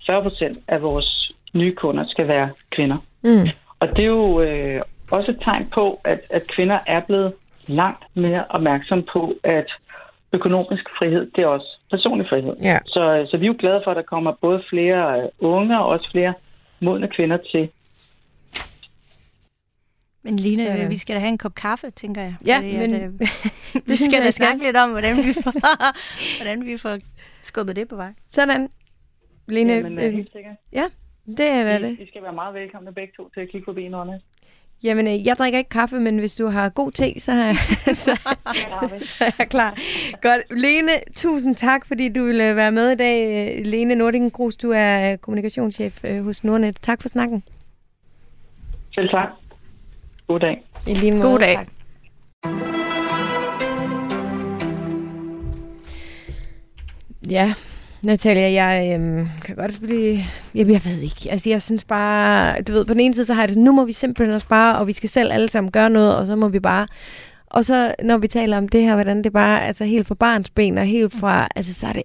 40 0.06 0.22
procent 0.22 0.58
af 0.68 0.82
vores 0.82 1.32
nye 1.54 1.74
kunder 1.74 2.04
skal 2.08 2.28
være 2.28 2.50
kvinder. 2.70 2.96
Mm. 3.22 3.48
Og 3.80 3.88
det 3.88 3.98
er 3.98 4.06
jo 4.06 4.40
øh, 4.40 4.80
også 5.10 5.30
et 5.30 5.38
tegn 5.44 5.66
på, 5.74 6.00
at, 6.04 6.20
at 6.30 6.46
kvinder 6.46 6.78
er 6.86 7.00
blevet 7.00 7.32
langt 7.66 8.04
mere 8.14 8.44
opmærksom 8.50 9.02
på, 9.12 9.34
at 9.44 9.66
økonomisk 10.32 10.84
frihed, 10.98 11.30
det 11.36 11.42
er 11.42 11.46
også 11.46 11.80
personlig 11.90 12.28
frihed. 12.28 12.56
Ja. 12.62 12.78
Så, 12.86 13.26
så 13.30 13.36
vi 13.36 13.44
er 13.44 13.46
jo 13.46 13.56
glade 13.58 13.80
for, 13.84 13.90
at 13.90 13.96
der 13.96 14.02
kommer 14.02 14.32
både 14.40 14.62
flere 14.68 15.22
øh, 15.22 15.28
unge 15.38 15.80
og 15.80 15.86
også 15.86 16.10
flere 16.10 16.34
modne 16.80 17.08
kvinder 17.08 17.36
til. 17.36 17.68
Men 20.22 20.36
Line, 20.36 20.56
så... 20.56 20.88
vi 20.88 20.96
skal 20.96 21.14
da 21.14 21.20
have 21.20 21.28
en 21.28 21.38
kop 21.38 21.54
kaffe, 21.54 21.90
tænker 21.90 22.22
jeg. 22.22 22.34
Ja, 22.46 22.56
fordi 22.56 22.76
men... 22.76 22.94
At, 22.94 23.02
øh, 23.02 23.20
vi 23.90 23.96
skal 23.96 24.22
da 24.24 24.30
snakke 24.30 24.64
lidt 24.64 24.76
om, 24.76 24.90
hvordan 24.90 25.16
vi 25.16 25.32
får, 25.32 25.52
hvordan 26.38 26.66
vi 26.66 26.76
får 26.76 26.98
skubbet 27.42 27.76
det 27.76 27.88
på 27.88 27.96
vej. 27.96 28.12
Sådan. 28.30 28.68
Line, 29.46 29.72
Jamen, 29.72 29.98
øh, 29.98 30.12
helt 30.12 30.32
sikkert. 30.32 30.56
Ja, 30.72 30.84
det 31.26 31.46
er 31.46 31.64
da 31.64 31.76
I, 31.76 31.82
det. 31.82 32.00
I 32.00 32.06
skal 32.06 32.22
være 32.22 32.32
meget 32.32 32.54
velkomne 32.54 32.94
begge 32.94 33.12
to 33.16 33.28
til 33.34 33.40
at 33.40 33.48
kigge 33.48 33.64
forbi 33.64 33.88
Nordnet. 33.88 34.22
Jamen, 34.82 35.06
øh, 35.06 35.26
jeg 35.26 35.36
drikker 35.38 35.58
ikke 35.58 35.70
kaffe, 35.70 36.00
men 36.00 36.18
hvis 36.18 36.34
du 36.34 36.46
har 36.46 36.68
god 36.68 36.92
te, 36.92 37.20
så 37.20 37.32
er 37.32 37.36
jeg, 37.36 37.56
så, 38.04 38.16
så 39.04 39.24
er 39.24 39.30
jeg 39.38 39.48
klar. 39.48 39.78
Godt. 40.22 40.60
Lene, 40.60 40.90
tusind 41.16 41.56
tak, 41.56 41.86
fordi 41.86 42.08
du 42.08 42.24
ville 42.24 42.56
være 42.56 42.72
med 42.72 42.90
i 42.90 42.96
dag. 42.96 43.62
Lene 43.64 43.94
Nordingen 43.94 44.30
Grus, 44.30 44.56
du 44.56 44.70
er 44.74 45.16
kommunikationschef 45.16 46.04
øh, 46.04 46.24
hos 46.24 46.44
Nordnet. 46.44 46.76
Tak 46.82 47.02
for 47.02 47.08
snakken. 47.08 47.42
Selv 48.94 49.08
tak. 49.08 49.28
God 50.26 50.40
dag. 50.40 50.62
I 50.86 50.94
lige 50.94 51.12
måde. 51.12 51.22
God 51.22 51.38
dag. 51.38 51.54
Tak. 51.54 51.68
Ja, 57.30 57.54
Natalia, 58.02 58.52
jeg 58.52 58.94
øhm, 58.94 59.28
kan 59.44 59.56
godt 59.56 59.80
blive... 59.80 60.24
Jeg, 60.54 60.68
jeg 60.68 60.84
ved 60.84 61.00
ikke. 61.00 61.30
Altså, 61.30 61.50
jeg 61.50 61.62
synes 61.62 61.84
bare... 61.84 62.62
Du 62.62 62.72
ved, 62.72 62.84
på 62.84 62.92
den 62.92 63.00
ene 63.00 63.14
side, 63.14 63.26
så 63.26 63.34
har 63.34 63.42
jeg 63.42 63.48
det, 63.48 63.58
nu 63.58 63.72
må 63.72 63.84
vi 63.84 63.92
simpelthen 63.92 64.34
også 64.34 64.48
bare, 64.48 64.78
og 64.78 64.86
vi 64.86 64.92
skal 64.92 65.08
selv 65.08 65.32
alle 65.32 65.48
sammen 65.48 65.70
gøre 65.72 65.90
noget, 65.90 66.16
og 66.16 66.26
så 66.26 66.36
må 66.36 66.48
vi 66.48 66.60
bare... 66.60 66.86
Og 67.46 67.64
så, 67.64 67.94
når 68.02 68.18
vi 68.18 68.28
taler 68.28 68.58
om 68.58 68.68
det 68.68 68.82
her, 68.82 68.94
hvordan 68.94 69.24
det 69.24 69.32
bare, 69.32 69.66
altså 69.66 69.84
helt 69.84 70.06
fra 70.06 70.14
barns 70.14 70.50
ben 70.50 70.78
og 70.78 70.84
helt 70.84 71.12
fra... 71.12 71.48
Altså, 71.56 71.74
så 71.74 71.86
er 71.86 71.92
det 71.92 72.02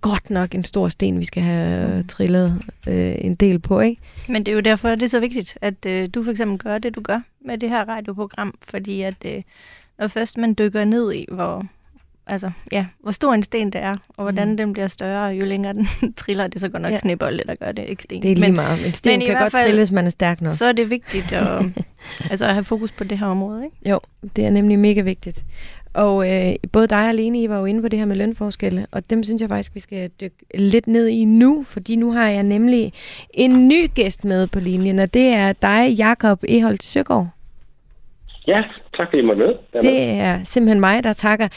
godt 0.00 0.30
nok 0.30 0.54
en 0.54 0.64
stor 0.64 0.88
sten, 0.88 1.20
vi 1.20 1.24
skal 1.24 1.42
have 1.42 1.96
mm. 1.96 2.06
trillet 2.06 2.62
øh, 2.88 3.14
en 3.18 3.34
del 3.34 3.58
på, 3.58 3.80
ikke? 3.80 4.02
Men 4.28 4.46
det 4.46 4.52
er 4.52 4.54
jo 4.54 4.60
derfor, 4.60 4.88
det 4.88 5.02
er 5.02 5.06
så 5.06 5.20
vigtigt, 5.20 5.58
at 5.60 5.86
øh, 5.86 6.08
du 6.14 6.22
for 6.22 6.30
eksempel 6.30 6.58
gør 6.58 6.78
det, 6.78 6.94
du 6.94 7.00
gør 7.00 7.20
med 7.44 7.58
det 7.58 7.68
her 7.68 7.88
radioprogram, 7.88 8.54
fordi 8.62 9.02
at 9.02 9.24
øh, 9.26 9.42
når 9.98 10.08
først 10.08 10.38
man 10.38 10.54
dykker 10.54 10.84
ned 10.84 11.12
i, 11.12 11.26
hvor, 11.32 11.66
altså, 12.30 12.50
ja, 12.72 12.86
hvor 13.00 13.10
stor 13.10 13.34
en 13.34 13.42
sten 13.42 13.70
det 13.70 13.80
er, 13.80 13.94
og 14.16 14.22
hvordan 14.22 14.48
mm. 14.48 14.56
den 14.56 14.72
bliver 14.72 14.88
større, 14.88 15.26
jo 15.26 15.44
længere 15.44 15.72
den 15.72 15.88
triller, 16.16 16.46
det 16.46 16.54
er 16.54 16.60
så 16.60 16.68
godt 16.68 16.82
nok 16.82 16.92
ja. 16.92 16.98
snebolde, 16.98 17.44
der 17.46 17.54
gør 17.54 17.72
det, 17.72 17.84
ikke 17.88 18.02
sten. 18.02 18.22
Det 18.22 18.30
er 18.30 18.34
lige 18.34 18.46
men, 18.46 18.54
meget. 18.54 18.86
En 18.86 18.94
sten 18.94 19.18
men 19.18 19.26
kan 19.26 19.36
godt 19.36 19.52
fald, 19.52 19.64
trille, 19.64 19.80
hvis 19.80 19.90
man 19.90 20.06
er 20.06 20.10
stærk 20.10 20.40
nok. 20.40 20.52
Så 20.52 20.66
er 20.66 20.72
det 20.72 20.90
vigtigt 20.90 21.32
at, 21.32 21.64
altså, 22.30 22.46
at 22.46 22.52
have 22.52 22.64
fokus 22.64 22.92
på 22.92 23.04
det 23.04 23.18
her 23.18 23.26
område, 23.26 23.64
ikke? 23.64 23.90
Jo, 23.90 24.00
det 24.36 24.46
er 24.46 24.50
nemlig 24.50 24.78
mega 24.78 25.00
vigtigt. 25.00 25.44
Og 25.94 26.32
øh, 26.32 26.54
både 26.72 26.86
dig 26.86 27.08
og 27.08 27.14
Lene, 27.14 27.42
I 27.42 27.48
var 27.48 27.58
jo 27.58 27.64
inde 27.64 27.82
på 27.82 27.88
det 27.88 27.98
her 27.98 28.06
med 28.06 28.16
lønforskelle, 28.16 28.86
og 28.90 29.10
dem 29.10 29.22
synes 29.22 29.40
jeg 29.42 29.48
faktisk, 29.48 29.74
vi 29.74 29.80
skal 29.80 30.10
dykke 30.20 30.36
lidt 30.54 30.86
ned 30.86 31.06
i 31.06 31.24
nu, 31.24 31.62
fordi 31.62 31.96
nu 31.96 32.12
har 32.12 32.28
jeg 32.28 32.42
nemlig 32.42 32.92
en 33.30 33.68
ny 33.68 33.86
gæst 33.94 34.24
med 34.24 34.46
på 34.46 34.60
linjen, 34.60 34.98
og 34.98 35.14
det 35.14 35.28
er 35.28 35.52
dig, 35.52 35.94
Jakob 35.98 36.44
Eholdt 36.48 36.82
Søgaard. 36.82 37.28
Ja, 38.46 38.62
tak 39.00 39.08
fordi 39.10 39.22
I 39.22 39.26
måtte 39.26 39.42
med. 39.42 39.82
Det 39.82 40.00
er 40.10 40.44
simpelthen 40.44 40.80
mig, 40.80 41.04
der 41.04 41.12
takker. 41.12 41.48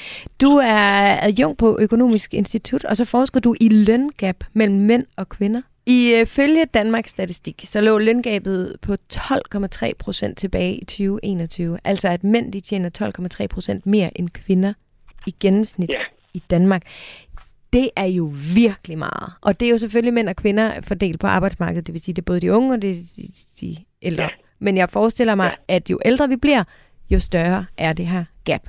Du 0.42 0.50
er 0.64 1.18
adjunkt 1.24 1.58
på 1.60 1.78
Økonomisk 1.80 2.34
Institut, 2.34 2.84
og 2.84 2.98
så 2.98 3.06
forsker 3.06 3.40
du 3.40 3.56
i 3.62 3.70
løngab 3.70 4.44
mellem 4.54 4.78
mænd 4.80 5.06
og 5.18 5.30
kvinder. 5.30 5.62
I 5.86 6.14
øh, 6.20 6.26
følge 6.26 6.66
Danmarks 6.66 7.10
Statistik, 7.10 7.64
så 7.68 7.82
lå 7.82 7.98
løngabet 7.98 8.76
på 8.82 8.96
12,3 9.14 9.92
procent 10.00 10.38
tilbage 10.38 10.76
i 10.76 10.86
2021. 10.86 11.78
Altså 11.84 12.08
at 12.08 12.24
mænd 12.24 12.52
de 12.54 12.60
tjener 12.60 13.14
12,3 13.42 13.48
procent 13.48 13.86
mere 13.86 14.18
end 14.20 14.30
kvinder 14.30 14.74
i 15.28 15.36
gennemsnit 15.40 15.90
Ja. 15.90 16.00
i 16.34 16.44
Danmark. 16.50 16.82
Det 17.74 17.90
er 17.96 18.06
jo 18.06 18.32
virkelig 18.56 18.98
meget. 18.98 19.34
Og 19.42 19.60
det 19.60 19.66
er 19.66 19.70
jo 19.70 19.78
selvfølgelig 19.78 20.14
mænd 20.14 20.30
og 20.30 20.36
kvinder 20.36 20.72
fordelt 20.82 21.20
på 21.20 21.28
arbejdsmarkedet. 21.28 21.88
Det 21.88 21.94
vil 21.94 22.02
sige, 22.02 22.14
det 22.16 22.22
er 22.22 22.26
både 22.26 22.40
de 22.40 22.54
unge 22.54 22.74
og 22.74 22.82
det 22.82 22.92
er 22.92 23.04
de, 23.18 23.28
de 23.62 23.78
ældre. 24.02 24.24
Ja. 24.24 24.30
Men 24.60 24.78
jeg 24.78 24.90
forestiller 24.90 25.36
mig, 25.36 25.56
at 25.68 25.90
jo 25.90 26.00
ældre 26.06 26.30
vi 26.30 26.36
bliver, 26.36 26.64
jo 27.14 27.20
større 27.20 27.66
er 27.78 27.94
det 27.94 28.08
her 28.08 28.24
gap. 28.46 28.66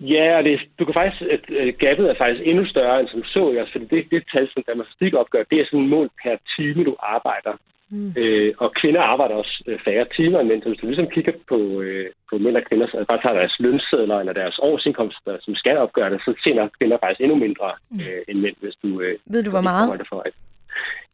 Ja, 0.00 0.38
og 0.38 0.44
det, 0.44 0.60
du 0.78 0.84
kan 0.84 0.94
faktisk, 0.94 1.22
at 1.32 1.78
gabet 1.78 2.10
er 2.10 2.14
faktisk 2.18 2.42
endnu 2.46 2.64
større 2.66 3.00
end 3.00 3.08
som 3.08 3.24
så? 3.24 3.42
Altså, 3.58 3.72
fordi 3.72 3.86
det, 3.94 4.10
det 4.10 4.22
tal, 4.32 4.48
som 4.52 4.62
Danmarks 4.66 4.90
Statistik 4.90 5.14
opgør, 5.14 5.42
det 5.50 5.60
er 5.60 5.64
sådan 5.66 5.84
et 5.84 5.88
mål 5.96 6.08
per 6.22 6.36
time, 6.56 6.84
du 6.84 6.96
arbejder. 7.16 7.54
Mm. 7.92 8.12
Øh, 8.16 8.54
og 8.58 8.68
kvinder 8.80 9.02
arbejder 9.12 9.34
også 9.34 9.62
øh, 9.66 9.78
færre 9.84 10.06
timer 10.16 10.40
end 10.40 10.48
mænd, 10.48 10.62
så 10.62 10.68
hvis 10.68 10.80
du 10.80 10.86
ligesom 10.86 11.10
kigger 11.14 11.32
på, 11.48 11.58
øh, 11.80 12.06
på 12.30 12.38
mænd 12.38 12.56
og 12.56 12.64
kvinder, 12.68 12.86
så 12.86 13.04
bare 13.08 13.22
tager 13.22 13.38
deres 13.40 13.56
lønsedler 13.60 14.18
eller 14.18 14.32
deres 14.32 14.58
årsindkomster, 14.62 15.36
som 15.40 15.54
skal 15.54 15.76
opgøre 15.76 16.10
det, 16.10 16.20
så 16.24 16.34
tjener 16.44 16.68
kvinder 16.78 16.98
faktisk 17.02 17.20
endnu 17.20 17.36
mindre 17.36 17.68
øh, 18.02 18.20
end 18.28 18.38
mænd, 18.38 18.56
hvis 18.60 18.76
du... 18.82 19.00
Øh, 19.00 19.18
Ved 19.26 19.42
du, 19.42 19.50
hvor 19.50 19.60
meget? 19.60 20.06
For, 20.08 20.22
at 20.26 20.34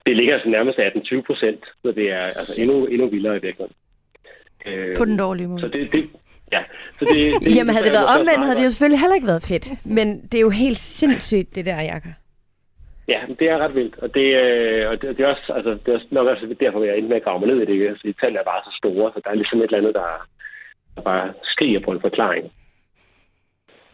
det 0.06 0.16
ligger 0.16 0.34
altså 0.34 0.48
nærmest 0.48 0.78
18-20 0.78 1.20
procent, 1.28 1.62
så 1.82 1.92
det 1.92 2.06
er 2.10 2.24
altså 2.40 2.62
endnu, 2.62 2.86
endnu 2.86 3.06
vildere 3.08 3.36
i 3.36 3.44
virkeligheden. 3.46 3.76
Øh, 4.66 4.96
På 4.96 5.04
den 5.04 5.16
dårlige 5.16 5.46
måde. 5.46 5.60
Så 5.60 5.68
det, 5.68 5.92
det, 5.92 6.10
ja, 6.52 6.60
så 6.98 7.04
det, 7.04 7.16
det, 7.42 7.56
Jamen 7.56 7.74
havde 7.74 7.86
det 7.86 7.92
været 7.92 8.18
omvendt, 8.18 8.44
havde 8.44 8.56
det 8.56 8.64
jo 8.64 8.68
selvfølgelig 8.68 9.00
heller 9.00 9.14
ikke 9.14 9.26
været 9.26 9.42
fedt. 9.42 9.66
Men 9.84 10.22
det 10.32 10.34
er 10.34 10.40
jo 10.40 10.50
helt 10.50 10.78
sindssygt, 10.78 11.54
det 11.54 11.66
der, 11.66 11.82
Jakob. 11.82 12.12
Ja, 13.08 13.20
det 13.38 13.46
er 13.50 13.58
ret 13.58 13.74
vildt, 13.74 13.98
og 13.98 14.14
det, 14.14 14.26
øh, 14.42 14.90
og 14.90 15.02
det, 15.02 15.16
det 15.16 15.24
er 15.24 15.28
også, 15.34 15.52
altså, 15.52 15.70
det 15.70 15.88
er 15.88 15.94
også 15.94 16.06
nok 16.10 16.26
også 16.26 16.56
derfor, 16.60 16.82
jeg 16.84 16.92
er 16.92 16.94
inde 17.00 17.08
med 17.08 17.16
at 17.16 17.24
grave 17.24 17.38
mig 17.40 17.48
ned 17.48 17.56
i 17.56 17.66
det, 17.66 17.72
ikke? 17.72 17.96
fordi 18.00 18.12
tallene 18.12 18.38
er 18.40 18.44
bare 18.44 18.62
så 18.64 18.72
store, 18.80 19.12
så 19.14 19.20
der 19.24 19.30
er 19.30 19.34
ligesom 19.34 19.58
et 19.58 19.64
eller 19.64 19.78
andet, 19.78 19.94
der, 19.94 20.26
der 20.96 21.02
bare 21.02 21.32
skriger 21.42 21.80
på 21.80 21.90
en 21.92 22.00
forklaring. 22.00 22.52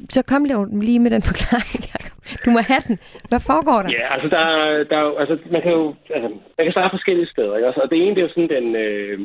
Så 0.09 0.23
kom 0.23 0.45
lige 0.83 0.99
med 0.99 1.11
den 1.11 1.23
forklaring, 1.23 1.79
Jacob. 1.91 2.13
Du 2.45 2.51
må 2.51 2.61
have 2.71 2.83
den. 2.89 2.99
Hvad 3.29 3.41
foregår 3.41 3.83
der? 3.83 3.91
Ja, 3.91 4.07
altså, 4.15 4.29
der, 4.37 4.45
der, 4.91 4.99
er 4.99 5.19
altså, 5.23 5.39
man 5.51 5.63
kan 5.63 5.73
jo, 5.73 5.95
altså, 6.17 6.29
man 6.57 6.65
kan 6.67 6.73
starte 6.73 6.97
forskellige 6.97 7.33
steder, 7.35 7.57
ikke? 7.57 7.69
også? 7.69 7.81
og 7.81 7.91
det 7.91 7.99
ene, 7.99 8.15
det 8.15 8.21
er 8.21 8.27
jo 8.29 8.35
sådan 8.35 8.55
den, 8.57 8.77
øh, 8.77 9.19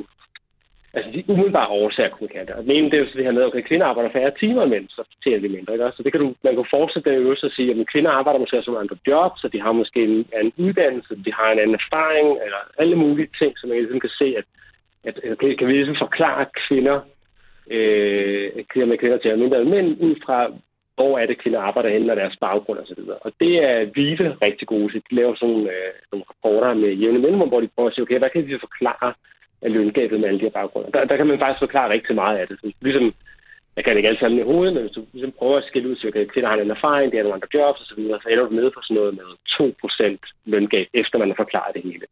altså 0.97 1.11
de 1.15 1.23
umiddelbare 1.33 1.73
årsager, 1.81 2.09
kunne 2.09 2.27
man 2.27 2.35
kalde 2.35 2.47
det. 2.47 2.55
Og 2.55 2.63
den 2.63 2.71
ene, 2.71 2.89
det 2.89 2.95
er 2.97 3.03
jo 3.03 3.09
så 3.09 3.17
det 3.17 3.25
her 3.27 3.37
med, 3.37 3.43
at 3.43 3.47
okay, 3.47 3.63
kvinder 3.69 3.85
arbejder 3.85 4.15
færre 4.17 4.37
timer 4.39 4.61
end 4.63 4.71
mænd, 4.71 4.87
så 4.89 5.01
tjener 5.23 5.41
de 5.43 5.55
mindre. 5.55 5.73
Ikke? 5.73 5.91
Så 5.97 6.03
det 6.03 6.11
kan 6.11 6.21
du, 6.21 6.27
man 6.43 6.55
kan 6.55 6.73
fortsætte 6.75 7.09
den 7.09 7.19
øvelse 7.23 7.45
og 7.45 7.51
sige, 7.51 7.71
at 7.71 7.91
kvinder 7.93 8.11
arbejder 8.11 8.39
måske 8.39 8.57
også 8.57 8.71
nogle 8.71 8.83
andre 8.83 8.97
jobs, 9.07 9.41
så 9.41 9.47
de 9.53 9.61
har 9.65 9.71
måske 9.71 9.99
en 10.03 10.25
anden 10.39 10.53
uddannelse, 10.65 11.11
de 11.25 11.33
har 11.39 11.49
en 11.51 11.59
anden 11.59 11.79
erfaring, 11.81 12.27
eller 12.45 12.61
alle 12.81 12.95
mulige 13.03 13.29
ting, 13.39 13.51
som 13.57 13.69
man 13.69 13.77
ligesom 13.77 13.99
kan 13.99 14.15
se, 14.21 14.27
at, 14.39 14.47
at, 15.07 15.15
okay, 15.33 15.55
kan 15.55 15.67
vi 15.67 15.73
ligesom 15.73 16.03
forklare 16.05 16.45
kvinder, 16.63 16.97
øh, 17.75 18.47
kvinder 18.71 18.87
med 18.89 18.97
kvinder 18.97 19.17
tjener 19.17 19.43
mindre 19.43 19.61
end 19.61 19.69
mænd, 19.69 19.89
ud 20.07 20.15
fra, 20.25 20.37
hvor 20.95 21.17
er 21.17 21.25
det, 21.25 21.41
kvinder 21.41 21.59
arbejder 21.59 21.89
hen, 21.89 22.09
og 22.09 22.15
deres 22.15 22.37
baggrund 22.45 22.79
osv. 22.79 23.01
Og, 23.09 23.17
og 23.25 23.31
det 23.39 23.53
er 23.69 23.91
VIVE 23.95 24.37
rigtig 24.41 24.67
gode 24.67 24.91
til. 24.91 25.01
De 25.09 25.15
laver 25.15 25.35
sådan 25.35 25.63
øh, 25.75 25.91
nogle 26.11 26.25
rapporter 26.29 26.73
med 26.73 26.91
jævne 27.01 27.19
mellemrum, 27.19 27.49
hvor 27.49 27.61
de 27.61 27.73
prøver 27.75 27.89
at 27.89 27.95
sige, 27.95 28.03
okay, 28.03 28.19
hvad 28.19 28.29
kan 28.29 28.47
vi 28.47 28.65
forklare 28.67 29.13
af 29.61 29.73
løngabet 29.73 30.19
med 30.19 30.27
alle 30.27 30.39
de 30.39 30.47
her 30.49 30.57
baggrunde. 30.59 30.91
Der, 30.93 31.05
der 31.05 31.17
kan 31.17 31.27
man 31.27 31.39
faktisk 31.39 31.59
forklare 31.59 31.89
rigtig 31.89 32.15
meget 32.15 32.37
af 32.37 32.47
det. 32.47 32.59
Så 32.59 32.71
ligesom, 32.81 33.13
jeg 33.75 33.83
kan 33.83 33.91
det 33.91 33.97
ikke 33.97 34.09
alle 34.09 34.19
sammen 34.19 34.39
i 34.39 34.49
hovedet, 34.51 34.73
men 34.73 34.83
hvis 34.83 34.95
du 34.97 35.05
ligesom 35.13 35.33
prøver 35.39 35.57
at 35.57 35.67
skille 35.67 35.89
ud, 35.89 35.95
så 35.95 36.07
okay, 36.07 36.25
kvinder 36.25 36.49
har 36.49 36.57
en 36.57 36.77
erfaring, 36.77 37.11
det 37.11 37.17
er 37.19 37.23
nogle 37.23 37.37
andre 37.37 37.53
jobs 37.53 37.81
osv., 37.81 38.03
så, 38.03 38.19
så 38.23 38.29
ender 38.29 38.45
du 38.45 38.55
nede 38.55 38.71
på 38.71 38.81
sådan 38.83 38.97
noget 38.97 39.13
med 39.19 39.29
2% 39.61 40.17
løngab, 40.45 40.87
efter 40.93 41.19
man 41.19 41.27
har 41.27 41.35
forklaret 41.35 41.75
det 41.75 41.83
hele. 41.83 42.05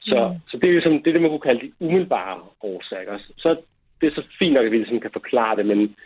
Så, 0.00 0.28
mm. 0.28 0.34
så 0.50 0.56
det 0.56 0.68
er 0.68 0.72
ligesom, 0.72 0.92
det, 1.02 1.06
er 1.08 1.12
det, 1.12 1.22
man 1.22 1.30
kunne 1.30 1.48
kalde 1.48 1.60
de 1.60 1.72
umiddelbare 1.80 2.36
årsager. 2.62 3.18
Så 3.36 3.56
det 4.00 4.06
er 4.06 4.14
så 4.14 4.22
fint 4.38 4.54
nok, 4.54 4.66
at 4.66 4.72
vi 4.72 4.76
ligesom 4.76 5.00
kan 5.00 5.10
forklare 5.12 5.56
det, 5.56 5.66
men, 5.66 5.96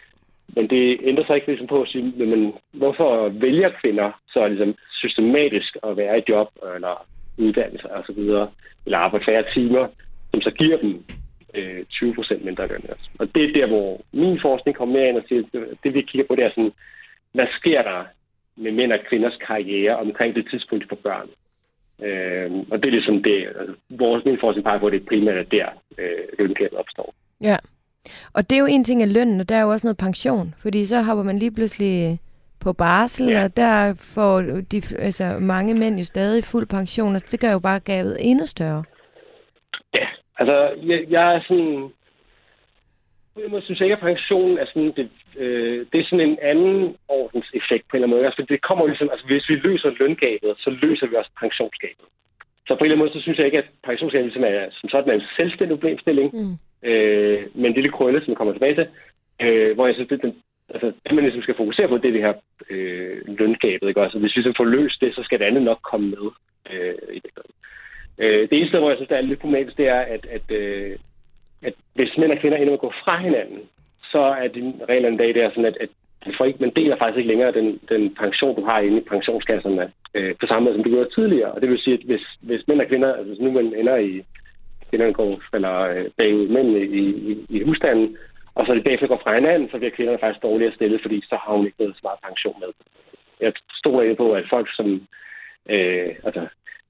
men 0.57 0.70
det 0.70 1.01
ændrer 1.03 1.25
sig 1.25 1.35
ikke 1.35 1.46
ligesom 1.46 1.66
på 1.66 1.83
at 1.83 1.88
sige, 1.88 2.27
men 2.27 2.55
hvorfor 2.72 3.29
vælger 3.29 3.70
kvinder 3.81 4.11
så 4.29 4.48
ligesom 4.48 4.75
systematisk 5.03 5.77
at 5.83 5.96
være 5.96 6.18
i 6.18 6.22
job 6.29 6.48
eller 6.75 7.07
uddannelse 7.38 8.14
videre, 8.16 8.51
eller 8.87 8.98
arbejde 8.98 9.25
færre 9.25 9.44
timer, 9.55 9.87
som 10.32 10.40
så 10.40 10.50
giver 10.50 10.76
dem 10.78 11.04
øh, 11.54 11.84
20 11.84 12.14
procent 12.14 12.44
mindre 12.44 12.66
løn. 12.66 12.84
Altså. 12.88 13.08
Og 13.18 13.34
det 13.34 13.42
er 13.44 13.52
der, 13.52 13.66
hvor 13.66 14.00
min 14.12 14.38
forskning 14.42 14.76
kommer 14.76 14.94
mere 14.94 15.08
ind 15.08 15.16
og 15.16 15.24
siger, 15.28 15.42
det, 15.52 15.60
det 15.84 15.94
vi 15.94 16.02
kigger 16.02 16.26
på, 16.26 16.34
det 16.34 16.44
er 16.44 16.50
sådan, 16.50 16.72
hvad 17.32 17.46
sker 17.58 17.82
der 17.82 18.04
med 18.56 18.72
mænd 18.72 18.92
og 18.92 18.98
kvinders 19.08 19.38
karriere 19.46 19.96
omkring 19.96 20.34
det 20.34 20.46
tidspunkt, 20.50 20.84
de 20.84 20.88
får 20.88 21.02
børn? 21.08 21.28
Øh, 22.06 22.50
og 22.70 22.78
det 22.78 22.86
er 22.86 22.96
ligesom 22.98 23.22
det, 23.22 23.46
altså, 23.60 23.74
vores 23.90 24.24
min 24.24 24.38
forskning 24.40 24.64
peger 24.64 24.78
på, 24.78 24.86
at 24.86 24.92
det 24.92 25.06
primært 25.08 25.36
er 25.36 25.42
der, 25.42 25.68
øh, 25.98 26.24
løngabet 26.38 26.78
opstår. 26.78 27.14
Ja. 27.40 27.56
Og 28.32 28.50
det 28.50 28.56
er 28.56 28.60
jo 28.60 28.66
en 28.66 28.84
ting 28.84 29.02
af 29.02 29.12
lønnen, 29.12 29.40
og 29.40 29.48
der 29.48 29.56
er 29.56 29.62
jo 29.62 29.70
også 29.70 29.86
noget 29.86 29.96
pension. 29.96 30.54
Fordi 30.58 30.86
så 30.86 31.02
hopper 31.02 31.24
man 31.24 31.38
lige 31.38 31.50
pludselig 31.50 32.18
på 32.60 32.72
barsel. 32.72 33.28
Ja. 33.28 33.44
og 33.44 33.56
der 33.56 33.94
får 33.94 34.40
de, 34.40 34.82
altså, 34.98 35.38
mange 35.40 35.74
mænd 35.74 35.98
jo 35.98 36.04
stadig 36.04 36.44
fuld 36.44 36.66
pension, 36.66 37.14
og 37.16 37.30
det 37.30 37.40
gør 37.40 37.52
jo 37.52 37.58
bare 37.58 37.80
gavet 37.80 38.16
endnu 38.20 38.46
større. 38.46 38.84
Altså, 40.42 40.59
jeg, 40.90 40.98
jeg 41.16 41.35
er 41.37 41.40
sådan... 41.48 41.90
Jeg 43.37 43.62
synes 43.62 43.81
ikke, 43.81 43.96
at 43.96 44.07
pensionen 44.09 44.59
er 44.59 44.66
sådan... 44.66 44.92
Det, 44.98 45.09
øh, 45.42 45.87
det 45.92 46.00
er 46.00 46.05
sådan 46.05 46.28
en 46.28 46.38
anden 46.42 46.96
ordens 47.09 47.48
effekt 47.61 47.85
på 47.85 47.92
en 47.92 47.96
eller 47.96 48.07
anden 48.07 48.16
måde. 48.16 48.26
Altså, 48.31 48.42
det 48.48 48.66
kommer 48.68 48.87
ligesom... 48.87 49.09
Altså, 49.12 49.26
hvis 49.26 49.48
vi 49.48 49.55
løser 49.66 49.98
løngabet, 50.00 50.52
så 50.64 50.70
løser 50.83 51.07
vi 51.07 51.16
også 51.16 51.31
pensionsgabet. 51.40 52.07
så 52.66 52.70
på 52.74 52.81
en 52.81 52.85
eller 52.85 52.94
anden 52.94 53.05
måde, 53.05 53.14
så 53.16 53.22
synes 53.22 53.38
jeg 53.38 53.46
ikke, 53.46 53.62
at 53.62 53.68
pensionsalder 53.88 54.26
ligesom 54.26 54.44
er 54.44 54.61
som 54.78 54.88
sådan 54.88 55.11
er 55.11 55.14
en 55.14 55.31
selvstændig 55.38 55.74
problemstilling, 55.76 56.28
mm. 56.38 56.55
øh, 56.90 57.40
men 57.55 57.66
en 57.66 57.78
lille 57.78 57.92
krølle, 57.96 58.20
som 58.20 58.31
jeg 58.31 58.37
kommer 58.37 58.55
tilbage 58.55 58.76
til, 58.78 58.87
øh, 59.44 59.74
hvor 59.74 59.87
jeg 59.87 59.94
synes, 59.94 60.09
det, 60.09 60.22
den, 60.22 60.35
altså, 60.74 60.87
det 61.05 61.14
man 61.14 61.24
ligesom 61.24 61.42
skal 61.42 61.61
fokusere 61.62 61.88
på, 61.88 61.98
det 61.98 62.09
er 62.09 62.16
det 62.16 62.26
her 62.28 62.35
øh, 62.70 63.16
løngabet. 63.38 63.88
Ikke? 63.88 64.00
Altså, 64.07 64.18
hvis 64.18 64.37
vi 64.37 64.42
så 64.42 64.52
får 64.57 64.64
løst 64.76 65.00
det, 65.00 65.14
så 65.14 65.22
skal 65.24 65.38
det 65.38 65.44
andet 65.44 65.62
nok 65.62 65.81
komme 65.90 66.07
med. 66.16 66.26
Øh, 66.70 66.94
i 67.16 67.20
det. 67.24 67.31
Øh, 68.18 68.48
det 68.48 68.53
eneste, 68.59 68.79
hvor 68.79 68.90
jeg 68.90 68.96
synes, 68.96 69.09
der 69.09 69.16
er 69.16 69.20
lidt 69.20 69.40
problematisk, 69.40 69.77
det 69.77 69.88
er, 69.88 70.01
at, 70.01 70.27
at, 70.37 70.51
øh, 70.51 70.98
at 71.62 71.75
hvis 71.94 72.16
mænd 72.18 72.33
og 72.33 72.38
kvinder 72.38 72.59
ender 72.59 72.72
med 72.72 72.81
at 72.81 72.87
gå 72.87 72.92
fra 73.05 73.16
hinanden, 73.18 73.61
så 74.12 74.18
er 74.18 74.48
de 74.48 74.75
reglerne 74.88 75.14
i 75.14 75.18
dag, 75.18 75.29
det 75.35 75.42
er 75.42 75.51
sådan, 75.51 75.64
at, 75.64 75.77
at 75.81 75.88
for 76.37 76.44
ikke, 76.44 76.59
man 76.61 76.72
deler 76.77 76.96
faktisk 76.96 77.18
ikke 77.18 77.29
længere 77.29 77.53
den, 77.53 77.81
den 77.88 78.14
pension, 78.14 78.57
du 78.57 78.64
har 78.64 78.81
inde 78.81 78.98
i 78.98 79.09
pensionskasserne, 79.12 79.92
øh, 80.14 80.35
på 80.40 80.46
samme 80.46 80.64
måde, 80.64 80.75
som 80.75 80.85
du 80.85 80.90
gjorde 80.90 81.14
tidligere. 81.14 81.53
Og 81.53 81.61
det 81.61 81.70
vil 81.70 81.79
sige, 81.79 81.94
at 81.94 82.05
hvis, 82.05 82.25
hvis 82.40 82.68
mænd 82.68 82.81
og 82.81 82.88
kvinder, 82.88 83.12
altså 83.14 83.29
hvis 83.29 83.40
nu 83.40 83.51
man 83.51 83.75
ender 83.75 83.96
i, 83.96 84.25
kvinderne 84.88 85.14
går, 85.14 85.40
eller 85.55 85.75
øh, 85.81 86.05
bagud 86.18 86.48
mændene 86.48 86.81
i, 86.81 87.05
i, 87.31 87.46
i 87.48 87.62
husstanden, 87.62 88.16
og 88.55 88.66
så 88.66 88.75
de 88.75 88.83
bagefter 88.83 89.07
går 89.07 89.20
fra 89.22 89.35
hinanden, 89.35 89.68
så 89.70 89.79
bliver 89.79 89.96
kvinderne 89.96 90.18
faktisk 90.18 90.42
dårligere 90.42 90.75
stillet, 90.75 91.03
fordi 91.03 91.20
så 91.31 91.37
har 91.42 91.53
hun 91.57 91.66
ikke 91.66 91.81
noget 91.81 91.96
så 91.96 92.01
meget 92.03 92.25
pension 92.29 92.57
med. 92.61 92.68
Jeg 93.40 93.53
stoler 93.79 94.03
ikke 94.03 94.14
på, 94.14 94.33
at 94.33 94.44
folk, 94.51 94.68
som 94.77 94.88
øh, 95.70 96.11
altså, 96.25 96.42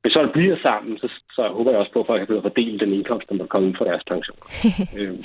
hvis 0.02 0.14
folk 0.16 0.32
bliver 0.32 0.56
sammen, 0.62 0.98
så, 0.98 1.08
så 1.36 1.42
håber 1.56 1.70
jeg 1.70 1.80
også 1.80 1.92
på, 1.92 2.00
at 2.00 2.06
folk 2.06 2.26
kan 2.26 2.42
fordele 2.42 2.78
den 2.78 2.92
indkomst, 2.92 3.28
der 3.28 3.46
kommer 3.46 3.72
fra 3.78 3.84
deres 3.84 4.04
pension. 4.12 4.38
øhm, 4.98 5.24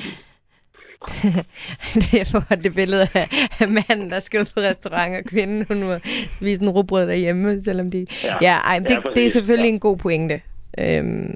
det 2.03 2.13
er 2.21 2.59
det 2.63 2.73
billede 2.75 3.05
af, 3.21 3.27
af 3.61 3.67
manden, 3.77 4.09
der 4.09 4.19
skal 4.19 4.39
ud 4.41 4.49
på 4.55 4.59
restaurant, 4.69 5.15
og 5.19 5.23
kvinden, 5.33 5.65
hun 5.69 5.79
må 5.87 5.93
vise 6.41 6.61
en 6.63 6.69
rugbrød 6.69 7.07
derhjemme, 7.07 7.59
selvom 7.59 7.91
de... 7.91 8.05
Ja, 8.23 8.35
ja 8.41 8.55
ej, 8.71 8.79
det, 8.79 8.97
ja, 9.05 9.09
det 9.15 9.25
er 9.25 9.29
selvfølgelig 9.29 9.69
ja. 9.69 9.73
en 9.73 9.79
god 9.79 9.97
pointe. 9.97 10.35
Øhm, 10.83 11.33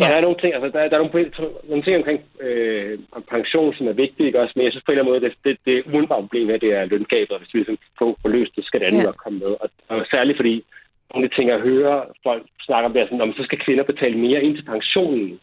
ja. 0.00 0.04
Der 0.04 0.14
er 0.16 0.20
nogle 0.20 0.38
ting, 0.40 0.54
altså 0.54 0.68
der, 0.74 0.88
der 0.88 0.96
er 0.96 1.02
nogle, 1.04 1.32
nogle 1.70 1.84
ting 1.84 1.96
omkring 1.96 2.20
øh, 2.46 2.98
pension, 3.34 3.74
som 3.74 3.86
er 3.88 3.92
vigtige, 3.92 4.26
ikke 4.26 4.40
også? 4.40 4.52
men 4.56 4.64
jeg 4.64 4.72
synes 4.72 4.84
på 4.84 4.92
en 4.92 4.98
eller 4.98 5.04
anden 5.04 5.14
måde, 5.14 5.24
det, 5.26 5.32
det, 5.44 5.56
det 5.68 5.76
umiddelbare 5.86 6.24
problem 6.26 6.50
er, 6.50 6.56
det 6.56 6.72
er 6.78 6.84
løngabet, 6.84 7.38
hvis 7.38 7.54
vi 7.54 7.58
ligesom 7.58 7.78
får, 7.98 8.28
løst 8.28 8.56
det, 8.56 8.64
skal 8.64 8.80
det 8.80 8.86
andet 8.86 9.02
ja. 9.02 9.12
komme 9.12 9.38
med. 9.38 9.52
Og, 9.62 9.68
og 9.88 10.06
særligt 10.10 10.38
fordi 10.38 10.64
nogle 11.12 11.28
ting, 11.28 11.48
jeg 11.48 11.60
hører 11.60 12.04
folk 12.22 12.42
snakke 12.66 12.86
om, 12.86 12.92
det 12.92 13.02
er 13.02 13.06
sådan, 13.06 13.20
om 13.20 13.32
så 13.32 13.44
skal 13.44 13.58
kvinder 13.58 13.84
betale 13.84 14.18
mere 14.18 14.42
ind 14.42 14.56
til 14.56 14.64
pensionen. 14.64 15.40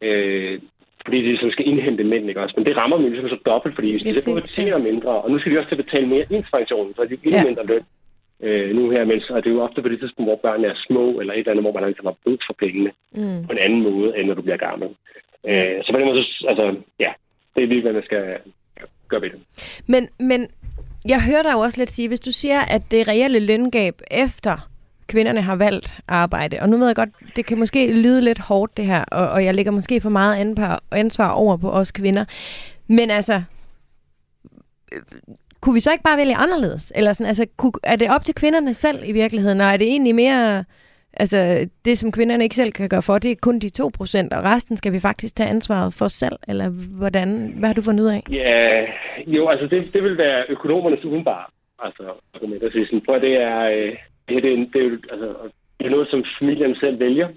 Øh, 0.00 0.60
fordi 1.04 1.18
de 1.18 1.28
ligesom 1.32 1.50
skal 1.50 1.68
indhente 1.68 2.04
mænd, 2.04 2.28
ikke 2.28 2.40
også? 2.40 2.54
Men 2.56 2.66
det 2.66 2.76
rammer 2.76 2.98
mig 2.98 3.10
ligesom 3.10 3.28
så 3.28 3.38
dobbelt, 3.46 3.74
fordi 3.74 3.90
hvis 3.90 4.02
de 4.02 4.20
så 4.20 4.52
tjener 4.56 4.78
mindre, 4.78 5.10
og 5.22 5.30
nu 5.30 5.38
skal 5.38 5.52
de 5.52 5.58
også 5.58 5.68
til 5.68 5.78
at 5.78 5.84
betale 5.84 6.06
mere 6.06 6.26
ind 6.30 6.44
til 6.44 6.54
pensionen, 6.58 6.94
så 6.94 7.02
er 7.02 7.06
de 7.06 7.18
endnu 7.24 7.38
ja. 7.38 7.44
mindre 7.44 7.66
løn 7.66 7.84
øh, 8.40 8.76
nu 8.76 8.90
her, 8.90 9.04
mens, 9.04 9.30
og 9.30 9.44
det 9.44 9.50
er 9.50 9.54
jo 9.54 9.62
ofte 9.62 9.82
på 9.82 9.88
det 9.88 10.00
tidspunkt, 10.00 10.28
hvor 10.30 10.40
børnene 10.42 10.68
er 10.68 10.84
små, 10.86 11.20
eller 11.20 11.32
et 11.32 11.38
eller 11.38 11.50
andet, 11.50 11.64
hvor 11.64 11.72
man 11.72 11.84
ligesom 11.84 12.06
har 12.06 12.16
brug 12.24 12.38
for 12.46 12.54
pengene 12.62 12.90
mm. 13.12 13.46
på 13.46 13.52
en 13.52 13.58
anden 13.58 13.82
måde, 13.82 14.18
end 14.18 14.26
når 14.28 14.34
du 14.34 14.42
bliver 14.42 14.56
gammel. 14.56 14.88
Mm. 14.88 15.50
Øh, 15.50 15.84
så 15.84 15.92
på 15.92 15.98
den 15.98 16.06
måde, 16.06 16.24
altså, 16.50 16.76
ja, 17.00 17.12
det 17.54 17.62
er 17.62 17.66
lige, 17.66 17.82
hvad 17.82 17.92
man 17.92 18.04
skal 18.04 18.24
gøre 19.08 19.22
ved 19.22 19.30
det. 19.30 19.40
Men, 19.86 20.08
men 20.30 20.40
jeg 21.08 21.20
hører 21.28 21.42
dig 21.42 21.52
jo 21.52 21.58
også 21.58 21.80
lidt 21.80 21.90
sige, 21.90 22.08
hvis 22.08 22.20
du 22.20 22.32
siger, 22.32 22.60
at 22.74 22.82
det 22.90 23.08
reelle 23.08 23.40
løngab 23.40 23.94
efter 24.10 24.68
kvinderne 25.06 25.42
har 25.42 25.56
valgt 25.56 25.94
arbejde. 26.08 26.58
Og 26.60 26.68
nu 26.68 26.76
ved 26.76 26.86
jeg 26.86 26.96
godt, 26.96 27.08
det 27.36 27.46
kan 27.46 27.58
måske 27.58 27.92
lyde 27.92 28.20
lidt 28.20 28.38
hårdt 28.38 28.76
det 28.76 28.86
her, 28.86 29.04
og, 29.04 29.28
og 29.28 29.44
jeg 29.44 29.54
lægger 29.54 29.72
måske 29.72 30.00
for 30.00 30.10
meget 30.10 30.58
ansvar 30.92 31.28
over 31.28 31.56
på 31.56 31.70
os 31.70 31.92
kvinder. 31.92 32.24
Men 32.86 33.10
altså, 33.10 33.42
øh, 34.92 35.00
kunne 35.60 35.74
vi 35.74 35.80
så 35.80 35.92
ikke 35.92 36.04
bare 36.04 36.18
vælge 36.18 36.36
anderledes? 36.36 36.92
Eller 36.94 37.12
sådan, 37.12 37.26
altså, 37.26 37.46
kunne, 37.56 37.72
er 37.82 37.96
det 37.96 38.10
op 38.10 38.24
til 38.24 38.34
kvinderne 38.34 38.74
selv 38.74 38.98
i 39.04 39.12
virkeligheden, 39.12 39.60
og 39.60 39.66
er 39.66 39.76
det 39.76 39.86
egentlig 39.86 40.14
mere... 40.14 40.64
Altså, 41.18 41.68
det 41.84 41.98
som 41.98 42.12
kvinderne 42.12 42.44
ikke 42.44 42.56
selv 42.56 42.72
kan 42.72 42.88
gøre 42.88 43.02
for, 43.02 43.18
det 43.18 43.30
er 43.30 43.36
kun 43.42 43.58
de 43.58 43.70
2%, 43.80 43.82
og 44.36 44.44
resten 44.44 44.76
skal 44.76 44.92
vi 44.92 45.00
faktisk 45.00 45.36
tage 45.36 45.48
ansvaret 45.48 45.94
for 45.94 46.08
selv, 46.08 46.36
eller 46.48 46.68
hvordan? 46.98 47.52
Hvad 47.58 47.68
har 47.68 47.74
du 47.74 47.82
fundet 47.82 48.04
ud 48.04 48.08
af? 48.08 48.22
Ja, 48.30 48.84
jo, 49.26 49.48
altså 49.48 49.66
det, 49.66 49.90
det 49.92 50.02
vil 50.02 50.18
være 50.18 50.44
økonomernes 50.48 51.04
udenbare 51.04 51.44
altså, 51.78 52.02
argument 52.34 52.62
at 52.62 52.72
sige 52.72 52.86
sådan, 52.86 53.02
for 53.04 53.18
det 53.18 53.36
er, 53.36 53.60
øh, 53.60 53.96
det, 54.28 54.42
det, 54.42 54.68
det, 54.72 54.80
er 54.82 54.84
jo, 54.84 54.98
altså, 55.10 55.28
det 55.78 55.86
er 55.86 55.90
noget, 55.90 56.08
som 56.10 56.24
familien 56.38 56.76
selv 56.76 57.00
vælger. 57.00 57.28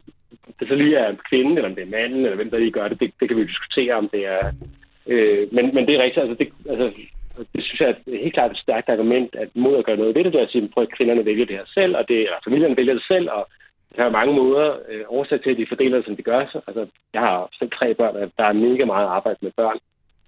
Det 0.59 0.67
så 0.67 0.75
lige 0.75 0.95
er 0.95 1.15
kvinden, 1.29 1.57
eller 1.57 1.69
om 1.69 1.75
det 1.75 1.83
er 1.83 1.95
manden, 1.97 2.25
eller 2.25 2.35
hvem 2.35 2.49
der 2.49 2.57
lige 2.57 2.71
gør 2.71 2.87
det, 2.87 2.99
det, 2.99 3.11
det 3.19 3.27
kan 3.27 3.37
vi 3.37 3.43
diskutere, 3.43 3.93
om 3.93 4.09
det 4.09 4.25
er... 4.25 4.51
Øh, 5.07 5.47
men, 5.51 5.75
men 5.75 5.87
det 5.87 5.95
er 5.95 6.03
rigtigt, 6.03 6.23
altså, 6.23 6.35
det, 6.39 6.49
altså, 6.69 6.91
det 7.53 7.63
synes 7.63 7.79
jeg 7.79 7.89
er 7.89 8.21
helt 8.23 8.33
klart 8.33 8.51
et 8.51 8.57
stærkt 8.57 8.89
argument, 8.89 9.35
at 9.35 9.49
mod 9.53 9.77
at 9.77 9.85
gøre 9.85 9.97
noget 9.97 10.15
ved 10.15 10.23
det, 10.23 10.33
der 10.33 10.41
at 10.41 10.51
sige, 10.51 10.69
at 10.77 10.91
kvinderne 10.91 11.25
vælger 11.25 11.45
det 11.45 11.55
her 11.55 11.65
selv, 11.73 11.95
og 11.97 12.07
det, 12.07 12.29
og 12.29 12.37
familien 12.45 12.77
vælger 12.77 12.93
det 12.93 13.03
selv, 13.07 13.29
og 13.31 13.47
der 13.95 14.03
er 14.05 14.17
mange 14.19 14.33
måder 14.33 14.77
øh, 14.89 15.03
årsag 15.07 15.41
til, 15.41 15.51
at 15.51 15.57
de 15.57 15.65
fordeler 15.69 15.97
det, 15.97 16.05
som 16.05 16.15
de 16.15 16.23
gør. 16.23 16.39
Altså, 16.67 16.87
jeg 17.13 17.21
har 17.21 17.49
selv 17.59 17.71
tre 17.71 17.93
børn, 17.93 18.15
og 18.15 18.31
der 18.37 18.43
er 18.43 18.53
mega 18.53 18.85
meget 18.85 19.07
arbejde 19.07 19.37
med 19.41 19.51
børn. 19.57 19.79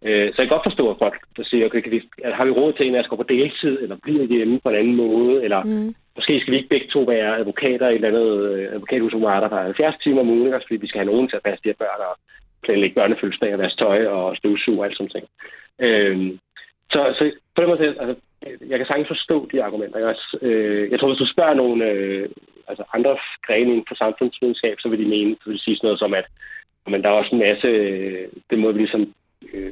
Øh, 0.03 0.33
så 0.33 0.41
jeg 0.41 0.47
kan 0.47 0.55
godt 0.55 0.69
forstå, 0.69 0.91
at 0.91 0.97
folk 0.99 1.21
der 1.37 1.43
siger, 1.43 1.65
okay, 1.65 1.81
kan 1.81 1.91
vi, 1.91 2.01
har 2.23 2.45
vi 2.45 2.51
råd 2.51 2.73
til 2.73 2.87
en, 2.87 2.95
at 2.95 3.09
gå 3.09 3.15
på 3.15 3.23
deltid, 3.23 3.83
eller 3.83 3.97
bliver 4.03 4.23
hjemme 4.23 4.59
på 4.59 4.69
en 4.69 4.75
anden 4.75 4.95
måde, 4.95 5.43
eller 5.43 5.63
mm 5.63 5.95
måske 6.15 6.39
skal 6.39 6.51
vi 6.51 6.57
ikke 6.57 6.69
begge 6.69 6.87
to 6.87 6.99
være 6.99 7.37
advokater 7.37 7.87
i 7.87 7.91
et 7.91 7.95
eller 7.95 8.07
andet 8.07 8.29
øh, 8.51 8.73
advokathus, 8.75 9.13
hvor 9.13 9.29
der 9.29 9.63
70 9.63 9.95
timer 10.03 10.21
om 10.21 10.29
ugen, 10.29 10.53
fordi 10.53 10.75
vi 10.75 10.87
skal 10.87 10.99
have 10.99 11.11
nogen 11.11 11.29
til 11.29 11.35
at 11.35 11.43
passe 11.43 11.63
de 11.63 11.69
her 11.69 11.81
børn 11.83 12.01
og 12.09 12.15
planlægge 12.63 12.95
børnefødselsdag 12.95 13.53
og 13.53 13.59
vaske 13.59 13.77
tøj 13.77 14.07
og 14.07 14.37
støvsuge 14.37 14.79
og 14.79 14.85
alt 14.85 14.97
sådan 14.97 15.09
ting. 15.15 15.25
Øh, 15.79 16.17
så, 16.93 16.99
så 17.17 17.31
på 17.55 17.61
den 17.61 17.69
måde, 17.69 17.95
altså, 18.03 18.15
jeg 18.69 18.77
kan 18.77 18.87
sagtens 18.87 19.07
forstå 19.07 19.49
de 19.51 19.63
argumenter. 19.63 19.99
Jeg, 19.99 20.15
øh, 20.41 20.91
jeg 20.91 20.99
tror, 20.99 21.07
hvis 21.07 21.23
du 21.23 21.33
spørger 21.33 21.53
nogle 21.53 21.85
øh, 21.85 22.29
altså 22.67 22.83
andre 22.93 23.17
grene 23.47 23.71
inden 23.71 23.85
for 23.87 23.95
samfundsvidenskab, 23.95 24.75
så 24.79 24.89
vil 24.89 24.99
de 24.99 25.09
mene, 25.15 25.35
så 25.35 25.45
vil 25.45 25.57
de 25.57 25.63
sige 25.63 25.77
sådan 25.77 25.87
noget 25.87 25.99
som, 25.99 26.13
at 26.13 26.25
men 26.87 27.03
der 27.03 27.09
er 27.09 27.13
også 27.13 27.35
en 27.35 27.45
masse, 27.47 27.67
øh, 27.67 28.27
det 28.49 28.59
må 28.59 28.71
vi 28.71 28.79
ligesom 28.79 29.13
øh, 29.53 29.71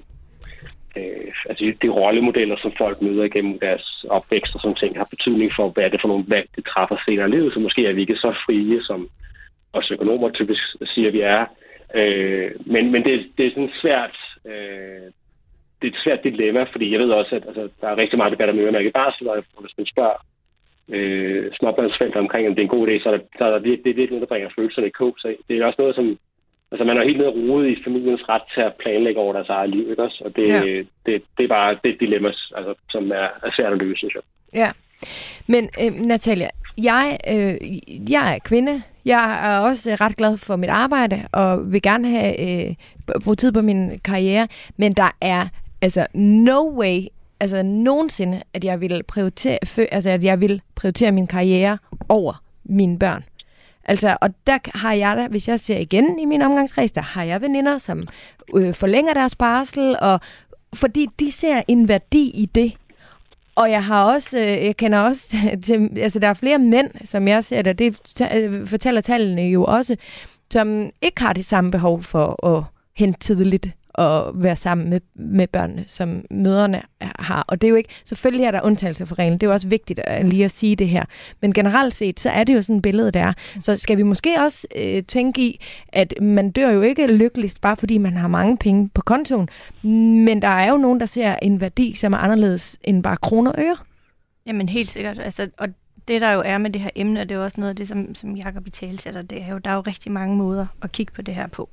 øh, 0.98 1.34
altså 1.50 1.74
de 1.82 1.90
rollemodeller, 1.90 2.58
som 2.62 2.72
folk 2.78 3.02
møder 3.02 3.24
igennem 3.24 3.60
deres 3.60 4.06
opvækst 4.10 4.56
og 4.56 4.62
sådan 4.62 4.76
ting, 4.76 4.98
har 4.98 5.08
betydning 5.10 5.52
for, 5.56 5.70
hvad 5.70 5.84
er 5.84 5.90
det 5.90 6.02
for 6.02 6.08
nogle 6.08 6.26
valg, 6.28 6.50
de 6.56 6.62
træffer 6.62 6.98
senere 7.06 7.28
i 7.28 7.32
livet, 7.32 7.54
så 7.54 7.60
måske 7.60 7.86
er 7.86 7.94
vi 7.94 8.02
ikke 8.02 8.16
så 8.16 8.32
frie, 8.46 8.84
som 8.84 9.10
os 9.74 9.92
økonomer 9.92 10.30
typisk 10.30 10.64
siger, 10.84 11.12
vi 11.12 11.22
er. 11.22 11.46
Øh, 11.96 12.52
men 12.66 12.92
men 12.92 13.04
det, 13.04 13.28
det 13.38 13.46
er 13.46 13.50
sådan 13.50 13.72
svært, 13.82 14.16
øh, 14.46 15.08
det 15.82 15.88
er 15.88 15.94
et 15.94 16.04
svært 16.04 16.24
dilemma, 16.24 16.64
fordi 16.64 16.92
jeg 16.92 17.00
ved 17.00 17.12
også, 17.12 17.36
at 17.36 17.44
altså, 17.48 17.70
der 17.82 17.88
er 17.88 17.98
rigtig 17.98 18.18
meget 18.18 18.32
debat 18.32 18.50
om 18.50 18.60
øremærket 18.60 18.94
barsel, 18.94 19.28
og 19.28 19.44
hvis 19.62 19.78
man 19.78 19.86
spørger 19.86 20.26
øh, 20.90 21.52
småbørnsforældre 21.60 22.20
omkring, 22.20 22.48
om 22.48 22.56
det 22.56 22.62
er 22.62 22.68
en 22.70 22.78
god 22.78 22.88
idé, 22.88 23.04
så 23.04 23.10
er 23.10 23.18
der, 23.18 23.24
der 23.40 23.46
er 23.46 23.52
der 23.52 23.60
virkelig, 23.60 23.84
det 23.84 23.90
er 23.90 24.00
virkelig 24.02 24.16
noget, 24.20 24.30
der 24.30 24.34
bringer 24.34 24.50
følelserne 24.56 24.88
i 24.88 24.98
kog. 25.00 25.16
Så 25.20 25.36
det 25.48 25.58
er 25.58 25.66
også 25.66 25.82
noget, 25.82 25.96
som 25.96 26.18
Altså, 26.72 26.84
man 26.86 26.98
er 26.98 27.04
helt 27.04 27.18
nede 27.18 27.30
rode 27.30 27.72
i 27.72 27.84
familiens 27.84 28.30
ret 28.30 28.42
til 28.54 28.62
at 28.62 28.74
planlægge 28.80 29.20
over 29.20 29.34
deres 29.34 29.50
eget 29.50 29.70
liv, 29.70 29.90
ikke 29.90 30.04
også? 30.04 30.22
Og 30.26 30.36
det, 30.36 30.48
ja. 30.48 30.62
det, 31.06 31.24
det 31.38 31.44
er 31.44 31.48
bare 31.48 31.78
det 31.84 32.00
dilemma, 32.00 32.28
altså, 32.28 32.74
som 32.90 33.12
er, 33.12 33.28
er 33.44 33.52
svært 33.56 33.74
at 33.74 33.80
løse, 33.80 33.98
synes 33.98 34.16
jeg. 34.16 34.24
Ja. 34.54 34.72
Men 35.48 35.70
øh, 35.82 35.94
Natalia, 35.94 36.50
jeg, 36.78 37.18
øh, 37.34 37.56
jeg 38.12 38.36
er 38.36 38.40
kvinde. 38.40 38.82
Jeg 39.06 39.54
er 39.54 39.60
også 39.60 39.98
ret 40.02 40.18
glad 40.18 40.38
for 40.38 40.56
mit 40.56 40.70
arbejde, 40.70 41.28
og 41.32 41.74
vil 41.74 41.82
gerne 41.82 42.08
have 42.08 42.34
øh, 42.70 42.76
bruge 43.24 43.36
tid 43.36 43.52
på 43.52 43.62
min 43.62 44.00
karriere. 44.00 44.48
Men 44.78 44.92
der 44.92 45.12
er 45.22 45.48
altså 45.82 46.08
no 46.14 46.80
way, 46.80 47.00
altså 47.40 47.64
nogensinde, 47.64 48.42
at 48.54 48.64
jeg 48.64 48.82
vil 48.82 49.04
prioritere, 49.04 49.58
altså, 49.92 50.10
at 50.10 50.24
jeg 50.24 50.42
vil 50.42 50.62
prioritere 50.76 51.12
min 51.12 51.28
karriere 51.28 51.78
over 52.10 52.44
mine 52.64 53.00
børn. 53.00 53.24
Altså, 53.90 54.18
og 54.22 54.30
der 54.48 54.58
har 54.76 54.94
jeg 54.94 55.18
da, 55.18 55.28
hvis 55.28 55.48
jeg 55.48 55.60
ser 55.60 55.78
igen 55.78 56.20
i 56.20 56.26
min 56.26 56.42
omgangskreds, 56.42 56.92
der 56.92 57.02
har 57.02 57.24
jeg 57.24 57.42
veninder, 57.42 57.78
som 57.78 58.08
øh, 58.56 58.74
forlænger 58.74 59.14
deres 59.14 59.36
barsel, 59.36 59.96
og 60.02 60.20
fordi 60.74 61.08
de 61.20 61.32
ser 61.32 61.62
en 61.68 61.88
værdi 61.88 62.32
i 62.34 62.46
det. 62.46 62.74
Og 63.56 63.72
jeg 63.72 63.84
har 63.84 64.04
også, 64.04 64.38
øh, 64.38 64.66
jeg 64.66 64.78
kender 64.78 65.00
også 65.00 65.38
til, 65.66 65.90
altså 65.98 66.20
der 66.20 66.28
er 66.28 66.34
flere 66.34 66.60
mænd, 66.60 66.92
som 67.04 67.28
jeg 67.28 67.44
ser 67.44 67.62
der, 67.62 67.74
det 67.74 67.98
øh, 68.34 68.68
fortæller 68.68 69.02
tallene 69.02 69.42
jo 69.42 69.64
også, 69.64 69.96
som 70.52 70.90
ikke 71.02 71.22
har 71.22 71.34
det 71.34 71.46
samme 71.46 71.72
behov 71.72 72.04
for 72.04 72.46
at 72.46 72.64
hente 72.98 73.20
tidligt 73.20 73.70
at 73.96 74.24
være 74.34 74.56
sammen 74.56 74.90
med, 74.90 75.02
med 75.16 75.48
børnene, 75.48 75.84
som 75.88 76.26
møderne 76.32 76.82
har. 77.02 77.46
Og 77.48 77.62
det 77.62 77.68
er 77.68 77.70
jo 77.70 77.76
ikke, 77.76 77.90
selvfølgelig 78.06 78.46
er 78.46 78.52
der 78.52 78.62
undtagelser 78.62 79.06
for 79.06 79.20
reglen, 79.20 79.38
det 79.38 79.48
er 79.48 79.50
jo 79.50 79.54
også 79.54 79.68
vigtigt 79.68 80.00
at, 80.00 80.26
lige 80.26 80.46
at 80.46 80.52
sige 80.52 80.76
det 80.76 80.90
her. 80.90 81.06
Men 81.42 81.54
generelt 81.54 81.94
set, 81.94 82.20
så 82.20 82.30
er 82.30 82.44
det 82.44 82.56
jo 82.56 82.62
sådan 82.62 82.76
et 82.76 82.82
billede, 82.82 83.12
der 83.12 83.24
er. 83.24 83.34
Så 83.60 83.78
skal 83.78 83.98
vi 83.98 84.04
måske 84.04 84.40
også 84.40 84.68
øh, 84.76 85.04
tænke 85.04 85.42
i, 85.42 85.62
at 85.88 86.14
man 86.22 86.52
dør 86.52 86.70
jo 86.70 86.82
ikke 86.82 87.08
lykkeligst, 87.08 87.62
bare 87.62 87.78
fordi 87.78 87.98
man 87.98 88.18
har 88.18 88.28
mange 88.28 88.58
penge 88.58 88.90
på 88.94 89.02
kontoen. 89.02 89.50
Men 90.26 90.42
der 90.42 90.48
er 90.48 90.70
jo 90.70 90.78
nogen, 90.78 91.00
der 91.00 91.06
ser 91.06 91.36
en 91.42 91.62
værdi, 91.62 91.94
som 91.96 92.14
er 92.14 92.18
anderledes 92.18 92.78
end 92.84 93.04
bare 93.04 93.18
kroner 93.18 93.52
og 93.52 93.62
øre. 93.62 93.78
Jamen 94.46 94.70
helt 94.70 94.90
sikkert. 94.90 95.20
Altså, 95.20 95.50
og 95.58 95.68
det 96.10 96.22
der 96.22 96.32
jo 96.32 96.42
er 96.46 96.58
med 96.58 96.70
det 96.70 96.82
her 96.82 96.90
emne, 96.96 97.22
og 97.22 97.30
det 97.30 97.36
er 97.36 97.40
jo 97.40 97.44
også 97.44 97.60
noget 97.60 97.70
af 97.70 97.76
det, 97.76 97.88
som, 97.88 98.16
som 98.16 98.36
Jacob 98.36 98.68
i 98.68 98.98
sætter, 98.98 99.22
det 99.22 99.42
er 99.42 99.48
jo, 99.48 99.58
der 99.58 99.72
er 99.72 99.76
jo 99.76 99.82
rigtig 99.82 100.12
mange 100.12 100.36
måder 100.36 100.68
at 100.82 100.92
kigge 100.92 101.14
på 101.14 101.22
det 101.22 101.36
her 101.36 101.48
på. 101.48 101.70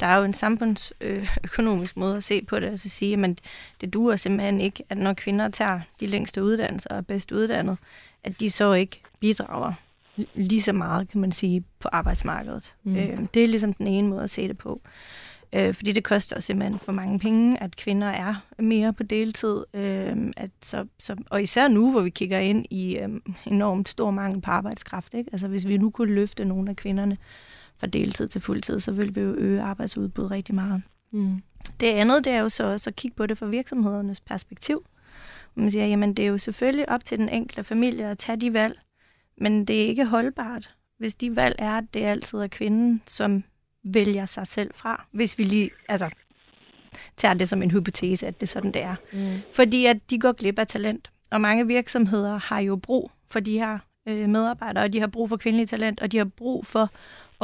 Der 0.00 0.06
er 0.06 0.16
jo 0.16 0.24
en 0.24 0.34
samfundsøkonomisk 0.34 1.96
måde 1.96 2.16
at 2.16 2.24
se 2.24 2.42
på 2.42 2.60
det, 2.60 2.68
og 2.72 2.80
så 2.80 2.88
sige, 2.88 3.24
at 3.24 3.38
det 3.80 3.92
duer 3.92 4.16
simpelthen 4.16 4.60
ikke, 4.60 4.82
at 4.88 4.96
når 4.98 5.12
kvinder 5.12 5.48
tager 5.48 5.80
de 6.00 6.06
længste 6.06 6.42
uddannelser 6.44 6.90
og 6.90 6.96
er 6.96 7.00
bedst 7.00 7.32
uddannet, 7.32 7.78
at 8.24 8.40
de 8.40 8.50
så 8.50 8.72
ikke 8.72 9.02
bidrager 9.20 9.72
lige 10.34 10.62
så 10.62 10.72
meget, 10.72 11.08
kan 11.08 11.20
man 11.20 11.32
sige, 11.32 11.64
på 11.80 11.88
arbejdsmarkedet. 11.92 12.74
Mm. 12.84 12.96
Øh, 12.96 13.18
det 13.34 13.44
er 13.44 13.48
ligesom 13.48 13.72
den 13.72 13.86
ene 13.86 14.08
måde 14.08 14.22
at 14.22 14.30
se 14.30 14.48
det 14.48 14.58
på. 14.58 14.80
Øh, 15.54 15.74
fordi 15.74 15.92
det 15.92 16.04
koster 16.04 16.40
simpelthen 16.40 16.78
for 16.78 16.92
mange 16.92 17.18
penge, 17.18 17.62
at 17.62 17.76
kvinder 17.76 18.06
er 18.06 18.34
mere 18.58 18.92
på 18.92 19.02
deltid. 19.02 19.64
Øh, 19.74 20.16
at 20.36 20.50
så, 20.62 20.86
så, 20.98 21.16
og 21.30 21.42
især 21.42 21.68
nu, 21.68 21.90
hvor 21.90 22.00
vi 22.00 22.10
kigger 22.10 22.38
ind 22.38 22.66
i 22.70 22.98
øh, 22.98 23.08
enormt 23.46 23.88
stor 23.88 24.10
mangel 24.10 24.40
på 24.40 24.50
arbejdskraft. 24.50 25.14
Ikke? 25.14 25.30
Altså 25.32 25.48
hvis 25.48 25.66
vi 25.66 25.76
nu 25.76 25.90
kunne 25.90 26.14
løfte 26.14 26.44
nogle 26.44 26.70
af 26.70 26.76
kvinderne 26.76 27.16
fra 27.76 27.86
deltid 27.86 28.28
til 28.28 28.40
fuldtid, 28.40 28.80
så 28.80 28.92
ville 28.92 29.14
vi 29.14 29.20
jo 29.20 29.34
øge 29.38 29.62
arbejdsudbuddet 29.62 30.30
rigtig 30.30 30.54
meget. 30.54 30.82
Mm. 31.10 31.42
Det 31.80 31.86
andet, 31.86 32.24
det 32.24 32.32
er 32.32 32.40
jo 32.40 32.48
så 32.48 32.64
også 32.64 32.90
at 32.90 32.96
kigge 32.96 33.16
på 33.16 33.26
det 33.26 33.38
fra 33.38 33.46
virksomhedernes 33.46 34.20
perspektiv. 34.20 34.84
Man 35.54 35.70
siger, 35.70 35.86
jamen 35.86 36.14
det 36.14 36.24
er 36.24 36.28
jo 36.28 36.38
selvfølgelig 36.38 36.88
op 36.88 37.04
til 37.04 37.18
den 37.18 37.28
enkelte 37.28 37.64
familie 37.64 38.06
at 38.10 38.18
tage 38.18 38.40
de 38.40 38.52
valg, 38.52 38.80
men 39.38 39.64
det 39.64 39.82
er 39.82 39.86
ikke 39.86 40.04
holdbart, 40.04 40.74
hvis 40.98 41.14
de 41.14 41.36
valg 41.36 41.54
er, 41.58 41.72
at 41.72 41.84
det 41.94 42.02
altid 42.02 42.38
er 42.38 42.46
kvinden, 42.46 43.02
som 43.06 43.44
vælger 43.84 44.26
sig 44.26 44.46
selv 44.46 44.70
fra. 44.74 45.06
Hvis 45.10 45.38
vi 45.38 45.42
lige 45.42 45.70
altså, 45.88 46.10
tager 47.16 47.34
det 47.34 47.48
som 47.48 47.62
en 47.62 47.70
hypotese, 47.70 48.26
at 48.26 48.40
det 48.40 48.46
er 48.46 48.50
sådan, 48.50 48.72
det 48.72 48.82
er. 48.82 48.94
Mm. 49.12 49.38
Fordi 49.52 49.86
at 49.86 50.10
de 50.10 50.18
går 50.18 50.32
glip 50.32 50.58
af 50.58 50.66
talent. 50.66 51.10
Og 51.30 51.40
mange 51.40 51.66
virksomheder 51.66 52.38
har 52.38 52.58
jo 52.58 52.76
brug 52.76 53.10
for 53.28 53.40
de 53.40 53.58
her 53.58 53.78
øh, 54.08 54.28
medarbejdere, 54.28 54.84
og 54.84 54.92
de 54.92 55.00
har 55.00 55.06
brug 55.06 55.28
for 55.28 55.36
kvindelige 55.36 55.66
talent, 55.66 56.00
og 56.00 56.12
de 56.12 56.18
har 56.18 56.24
brug 56.24 56.66
for 56.66 56.90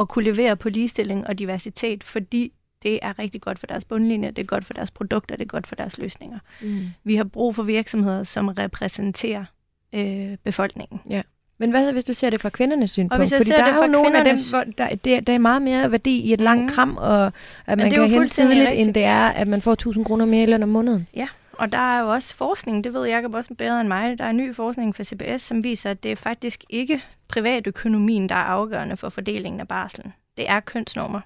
at 0.01 0.07
kunne 0.07 0.25
levere 0.25 0.55
på 0.57 0.69
ligestilling 0.69 1.27
og 1.27 1.39
diversitet, 1.39 2.03
fordi 2.03 2.53
det 2.83 2.99
er 3.01 3.19
rigtig 3.19 3.41
godt 3.41 3.59
for 3.59 3.67
deres 3.67 3.85
bundlinje, 3.85 4.31
det 4.31 4.39
er 4.39 4.45
godt 4.45 4.65
for 4.65 4.73
deres 4.73 4.91
produkter, 4.91 5.35
det 5.35 5.43
er 5.43 5.47
godt 5.47 5.67
for 5.67 5.75
deres 5.75 5.97
løsninger. 5.97 6.39
Mm. 6.61 6.87
Vi 7.03 7.15
har 7.15 7.23
brug 7.23 7.55
for 7.55 7.63
virksomheder, 7.63 8.23
som 8.23 8.47
repræsenterer 8.47 9.45
øh, 9.93 10.37
befolkningen. 10.43 10.99
Ja. 11.09 11.21
Men 11.61 11.71
hvad 11.71 11.85
så, 11.85 11.91
hvis 11.91 12.03
du 12.03 12.13
ser 12.13 12.29
det 12.29 12.41
fra 12.41 12.49
kvindernes 12.49 12.91
synspunkt? 12.91 13.13
Og 13.13 13.17
hvis 13.17 13.31
jeg 13.31 13.37
Fordi 13.37 13.47
ser 13.47 13.57
der 13.57 13.65
det 13.65 13.73
er 13.73 13.85
jo 13.85 13.91
nogle 13.91 14.17
af 14.17 14.25
dem, 14.25 14.37
hvor 14.49 14.63
der, 14.77 14.95
der, 14.95 15.19
der 15.19 15.33
er 15.33 15.37
meget 15.37 15.61
mere 15.61 15.91
værdi 15.91 16.19
i 16.19 16.33
et 16.33 16.41
langt 16.41 16.63
mm. 16.63 16.69
kram, 16.69 16.97
og 16.97 17.31
at 17.65 17.77
man 17.77 17.91
kan 17.91 18.09
hente 18.09 18.27
tidligt, 18.27 18.61
rigtigt. 18.61 18.87
end 18.87 18.93
det 18.93 19.03
er, 19.03 19.27
at 19.27 19.47
man 19.47 19.61
får 19.61 19.71
1000 19.71 20.05
kroner 20.05 20.25
mere 20.25 20.43
i 20.43 20.45
løn 20.45 20.63
om 20.63 20.69
måneden. 20.69 21.07
Ja, 21.15 21.27
og 21.53 21.71
der 21.71 21.77
er 21.77 22.01
jo 22.01 22.11
også 22.11 22.35
forskning, 22.35 22.83
det 22.83 22.93
ved 22.93 23.07
Jacob 23.07 23.33
også 23.33 23.53
bedre 23.53 23.81
end 23.81 23.87
mig, 23.87 24.17
der 24.17 24.25
er 24.25 24.31
ny 24.31 24.55
forskning 24.55 24.95
fra 24.95 25.03
CBS, 25.03 25.41
som 25.41 25.63
viser, 25.63 25.91
at 25.91 26.03
det 26.03 26.11
er 26.11 26.15
faktisk 26.15 26.63
ikke 26.69 27.03
privatøkonomien, 27.27 28.29
der 28.29 28.35
er 28.35 28.43
afgørende 28.43 28.97
for 28.97 29.09
fordelingen 29.09 29.59
af 29.59 29.67
barslen. 29.67 30.13
Det 30.37 30.49
er 30.49 30.59
kønsnormer. 30.59 31.21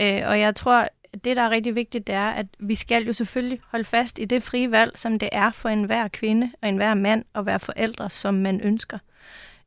Øh, 0.00 0.22
og 0.26 0.40
jeg 0.40 0.54
tror, 0.54 0.88
det, 1.24 1.36
der 1.36 1.42
er 1.42 1.50
rigtig 1.50 1.74
vigtigt, 1.74 2.06
det 2.06 2.14
er, 2.14 2.28
at 2.28 2.46
vi 2.58 2.74
skal 2.74 3.06
jo 3.06 3.12
selvfølgelig 3.12 3.60
holde 3.70 3.84
fast 3.84 4.18
i 4.18 4.24
det 4.24 4.42
frie 4.42 4.70
valg, 4.70 4.98
som 4.98 5.18
det 5.18 5.28
er 5.32 5.50
for 5.50 5.68
enhver 5.68 6.08
kvinde 6.08 6.50
og 6.62 6.68
enhver 6.68 6.94
mand 6.94 7.24
at 7.34 7.46
være 7.46 7.58
forældre, 7.58 8.10
som 8.10 8.34
man 8.34 8.60
ønsker. 8.60 8.98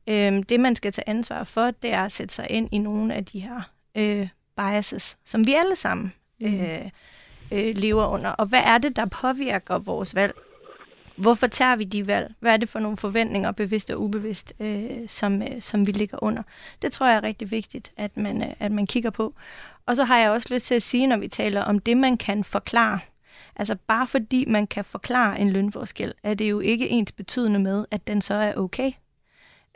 Øh, 0.06 0.42
det, 0.48 0.60
man 0.60 0.76
skal 0.76 0.92
tage 0.92 1.08
ansvar 1.08 1.44
for, 1.44 1.70
det 1.70 1.92
er 1.92 2.04
at 2.04 2.12
sætte 2.12 2.34
sig 2.34 2.50
ind 2.50 2.68
i 2.72 2.78
nogle 2.78 3.14
af 3.14 3.24
de 3.24 3.40
her 3.40 3.60
øh, 3.94 4.28
biases, 4.56 5.16
som 5.24 5.46
vi 5.46 5.54
alle 5.54 5.76
sammen 5.76 6.12
mm. 6.40 6.60
øh, 6.60 6.90
øh, 7.52 7.76
lever 7.76 8.06
under. 8.06 8.30
Og 8.30 8.46
hvad 8.46 8.62
er 8.64 8.78
det, 8.78 8.96
der 8.96 9.06
påvirker 9.06 9.78
vores 9.78 10.14
valg? 10.14 10.34
Hvorfor 11.16 11.46
tager 11.46 11.76
vi 11.76 11.84
de 11.84 12.06
valg? 12.06 12.34
Hvad 12.40 12.52
er 12.52 12.56
det 12.56 12.68
for 12.68 12.78
nogle 12.78 12.96
forventninger, 12.96 13.52
bevidst 13.52 13.90
og 13.90 14.02
ubevidst, 14.02 14.52
øh, 14.60 15.08
som, 15.08 15.42
øh, 15.42 15.60
som 15.60 15.86
vi 15.86 15.92
ligger 15.92 16.22
under? 16.22 16.42
Det 16.82 16.92
tror 16.92 17.06
jeg 17.06 17.16
er 17.16 17.22
rigtig 17.22 17.50
vigtigt, 17.50 17.92
at 17.96 18.16
man, 18.16 18.42
øh, 18.42 18.54
at 18.58 18.72
man 18.72 18.86
kigger 18.86 19.10
på. 19.10 19.34
Og 19.86 19.96
så 19.96 20.04
har 20.04 20.18
jeg 20.18 20.30
også 20.30 20.48
lyst 20.54 20.66
til 20.66 20.74
at 20.74 20.82
sige, 20.82 21.06
når 21.06 21.16
vi 21.16 21.28
taler 21.28 21.62
om 21.62 21.78
det, 21.78 21.96
man 21.96 22.16
kan 22.16 22.44
forklare. 22.44 22.98
Altså 23.56 23.76
bare 23.86 24.06
fordi 24.06 24.44
man 24.44 24.66
kan 24.66 24.84
forklare 24.84 25.40
en 25.40 25.50
lønforskel, 25.50 26.14
er 26.22 26.34
det 26.34 26.50
jo 26.50 26.60
ikke 26.60 26.88
ens 26.88 27.12
betydende 27.12 27.60
med, 27.60 27.84
at 27.90 28.06
den 28.06 28.20
så 28.20 28.34
er 28.34 28.54
okay. 28.54 28.92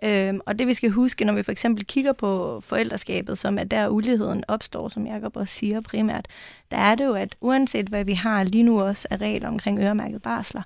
Øhm, 0.03 0.41
og 0.47 0.59
det 0.59 0.67
vi 0.67 0.75
skal 0.75 0.91
huske, 0.91 1.25
når 1.25 1.33
vi 1.33 1.43
for 1.43 1.53
eksempel 1.53 1.87
kigger 1.87 2.13
på 2.13 2.61
forældreskabet, 2.61 3.39
som 3.39 3.59
er 3.59 3.65
der 3.65 3.89
uligheden 3.89 4.45
opstår, 4.49 4.89
som 4.89 5.07
Jacob 5.07 5.37
også 5.37 5.55
siger 5.55 5.81
primært, 5.81 6.29
der 6.71 6.77
er 6.77 6.95
det 6.95 7.05
jo, 7.05 7.15
at 7.15 7.37
uanset 7.41 7.89
hvad 7.89 8.05
vi 8.05 8.13
har 8.13 8.43
lige 8.43 8.63
nu 8.63 8.83
også 8.83 9.09
af 9.11 9.17
regler 9.17 9.49
omkring 9.49 9.79
øremærket 9.79 10.23
barsler, 10.23 10.63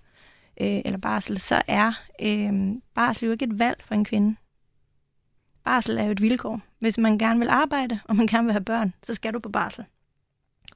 øh, 0.61 0.81
eller 0.85 0.99
barsel, 0.99 1.39
så 1.39 1.63
er 1.67 1.93
øh, 2.23 2.53
barsel 2.95 3.27
jo 3.27 3.33
ikke 3.33 3.45
et 3.45 3.59
valg 3.59 3.83
for 3.83 3.95
en 3.95 4.05
kvinde. 4.05 4.37
Barsel 5.65 5.99
er 5.99 6.05
jo 6.05 6.11
et 6.11 6.23
vilkår. 6.23 6.61
Hvis 6.79 6.99
man 6.99 7.19
gerne 7.19 7.39
vil 7.39 7.49
arbejde, 7.49 8.01
og 8.05 8.17
man 8.17 8.27
gerne 8.27 8.45
vil 8.45 8.53
have 8.53 8.65
børn, 8.65 8.95
så 9.03 9.15
skal 9.15 9.35
du 9.35 9.39
på 9.39 9.49
barsel. 9.49 9.85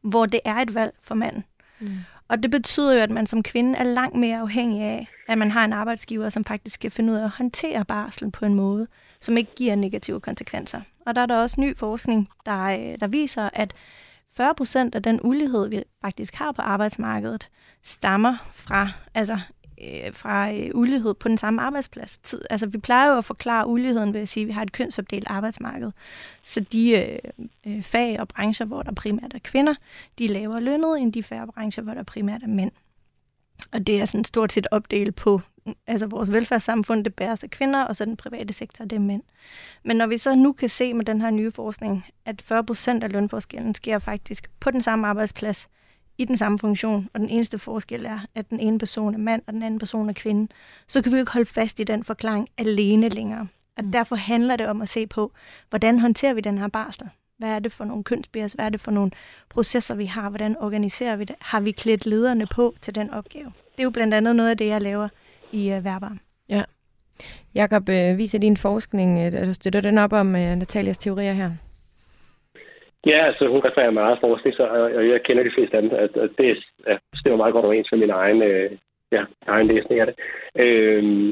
Hvor 0.02 0.26
det 0.26 0.40
er 0.44 0.54
et 0.54 0.74
valg 0.74 0.94
for 1.02 1.14
manden. 1.14 1.44
Mm. 1.80 1.98
Og 2.28 2.42
det 2.42 2.50
betyder 2.50 2.94
jo, 2.94 3.00
at 3.00 3.10
man 3.10 3.26
som 3.26 3.42
kvinde 3.42 3.78
er 3.78 3.84
langt 3.84 4.16
mere 4.16 4.38
afhængig 4.38 4.82
af, 4.82 5.08
at 5.28 5.38
man 5.38 5.50
har 5.50 5.64
en 5.64 5.72
arbejdsgiver, 5.72 6.28
som 6.28 6.44
faktisk 6.44 6.74
skal 6.74 6.90
finde 6.90 7.12
ud 7.12 7.18
af 7.18 7.24
at 7.24 7.30
håndtere 7.30 7.84
barslen 7.84 8.32
på 8.32 8.44
en 8.44 8.54
måde, 8.54 8.86
som 9.20 9.36
ikke 9.36 9.54
giver 9.54 9.74
negative 9.74 10.20
konsekvenser. 10.20 10.80
Og 11.06 11.14
der 11.14 11.22
er 11.22 11.26
der 11.26 11.36
også 11.36 11.60
ny 11.60 11.76
forskning, 11.76 12.28
der, 12.46 12.62
øh, 12.62 12.98
der 13.00 13.06
viser, 13.06 13.50
at 13.52 13.74
40 14.36 14.54
procent 14.54 14.94
af 14.94 15.02
den 15.02 15.20
ulighed, 15.22 15.68
vi 15.68 15.82
faktisk 16.00 16.34
har 16.34 16.52
på 16.52 16.62
arbejdsmarkedet, 16.62 17.48
stammer 17.82 18.36
fra 18.52 18.88
altså 19.14 19.38
øh, 19.82 20.14
fra 20.14 20.52
øh, 20.52 20.70
ulighed 20.74 21.14
på 21.14 21.28
den 21.28 21.38
samme 21.38 21.62
arbejdsplads. 21.62 22.18
Tid, 22.18 22.42
altså, 22.50 22.66
vi 22.66 22.78
plejer 22.78 23.10
jo 23.10 23.18
at 23.18 23.24
forklare 23.24 23.66
uligheden 23.66 24.14
ved 24.14 24.20
at 24.20 24.28
sige, 24.28 24.42
at 24.42 24.48
vi 24.48 24.52
har 24.52 24.62
et 24.62 24.72
kønsopdelt 24.72 25.26
arbejdsmarked. 25.26 25.90
Så 26.42 26.60
de 26.60 26.90
øh, 26.90 27.18
øh, 27.66 27.82
fag 27.82 28.20
og 28.20 28.28
brancher, 28.28 28.66
hvor 28.66 28.82
der 28.82 28.92
primært 28.92 29.34
er 29.34 29.38
kvinder, 29.38 29.74
de 30.18 30.24
er 30.24 30.28
lavere 30.28 30.60
lønnet 30.60 31.00
end 31.00 31.12
de 31.12 31.22
færre 31.22 31.46
brancher, 31.46 31.82
hvor 31.82 31.94
der 31.94 32.02
primært 32.02 32.42
er 32.42 32.48
mænd. 32.48 32.72
Og 33.72 33.86
det 33.86 34.00
er 34.00 34.04
sådan 34.04 34.24
stort 34.24 34.52
set 34.52 34.66
opdelt 34.70 35.16
på 35.16 35.40
altså 35.86 36.06
vores 36.06 36.32
velfærdssamfund, 36.32 37.04
det 37.04 37.14
bæres 37.14 37.42
af 37.44 37.50
kvinder, 37.50 37.82
og 37.82 37.96
så 37.96 38.04
den 38.04 38.16
private 38.16 38.52
sektor, 38.52 38.84
det 38.84 38.96
er 38.96 39.00
mænd. 39.00 39.22
Men 39.82 39.96
når 39.96 40.06
vi 40.06 40.18
så 40.18 40.34
nu 40.34 40.52
kan 40.52 40.68
se 40.68 40.94
med 40.94 41.04
den 41.04 41.20
her 41.20 41.30
nye 41.30 41.50
forskning, 41.50 42.04
at 42.24 42.42
40 42.42 42.64
procent 42.64 43.04
af 43.04 43.12
lønforskellen 43.12 43.74
sker 43.74 43.98
faktisk 43.98 44.50
på 44.60 44.70
den 44.70 44.82
samme 44.82 45.06
arbejdsplads, 45.06 45.68
i 46.18 46.24
den 46.24 46.36
samme 46.36 46.58
funktion, 46.58 47.08
og 47.12 47.20
den 47.20 47.28
eneste 47.28 47.58
forskel 47.58 48.06
er, 48.06 48.18
at 48.34 48.50
den 48.50 48.60
ene 48.60 48.78
person 48.78 49.14
er 49.14 49.18
mand, 49.18 49.42
og 49.46 49.52
den 49.52 49.62
anden 49.62 49.78
person 49.78 50.08
er 50.08 50.12
kvinde, 50.12 50.52
så 50.88 51.02
kan 51.02 51.12
vi 51.12 51.16
jo 51.16 51.22
ikke 51.22 51.32
holde 51.32 51.46
fast 51.46 51.80
i 51.80 51.84
den 51.84 52.04
forklaring 52.04 52.48
alene 52.58 53.08
længere. 53.08 53.46
Og 53.76 53.84
mm. 53.84 53.92
derfor 53.92 54.16
handler 54.16 54.56
det 54.56 54.68
om 54.68 54.82
at 54.82 54.88
se 54.88 55.06
på, 55.06 55.32
hvordan 55.70 55.98
håndterer 55.98 56.34
vi 56.34 56.40
den 56.40 56.58
her 56.58 56.68
barsel? 56.68 57.08
Hvad 57.38 57.48
er 57.48 57.58
det 57.58 57.72
for 57.72 57.84
nogle 57.84 58.04
kønsbias? 58.04 58.52
Hvad 58.52 58.64
er 58.64 58.68
det 58.68 58.80
for 58.80 58.90
nogle 58.90 59.10
processer, 59.48 59.94
vi 59.94 60.04
har? 60.04 60.28
Hvordan 60.28 60.56
organiserer 60.60 61.16
vi 61.16 61.24
det? 61.24 61.36
Har 61.40 61.60
vi 61.60 61.72
klædt 61.72 62.06
lederne 62.06 62.46
på 62.46 62.74
til 62.80 62.94
den 62.94 63.10
opgave? 63.10 63.52
Det 63.72 63.78
er 63.78 63.84
jo 63.84 63.90
blandt 63.90 64.14
andet 64.14 64.36
noget 64.36 64.50
af 64.50 64.56
det, 64.56 64.66
jeg 64.66 64.82
laver 64.82 65.08
i 65.52 65.76
uh, 65.76 65.84
Værbarm. 65.84 66.20
Ja. 66.48 66.62
Jakob, 67.54 67.88
øh, 67.88 68.18
viser 68.18 68.38
din 68.38 68.56
forskning, 68.56 69.34
øh, 69.34 69.54
støtter 69.54 69.80
den 69.80 69.98
op 69.98 70.12
om 70.12 70.36
øh, 70.36 70.56
Natalias 70.56 70.98
teorier 70.98 71.32
her? 71.32 71.50
Ja, 73.06 73.26
altså 73.26 73.48
hun 73.48 73.64
refererer 73.64 73.90
meget 73.90 74.18
forskning, 74.20 74.56
så, 74.56 74.62
og 74.98 75.08
jeg 75.08 75.22
kender 75.22 75.42
de 75.42 75.54
fleste 75.54 75.76
af 75.76 75.82
dem, 75.82 75.90
at, 75.92 76.16
at 76.16 76.30
det 76.38 76.64
at 76.86 76.98
stemmer 77.20 77.36
meget 77.36 77.52
godt 77.52 77.64
overens 77.64 77.92
med 77.92 78.00
min 78.00 78.10
egen, 78.10 78.42
øh, 78.42 78.70
ja, 79.12 79.22
egen 79.46 79.66
læsning 79.66 80.00
af 80.00 80.06
det. 80.06 80.16
Øhm, 80.64 81.30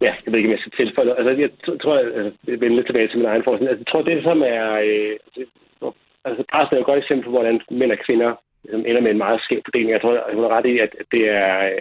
ja, 0.00 0.12
jeg 0.24 0.28
ved 0.32 0.38
ikke, 0.38 0.48
om 0.48 0.56
jeg 0.56 0.64
skal 0.64 0.72
tilføje 0.72 1.16
Altså, 1.16 1.30
jeg 1.44 1.50
tror, 1.82 1.98
jeg 1.98 2.06
altså, 2.06 2.32
vender 2.46 2.76
lidt 2.76 2.86
tilbage 2.86 3.08
til 3.08 3.18
min 3.18 3.26
egen 3.26 3.44
forskning. 3.44 3.70
Altså, 3.70 3.82
jeg 3.84 3.90
tror, 3.92 4.02
det 4.02 4.22
som 4.22 4.42
er... 4.42 4.66
Øh, 4.88 5.16
altså, 6.24 6.44
præsten 6.52 6.74
er 6.74 6.78
jo 6.78 6.84
et 6.84 6.90
godt 6.90 7.02
eksempel 7.02 7.24
på, 7.24 7.30
hvordan 7.30 7.60
mænd 7.70 7.92
og 7.92 7.98
kvinder 8.06 8.30
øh, 8.68 8.80
ender 8.80 9.00
med 9.00 9.10
en 9.10 9.24
meget 9.24 9.40
skæv 9.40 9.60
fordeling. 9.64 9.90
Jeg 9.90 10.00
tror, 10.00 10.34
hun 10.34 10.44
er 10.44 10.54
ret 10.56 10.66
i, 10.66 10.78
at 10.78 10.92
det 11.12 11.28
er... 11.28 11.66
Øh, 11.70 11.80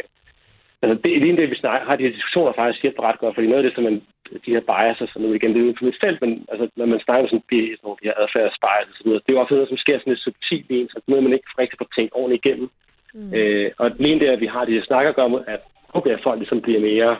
altså, 0.81 0.95
det, 1.03 1.21
lige 1.21 1.37
det, 1.37 1.49
vi 1.49 1.55
snakker, 1.55 1.87
har 1.87 1.95
de 1.95 2.03
her 2.03 2.17
diskussioner 2.17 2.51
faktisk 2.53 2.81
hjælper 2.83 3.03
ret 3.03 3.19
godt, 3.19 3.35
fordi 3.35 3.47
noget 3.47 3.63
af 3.63 3.67
det, 3.67 3.75
som 3.75 3.83
man 3.83 4.01
de 4.45 4.53
her 4.55 4.63
biases, 4.71 5.09
så 5.09 5.19
nu 5.19 5.33
igen, 5.33 5.51
det 5.53 5.59
er 5.59 5.63
uden 5.63 5.77
for 5.77 5.85
mit 5.85 6.01
felt, 6.03 6.21
men 6.21 6.45
altså, 6.51 6.65
når 6.75 6.85
man 6.85 6.99
snakker 6.99 7.23
om 7.23 7.29
sådan, 7.29 7.43
de, 7.51 7.77
sådan 7.77 7.97
de 8.01 8.07
her 8.09 8.21
adfærdsbiases 8.23 8.91
og 8.91 8.97
så 8.97 9.03
videre, 9.03 9.21
det 9.23 9.29
er 9.29 9.37
jo 9.37 9.43
ofte 9.43 9.53
noget, 9.53 9.69
som 9.69 9.83
sker 9.83 9.97
sådan 9.97 10.11
lidt 10.13 10.25
subtilt 10.27 10.71
i 10.71 10.75
en, 10.79 10.89
så 10.89 10.97
noget, 11.07 11.23
man 11.23 11.33
ikke 11.33 11.59
rigtig 11.61 11.77
får 11.77 11.89
tænkt 11.95 12.11
ordentligt 12.19 12.45
igennem. 12.45 12.69
Mm. 13.13 13.33
Øh, 13.37 13.71
og 13.77 13.85
alene 13.85 14.19
det, 14.19 14.27
at 14.27 14.41
vi 14.43 14.49
har 14.55 14.65
de 14.65 14.77
her 14.77 14.83
snakker 14.83 15.23
om, 15.23 15.33
at 15.53 15.61
okay, 15.93 16.11
at 16.11 16.23
folk 16.23 16.39
ligesom 16.39 16.61
bliver 16.61 16.81
mere 16.89 17.11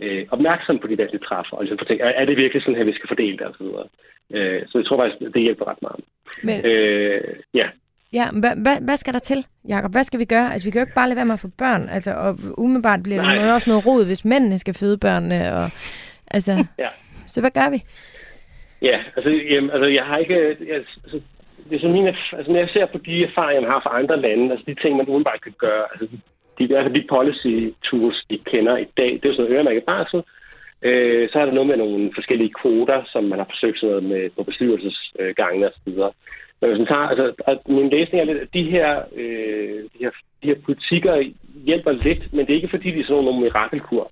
øh, 0.00 0.26
opmærksom 0.30 0.78
på 0.78 0.86
de 0.86 0.98
valg, 0.98 1.12
de 1.12 1.26
træffer, 1.28 1.56
og 1.56 1.62
ligesom 1.62 1.78
får 1.78 1.86
tænkt, 1.86 2.02
er, 2.02 2.12
er 2.20 2.24
det 2.24 2.36
virkelig 2.36 2.62
sådan 2.62 2.78
her, 2.78 2.90
vi 2.90 2.98
skal 2.98 3.08
fordele 3.08 3.38
det, 3.38 3.46
og 3.46 3.54
så 3.58 3.64
videre. 3.64 3.86
Øh, 4.34 4.62
så 4.68 4.78
jeg 4.78 4.86
tror 4.86 4.96
faktisk, 4.96 5.34
det 5.34 5.42
hjælper 5.42 5.68
ret 5.68 5.82
meget. 5.82 6.00
Men, 6.42 6.56
øh, 6.70 7.34
ja. 7.54 7.66
Ja, 8.12 8.28
hvad, 8.40 8.50
hvad, 8.56 8.76
hvad 8.80 8.96
skal 8.96 9.12
der 9.12 9.18
til, 9.18 9.46
Jacob? 9.68 9.90
Hvad 9.90 10.04
skal 10.04 10.20
vi 10.20 10.24
gøre? 10.24 10.52
Altså, 10.52 10.66
vi 10.66 10.70
kan 10.70 10.80
jo 10.80 10.84
ikke 10.84 10.94
bare 10.94 11.08
lade 11.08 11.16
være 11.16 11.24
med 11.24 11.34
at 11.34 11.40
få 11.40 11.48
børn. 11.58 11.88
Altså, 11.88 12.14
og 12.14 12.38
umiddelbart 12.58 13.02
bliver 13.02 13.22
det 13.22 13.52
også 13.52 13.70
noget 13.70 13.86
rod, 13.86 14.04
hvis 14.04 14.24
mændene 14.24 14.58
skal 14.58 14.74
føde 14.74 14.98
børnene, 14.98 15.56
og 15.56 15.70
Altså, 16.30 16.52
ja. 16.78 16.88
Så 17.26 17.40
hvad 17.40 17.50
gør 17.50 17.70
vi? 17.70 17.82
Ja, 18.82 18.98
altså, 19.16 19.30
jamen, 19.30 19.70
altså 19.70 19.86
jeg 19.86 20.04
har 20.04 20.18
ikke... 20.18 20.56
Jeg, 20.68 20.76
altså, 20.76 21.20
det 21.70 21.76
er 21.76 21.80
så 21.80 21.88
mine, 21.88 22.16
altså, 22.32 22.52
når 22.52 22.58
jeg 22.58 22.68
ser 22.72 22.86
på 22.86 22.98
de 22.98 23.24
erfaringer, 23.24 23.60
man 23.60 23.70
har 23.70 23.80
fra 23.80 23.98
andre 23.98 24.20
lande, 24.20 24.50
altså 24.50 24.64
de 24.66 24.74
ting, 24.74 24.96
man 24.96 25.08
umiddelbart 25.08 25.42
kan 25.42 25.54
gøre, 25.58 25.84
altså 25.92 26.06
de, 26.58 26.76
altså, 26.78 26.92
de 26.94 27.04
policy 27.08 27.54
tools, 27.84 28.26
vi 28.28 28.36
kender 28.36 28.76
i 28.76 28.86
dag, 28.96 29.10
det 29.22 29.28
er 29.28 29.32
sådan 29.32 29.44
noget 29.44 29.56
øremærket 29.56 29.84
barsel. 29.84 30.22
Øh, 30.82 31.28
så 31.30 31.38
er 31.38 31.44
der 31.44 31.52
noget 31.52 31.66
med 31.66 31.76
nogle 31.76 32.10
forskellige 32.14 32.54
kvoter, 32.60 33.02
som 33.12 33.24
man 33.24 33.38
har 33.38 33.48
forsøgt 33.50 33.78
sig 33.80 34.02
med 34.02 34.30
på 34.36 34.42
bestyrelsesgangene 34.42 35.66
og 35.66 35.72
så 35.74 35.80
videre. 35.84 36.12
Men 36.60 36.70
hvis 36.70 36.78
man 36.78 36.86
tager, 36.86 37.06
altså, 37.08 37.62
min 37.68 37.88
læsning 37.88 38.20
er 38.20 38.24
lidt, 38.24 38.38
at 38.38 38.54
de 38.54 38.70
her, 38.70 39.02
øh, 39.16 39.82
de 39.92 39.98
her, 40.00 40.10
de 40.42 40.46
her 40.46 40.58
politikker 40.66 41.14
hjælper 41.64 41.92
lidt, 41.92 42.32
men 42.32 42.46
det 42.46 42.52
er 42.52 42.56
ikke 42.56 42.74
fordi, 42.76 42.90
de 42.90 43.00
er 43.00 43.04
sådan 43.04 43.24
nogle 43.24 43.40
mirakelkur. 43.40 44.10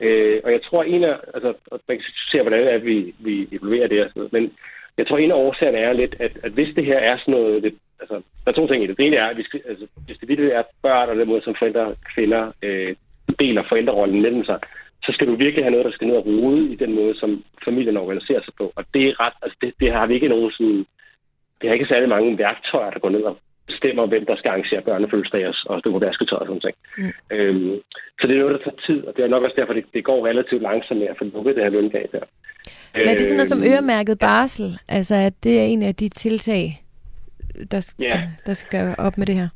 Øh, 0.00 0.40
og 0.44 0.52
jeg 0.52 0.62
tror, 0.62 0.82
en 0.82 1.04
af, 1.04 1.16
altså, 1.34 1.54
man 1.88 1.96
kan 1.96 2.04
se, 2.30 2.42
hvordan 2.42 2.60
det 2.60 2.70
er, 2.70 2.74
at 2.74 2.86
vi, 2.86 3.14
vi 3.18 3.48
evaluerer 3.52 3.88
det 3.88 4.10
sådan 4.14 4.28
men 4.32 4.52
jeg 4.98 5.06
tror, 5.06 5.18
en 5.18 5.30
af 5.30 5.34
årsagerne 5.34 5.78
er 5.78 5.92
lidt, 5.92 6.14
at, 6.18 6.32
at 6.42 6.52
hvis 6.52 6.74
det 6.74 6.84
her 6.84 6.98
er 6.98 7.16
sådan 7.18 7.34
noget, 7.34 7.62
det, 7.62 7.74
altså, 8.00 8.14
der 8.14 8.50
er 8.50 8.54
to 8.54 8.66
ting 8.66 8.84
i 8.84 8.86
det. 8.86 8.96
Det 8.96 9.06
ene 9.06 9.16
er, 9.16 9.26
at 9.26 9.36
vi 9.36 9.42
skal, 9.42 9.60
altså, 9.68 9.86
hvis 10.06 10.18
det 10.18 10.28
virkelig 10.28 10.50
er 10.50 10.62
børn, 10.82 11.08
og 11.08 11.16
den 11.16 11.28
måde, 11.28 11.42
som 11.42 11.54
forældre 11.58 11.94
kvinder 12.14 12.52
øh, 12.62 12.96
deler 13.38 13.62
forældrerollen 13.68 14.22
mellem 14.22 14.44
sig, 14.44 14.58
så 15.02 15.12
skal 15.12 15.26
du 15.26 15.34
virkelig 15.34 15.64
have 15.64 15.70
noget, 15.70 15.86
der 15.86 15.92
skal 15.92 16.06
ned 16.06 16.16
og 16.16 16.26
rode 16.26 16.72
i 16.72 16.76
den 16.76 16.92
måde, 16.94 17.14
som 17.18 17.44
familien 17.64 17.96
organiserer 17.96 18.42
sig 18.42 18.54
på. 18.58 18.72
Og 18.76 18.84
det 18.94 19.02
er 19.08 19.20
ret, 19.20 19.32
altså 19.42 19.56
det, 19.60 19.74
det 19.80 19.92
har 19.92 20.06
vi 20.06 20.14
ikke 20.14 20.28
nogen 20.28 20.50
sådan, 20.50 20.86
det 21.60 21.68
har 21.68 21.74
ikke 21.74 21.92
særlig 21.92 22.08
mange 22.08 22.38
værktøjer, 22.38 22.90
der 22.90 22.98
går 22.98 23.08
ned 23.08 23.22
og 23.22 23.36
bestemmer, 23.66 24.06
hvem 24.06 24.26
der 24.26 24.36
skal 24.36 24.48
arrangere 24.48 24.82
børnefødselsdage 24.82 25.54
og 25.66 25.80
stå 25.80 25.90
på 25.90 25.98
vasketøj 25.98 26.38
og 26.38 26.46
sådan 26.46 26.60
noget. 26.62 26.76
Mm. 26.98 27.36
Øhm, 27.36 27.80
så 28.20 28.26
det 28.26 28.34
er 28.34 28.40
noget, 28.40 28.54
der 28.56 28.64
tager 28.64 28.80
tid, 28.86 29.04
og 29.06 29.16
det 29.16 29.24
er 29.24 29.28
nok 29.28 29.42
også 29.42 29.56
derfor, 29.60 29.72
det, 29.72 29.84
det 29.94 30.04
går 30.04 30.26
relativt 30.26 30.62
langsomt 30.62 31.00
med 31.00 31.08
at 31.08 31.18
få 31.18 31.24
lukket 31.24 31.56
det 31.56 31.64
her 31.64 31.70
løngab 31.70 32.08
der. 32.12 32.24
Men 32.94 33.08
er 33.08 33.14
det 33.14 33.26
sådan 33.26 33.36
noget 33.36 33.50
som 33.50 33.62
øhm, 33.62 33.72
øremærket 33.72 34.18
barsel? 34.18 34.78
Altså, 34.88 35.14
at 35.14 35.34
det 35.44 35.60
er 35.60 35.64
en 35.64 35.82
af 35.82 35.94
de 35.94 36.08
tiltag, 36.08 36.64
der, 37.70 37.94
yeah. 38.02 38.12
der, 38.12 38.18
der 38.46 38.52
skal 38.52 38.94
op 38.98 39.18
med 39.18 39.26
det 39.26 39.34
her? 39.34 39.48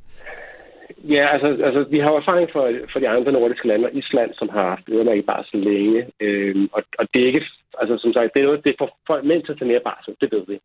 Ja, 1.05 1.25
altså, 1.35 1.65
altså 1.65 1.87
vi 1.91 1.99
har 1.99 2.11
jo 2.11 2.17
erfaring 2.17 2.49
for, 2.53 2.63
for 2.93 2.99
de 2.99 3.09
andre 3.09 3.33
nordiske 3.33 3.69
lande, 3.69 3.89
og 3.89 3.95
Island, 3.95 4.31
som 4.35 4.49
har 4.49 4.69
haft 4.69 4.89
øremærket 4.93 5.27
barsel 5.27 5.61
længe. 5.61 6.07
Øhm, 6.21 6.69
og, 6.73 6.83
og 6.99 7.07
det 7.15 7.23
er 7.23 7.27
ikke, 7.27 7.45
altså 7.81 7.99
som 7.99 8.13
sagt, 8.13 8.35
det 8.35 8.41
er 8.41 8.47
noget, 8.47 8.65
det 8.65 8.71
er 8.71 8.79
for 8.79 8.91
folk 9.07 9.25
mænd 9.25 9.43
til 9.43 9.53
at 9.53 9.59
tage 9.59 9.73
mere 9.73 9.87
barsel, 9.91 10.15
det 10.21 10.33
ved 10.33 10.45
vi. 10.49 10.59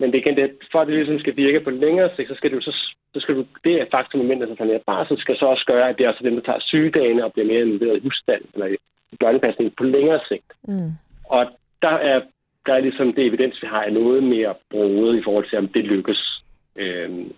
Men 0.00 0.12
det, 0.12 0.18
igen, 0.18 0.36
det, 0.36 0.50
for 0.72 0.80
at 0.80 0.86
det 0.86 0.96
ligesom 0.96 1.18
skal 1.18 1.36
virke 1.36 1.60
på 1.60 1.70
længere 1.70 2.10
sigt, 2.16 2.28
så 2.28 2.34
skal 2.34 2.52
du 2.52 2.60
så, 2.60 2.72
så 3.14 3.20
skal 3.20 3.34
du, 3.34 3.44
det 3.64 3.74
er 3.80 3.86
faktum, 3.90 4.20
at 4.20 4.26
mænd, 4.26 4.40
der 4.40 4.46
tager 4.46 4.72
mere 4.72 4.86
barsel, 4.86 5.18
skal 5.18 5.36
så 5.36 5.46
også 5.46 5.64
gøre, 5.66 5.88
at 5.88 5.98
det 5.98 6.04
er 6.04 6.08
også 6.08 6.24
dem, 6.24 6.34
der 6.34 6.42
tager 6.42 6.60
sygedagene 6.60 7.24
og 7.24 7.32
bliver 7.32 7.46
mere 7.46 7.60
involveret 7.60 7.96
i 7.96 8.02
husstand 8.02 8.42
eller 8.54 8.66
i 9.12 9.16
børnepasning 9.20 9.76
på 9.76 9.84
længere 9.84 10.20
sigt. 10.28 10.50
Mm. 10.68 10.90
Og 11.24 11.46
der 11.82 11.96
er, 12.10 12.20
der 12.66 12.74
er 12.74 12.80
ligesom 12.80 13.12
det 13.12 13.26
evidens, 13.26 13.62
vi 13.62 13.66
har, 13.66 13.82
er 13.82 13.90
noget 13.90 14.22
mere 14.22 14.54
bruget 14.70 15.18
i 15.18 15.22
forhold 15.24 15.48
til, 15.48 15.58
om 15.58 15.68
det 15.68 15.84
lykkes. 15.84 16.42
Øhm, 16.76 17.32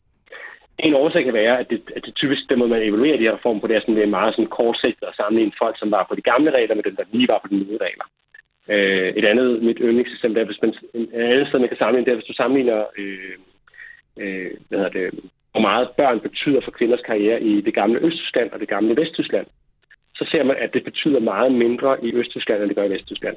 en 0.79 0.95
årsag 0.95 1.25
kan 1.25 1.35
være, 1.35 1.59
at 1.59 1.71
det, 1.71 1.83
at 1.97 2.03
det 2.07 2.15
typisk, 2.15 2.43
den 2.49 2.59
måde 2.59 2.71
man 2.71 2.83
evaluerer 2.83 3.17
de 3.17 3.23
her 3.23 3.35
reformer 3.35 3.61
på, 3.61 3.67
det 3.67 3.77
er 3.77 3.81
sådan, 3.81 3.97
det 3.97 4.03
er 4.03 4.17
meget 4.19 4.35
sådan 4.35 4.55
kortsigtet 4.59 5.07
at 5.07 5.17
sammenligne 5.17 5.53
folk, 5.59 5.79
som 5.79 5.91
var 5.91 6.07
på 6.09 6.15
de 6.15 6.29
gamle 6.31 6.51
regler, 6.51 6.75
med 6.75 6.83
dem, 6.83 6.97
der 6.97 7.05
lige 7.13 7.29
var 7.29 7.41
på 7.43 7.49
de 7.49 7.55
nye 7.55 7.79
regler. 7.87 8.07
Øh, 8.69 9.09
et 9.16 9.25
andet, 9.25 9.62
mit 9.62 9.79
yndlingseksempel 9.81 10.41
er, 10.41 10.47
hvis 10.47 10.62
man, 10.62 10.75
en 10.95 11.09
anden 11.14 11.47
sted, 11.47 11.59
man 11.59 11.69
kan 11.69 11.79
sammenligne, 11.79 12.05
det 12.07 12.12
er, 12.12 12.16
hvis 12.16 12.31
du 12.31 12.33
sammenligner, 12.33 12.85
øh, 12.99 13.35
øh, 14.23 14.51
hvad 14.69 14.79
hedder 14.79 14.97
det, 14.99 15.21
hvor 15.53 15.61
meget 15.61 15.89
børn 15.97 16.21
betyder 16.21 16.61
for 16.64 16.71
kvinders 16.71 17.01
karriere 17.07 17.43
i 17.43 17.61
det 17.61 17.75
gamle 17.75 18.01
Østtyskland 18.01 18.51
og 18.51 18.61
det 18.61 18.69
gamle 18.69 18.97
Vesttyskland, 18.97 19.47
så 20.14 20.25
ser 20.31 20.43
man, 20.45 20.57
at 20.57 20.75
det 20.75 20.85
betyder 20.85 21.21
meget 21.21 21.53
mindre 21.53 22.05
i 22.05 22.14
Østtyskland, 22.14 22.61
end 22.61 22.69
det 22.69 22.77
gør 22.77 22.85
i 22.85 22.91
Vesttyskland. 22.91 23.37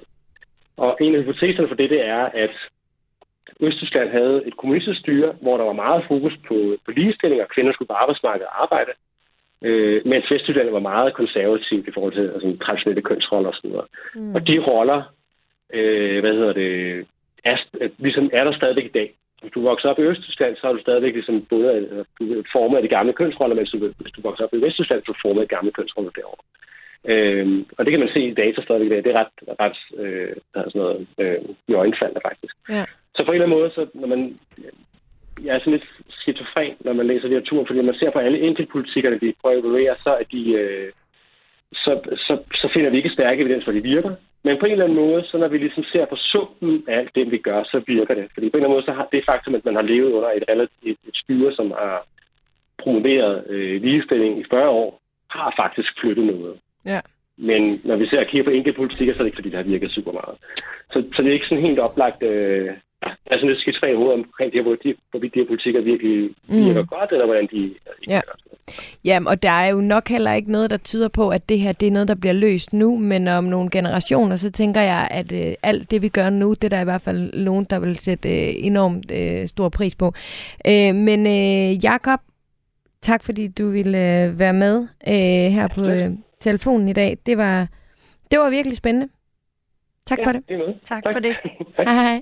Og 0.78 0.98
en 1.02 1.16
af 1.16 1.22
hypoteserne 1.22 1.68
for 1.68 1.76
det, 1.76 1.90
det 1.90 2.06
er, 2.06 2.24
at 2.44 2.56
Østtyskland 3.60 4.10
havde 4.10 4.44
et 4.48 4.58
kommunistisk 4.58 5.00
styre, 5.00 5.34
hvor 5.42 5.58
der 5.58 5.64
var 5.64 5.74
meget 5.74 6.04
fokus 6.08 6.34
på, 6.48 6.78
på 6.86 6.92
ligestilling, 6.92 7.42
og 7.42 7.48
kvinder 7.56 7.74
skulle 7.74 7.88
på 7.88 7.94
arbejdsmarkedet 7.94 8.48
og 8.48 8.64
arbejde, 8.64 8.92
øh, 9.62 10.02
mens 10.06 10.32
Vesttyskland 10.32 10.70
var 10.70 10.80
meget 10.80 11.14
konservativt 11.14 11.88
i 11.88 11.92
forhold 11.92 12.14
til 12.14 12.28
altså, 12.36 12.58
traditionelle 12.66 13.02
kønsroller 13.02 13.50
osv. 13.50 13.70
Mm. 14.16 14.36
Og 14.36 14.48
de 14.48 14.60
roller, 14.60 15.02
øh, 15.74 16.20
hvad 16.20 16.34
hedder 16.34 16.54
det, 16.54 17.06
er, 17.44 17.58
ligesom 17.98 18.30
er 18.34 18.44
der 18.44 18.54
stadigvæk 18.54 18.86
i 18.86 18.98
dag. 19.00 19.14
Hvis 19.42 19.52
du 19.52 19.62
vokser 19.62 19.90
op 19.90 20.00
i 20.00 20.02
Østtyskland, 20.02 20.56
så 20.56 20.68
er 20.68 20.74
du 20.74 20.82
stadigvæk 20.82 21.14
ligesom 21.14 21.46
både 21.50 21.72
altså, 21.72 22.04
du 22.20 22.44
formet 22.52 22.78
af 22.78 22.84
de 22.84 22.96
gamle 22.96 23.14
kønsroller, 23.14 23.56
mens 23.56 23.72
du, 23.72 23.78
hvis 23.78 24.14
du 24.16 24.22
vokser 24.22 24.44
op 24.44 24.54
i 24.54 24.62
Vesttyskland, 24.62 25.02
så 25.02 25.12
er 25.12 25.14
du 25.14 25.20
formet 25.22 25.42
af 25.42 25.48
de 25.48 25.56
gamle 25.56 25.72
kønsroller 25.72 26.12
derovre. 26.12 26.44
Øh, 27.12 27.66
og 27.78 27.86
det 27.86 27.92
kan 27.92 28.00
man 28.00 28.14
se 28.14 28.20
i 28.20 28.34
data 28.34 28.62
stadigvæk. 28.62 29.04
Det 29.04 29.16
er 29.16 29.20
ret, 29.20 29.34
ret 29.60 29.80
øh, 30.04 30.36
der 30.54 30.60
er 30.60 30.70
sådan 30.70 30.82
noget 30.82 31.08
øh, 31.18 31.40
i 31.68 31.74
øjenfaldende 31.74 32.22
faktisk. 32.30 32.56
Ja. 32.70 32.86
Så 33.16 33.26
på 33.26 33.32
en 33.32 33.36
eller 33.36 33.46
anden 33.46 33.60
måde, 33.60 33.72
så 33.76 33.88
når 33.94 34.08
man 34.08 34.40
jeg 35.44 35.56
er 35.56 35.60
sådan 35.60 35.74
lidt 35.74 35.90
skizofren, 36.10 36.74
når 36.80 36.94
man 36.94 37.08
læser 37.08 37.28
litteratur, 37.28 37.66
fordi 37.66 37.82
man 37.82 37.96
ser 37.96 38.12
på 38.12 38.20
alle 38.20 38.40
enkeltpolitikkerne, 38.40 39.20
de 39.20 39.34
prøver 39.42 39.58
at 39.58 39.64
evaluere, 39.64 39.96
så, 40.04 40.10
er 40.10 40.24
de, 40.32 40.52
øh, 40.52 40.92
så, 41.74 41.92
så, 42.28 42.34
så 42.62 42.70
finder 42.74 42.90
vi 42.90 42.98
ikke 42.98 43.10
stærke 43.10 43.42
evidens 43.42 43.66
for, 43.66 43.72
de 43.72 43.84
virker. 43.84 44.16
Men 44.44 44.58
på 44.60 44.66
en 44.66 44.72
eller 44.72 44.86
anden 44.86 45.04
måde, 45.06 45.24
så 45.26 45.38
når 45.38 45.48
vi 45.48 45.58
ligesom 45.58 45.84
ser 45.84 46.06
på 46.06 46.16
summen 46.16 46.84
af 46.88 46.98
alt 46.98 47.16
det, 47.16 47.32
vi 47.32 47.38
gør, 47.38 47.64
så 47.64 47.82
virker 47.88 48.14
det. 48.14 48.28
Fordi 48.34 48.50
på 48.50 48.58
en 48.58 48.64
eller 48.64 48.70
anden 48.70 48.76
måde, 48.76 48.86
så 48.86 48.92
har 48.92 49.08
det 49.12 49.24
faktum, 49.26 49.56
at 49.56 49.66
man 49.66 49.76
har 49.76 49.82
levet 49.82 50.12
under 50.12 50.30
et, 50.30 50.44
relativt, 50.50 50.84
et, 50.84 50.98
et 51.08 51.16
styre, 51.24 51.54
som 51.54 51.72
har 51.72 52.06
promoveret 52.84 53.44
øh, 53.50 53.82
ligestilling 53.82 54.40
i 54.40 54.46
40 54.50 54.70
år, 54.70 55.02
har 55.30 55.54
faktisk 55.58 55.90
flyttet 56.02 56.26
noget. 56.26 56.56
Ja. 56.86 57.00
Men 57.38 57.82
når 57.84 57.96
vi 57.96 58.08
ser 58.08 58.20
og 58.20 58.28
kigger 58.28 58.44
på 58.44 58.50
enkeltpolitikker, 58.50 59.14
så 59.14 59.20
er 59.20 59.24
det 59.24 59.28
ikke, 59.28 59.38
fordi 59.38 59.50
det 59.50 59.58
har 59.58 59.72
virket 59.74 59.92
super 59.92 60.12
meget. 60.12 60.36
Så, 60.92 61.04
så 61.16 61.22
det 61.22 61.30
er 61.30 61.34
ikke 61.34 61.48
sådan 61.50 61.64
helt 61.64 61.80
oplagt... 61.80 62.24
Øh, 62.24 62.70
der 63.02 63.32
er 63.32 63.38
sådan 63.38 63.50
lidt 63.50 63.60
skidt 63.60 63.98
hoved 63.98 64.14
omkring 64.14 64.54
det 64.54 64.64
her, 64.64 64.76
de, 64.84 64.94
hvorvidt 65.12 65.34
de 65.34 65.40
her 65.40 65.48
politikker 65.48 65.82
virkelig 65.82 66.30
mm. 66.48 66.66
virker 66.66 66.84
godt, 66.84 67.12
eller 67.12 67.26
hvordan 67.26 67.48
de 67.52 67.74
ja. 68.08 68.22
Jamen, 69.06 69.28
og 69.28 69.44
der 69.44 69.50
er 69.50 69.68
jo 69.68 69.82
nok 69.82 70.10
heller 70.10 70.34
ikke 70.34 70.52
noget, 70.52 70.70
der 70.70 70.78
tyder 70.78 71.08
på, 71.08 71.30
at 71.30 71.50
det 71.50 71.60
her 71.60 71.72
det 71.72 71.88
er 71.88 71.92
noget, 71.92 72.08
der 72.08 72.16
bliver 72.16 72.34
løst 72.34 72.74
nu, 72.74 72.98
men 72.98 73.28
om 73.28 73.44
nogle 73.44 73.70
generationer, 73.70 74.36
så 74.36 74.52
tænker 74.52 74.82
jeg, 74.82 75.08
at 75.12 75.32
øh, 75.32 75.54
alt 75.64 75.92
det, 75.92 76.02
vi 76.02 76.10
gør 76.10 76.30
nu, 76.30 76.54
det 76.54 76.64
er 76.64 76.70
der 76.70 76.82
i 76.82 76.84
hvert 76.84 77.02
fald 77.02 77.34
nogen, 77.34 77.66
der 77.70 77.80
vil 77.80 77.96
sætte 77.96 78.30
øh, 78.30 78.54
enormt 78.58 79.12
øh, 79.12 79.48
stor 79.48 79.70
pris 79.70 79.96
på. 79.96 80.14
Øh, 80.68 80.96
men 80.96 81.28
øh, 81.28 81.84
Jakob, 81.84 82.20
tak 83.02 83.24
fordi 83.24 83.48
du 83.48 83.70
ville 83.70 84.24
øh, 84.24 84.40
være 84.40 84.54
med 84.54 84.88
øh, 85.08 85.54
her 85.54 85.68
på 85.68 85.86
øh, 85.86 86.10
telefonen 86.40 86.90
i 86.90 86.94
dag. 86.94 87.18
Det 87.26 87.38
var, 87.38 87.68
det 88.32 88.40
var 88.40 88.50
virkelig 88.50 88.78
spændende. 88.78 89.10
Tak 90.06 90.20
ja, 90.20 90.28
for 90.28 90.32
det. 90.32 90.44
det 90.50 90.76
tak, 90.84 91.04
tak 91.04 91.14
for 91.14 91.20
det. 91.20 91.36
hej 91.78 91.94
hej. 91.94 92.22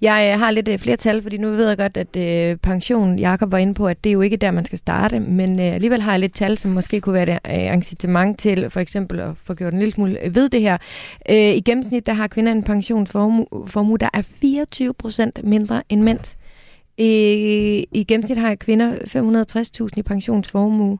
Jeg 0.00 0.30
øh, 0.32 0.38
har 0.38 0.50
lidt 0.50 0.68
øh, 0.68 0.78
flere 0.78 0.96
tal, 0.96 1.22
fordi 1.22 1.36
nu 1.36 1.50
ved 1.50 1.68
jeg 1.68 1.76
godt, 1.76 1.96
at 1.96 2.16
øh, 2.16 2.56
pension, 2.56 3.18
Jakob 3.18 3.52
var 3.52 3.58
inde 3.58 3.74
på, 3.74 3.86
at 3.86 4.04
det 4.04 4.10
er 4.10 4.14
jo 4.14 4.20
ikke 4.20 4.36
der, 4.36 4.50
man 4.50 4.64
skal 4.64 4.78
starte, 4.78 5.20
men 5.20 5.60
øh, 5.60 5.74
alligevel 5.74 6.02
har 6.02 6.12
jeg 6.12 6.20
lidt 6.20 6.34
tal, 6.34 6.56
som 6.56 6.70
måske 6.70 7.00
kunne 7.00 7.12
være 7.12 7.56
et 7.56 7.68
øh, 7.68 7.74
incitament 7.74 8.38
til 8.38 8.70
for 8.70 8.80
eksempel 8.80 9.20
at 9.20 9.30
få 9.44 9.54
gjort 9.54 9.72
en 9.72 9.78
lille 9.78 9.92
smule 9.94 10.24
øh, 10.24 10.34
ved 10.34 10.48
det 10.48 10.60
her. 10.60 10.78
Øh, 11.30 11.36
I 11.36 11.60
gennemsnit, 11.60 12.06
der 12.06 12.12
har 12.12 12.26
kvinder 12.26 12.52
en 12.52 12.62
pensionsformue, 12.62 13.98
der 13.98 14.08
er 14.14 14.22
24 14.22 14.94
procent 14.94 15.44
mindre 15.44 15.82
end 15.88 16.02
mænd. 16.02 16.36
I, 16.98 17.86
I 17.92 18.04
gennemsnit 18.04 18.38
har 18.38 18.54
kvinder 18.54 18.94
560.000 18.94 19.88
i 19.96 20.02
pensionsformue, 20.02 20.98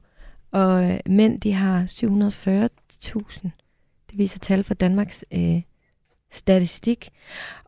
og 0.53 0.85
øh, 0.85 0.99
mænd 1.07 1.41
de 1.41 1.53
har 1.53 1.85
740.000. 1.85 3.49
Det 4.11 4.19
viser 4.19 4.39
tal 4.39 4.65
fra 4.65 4.75
Danmarks 4.75 5.25
øh, 5.33 5.63
statistik. 6.33 7.11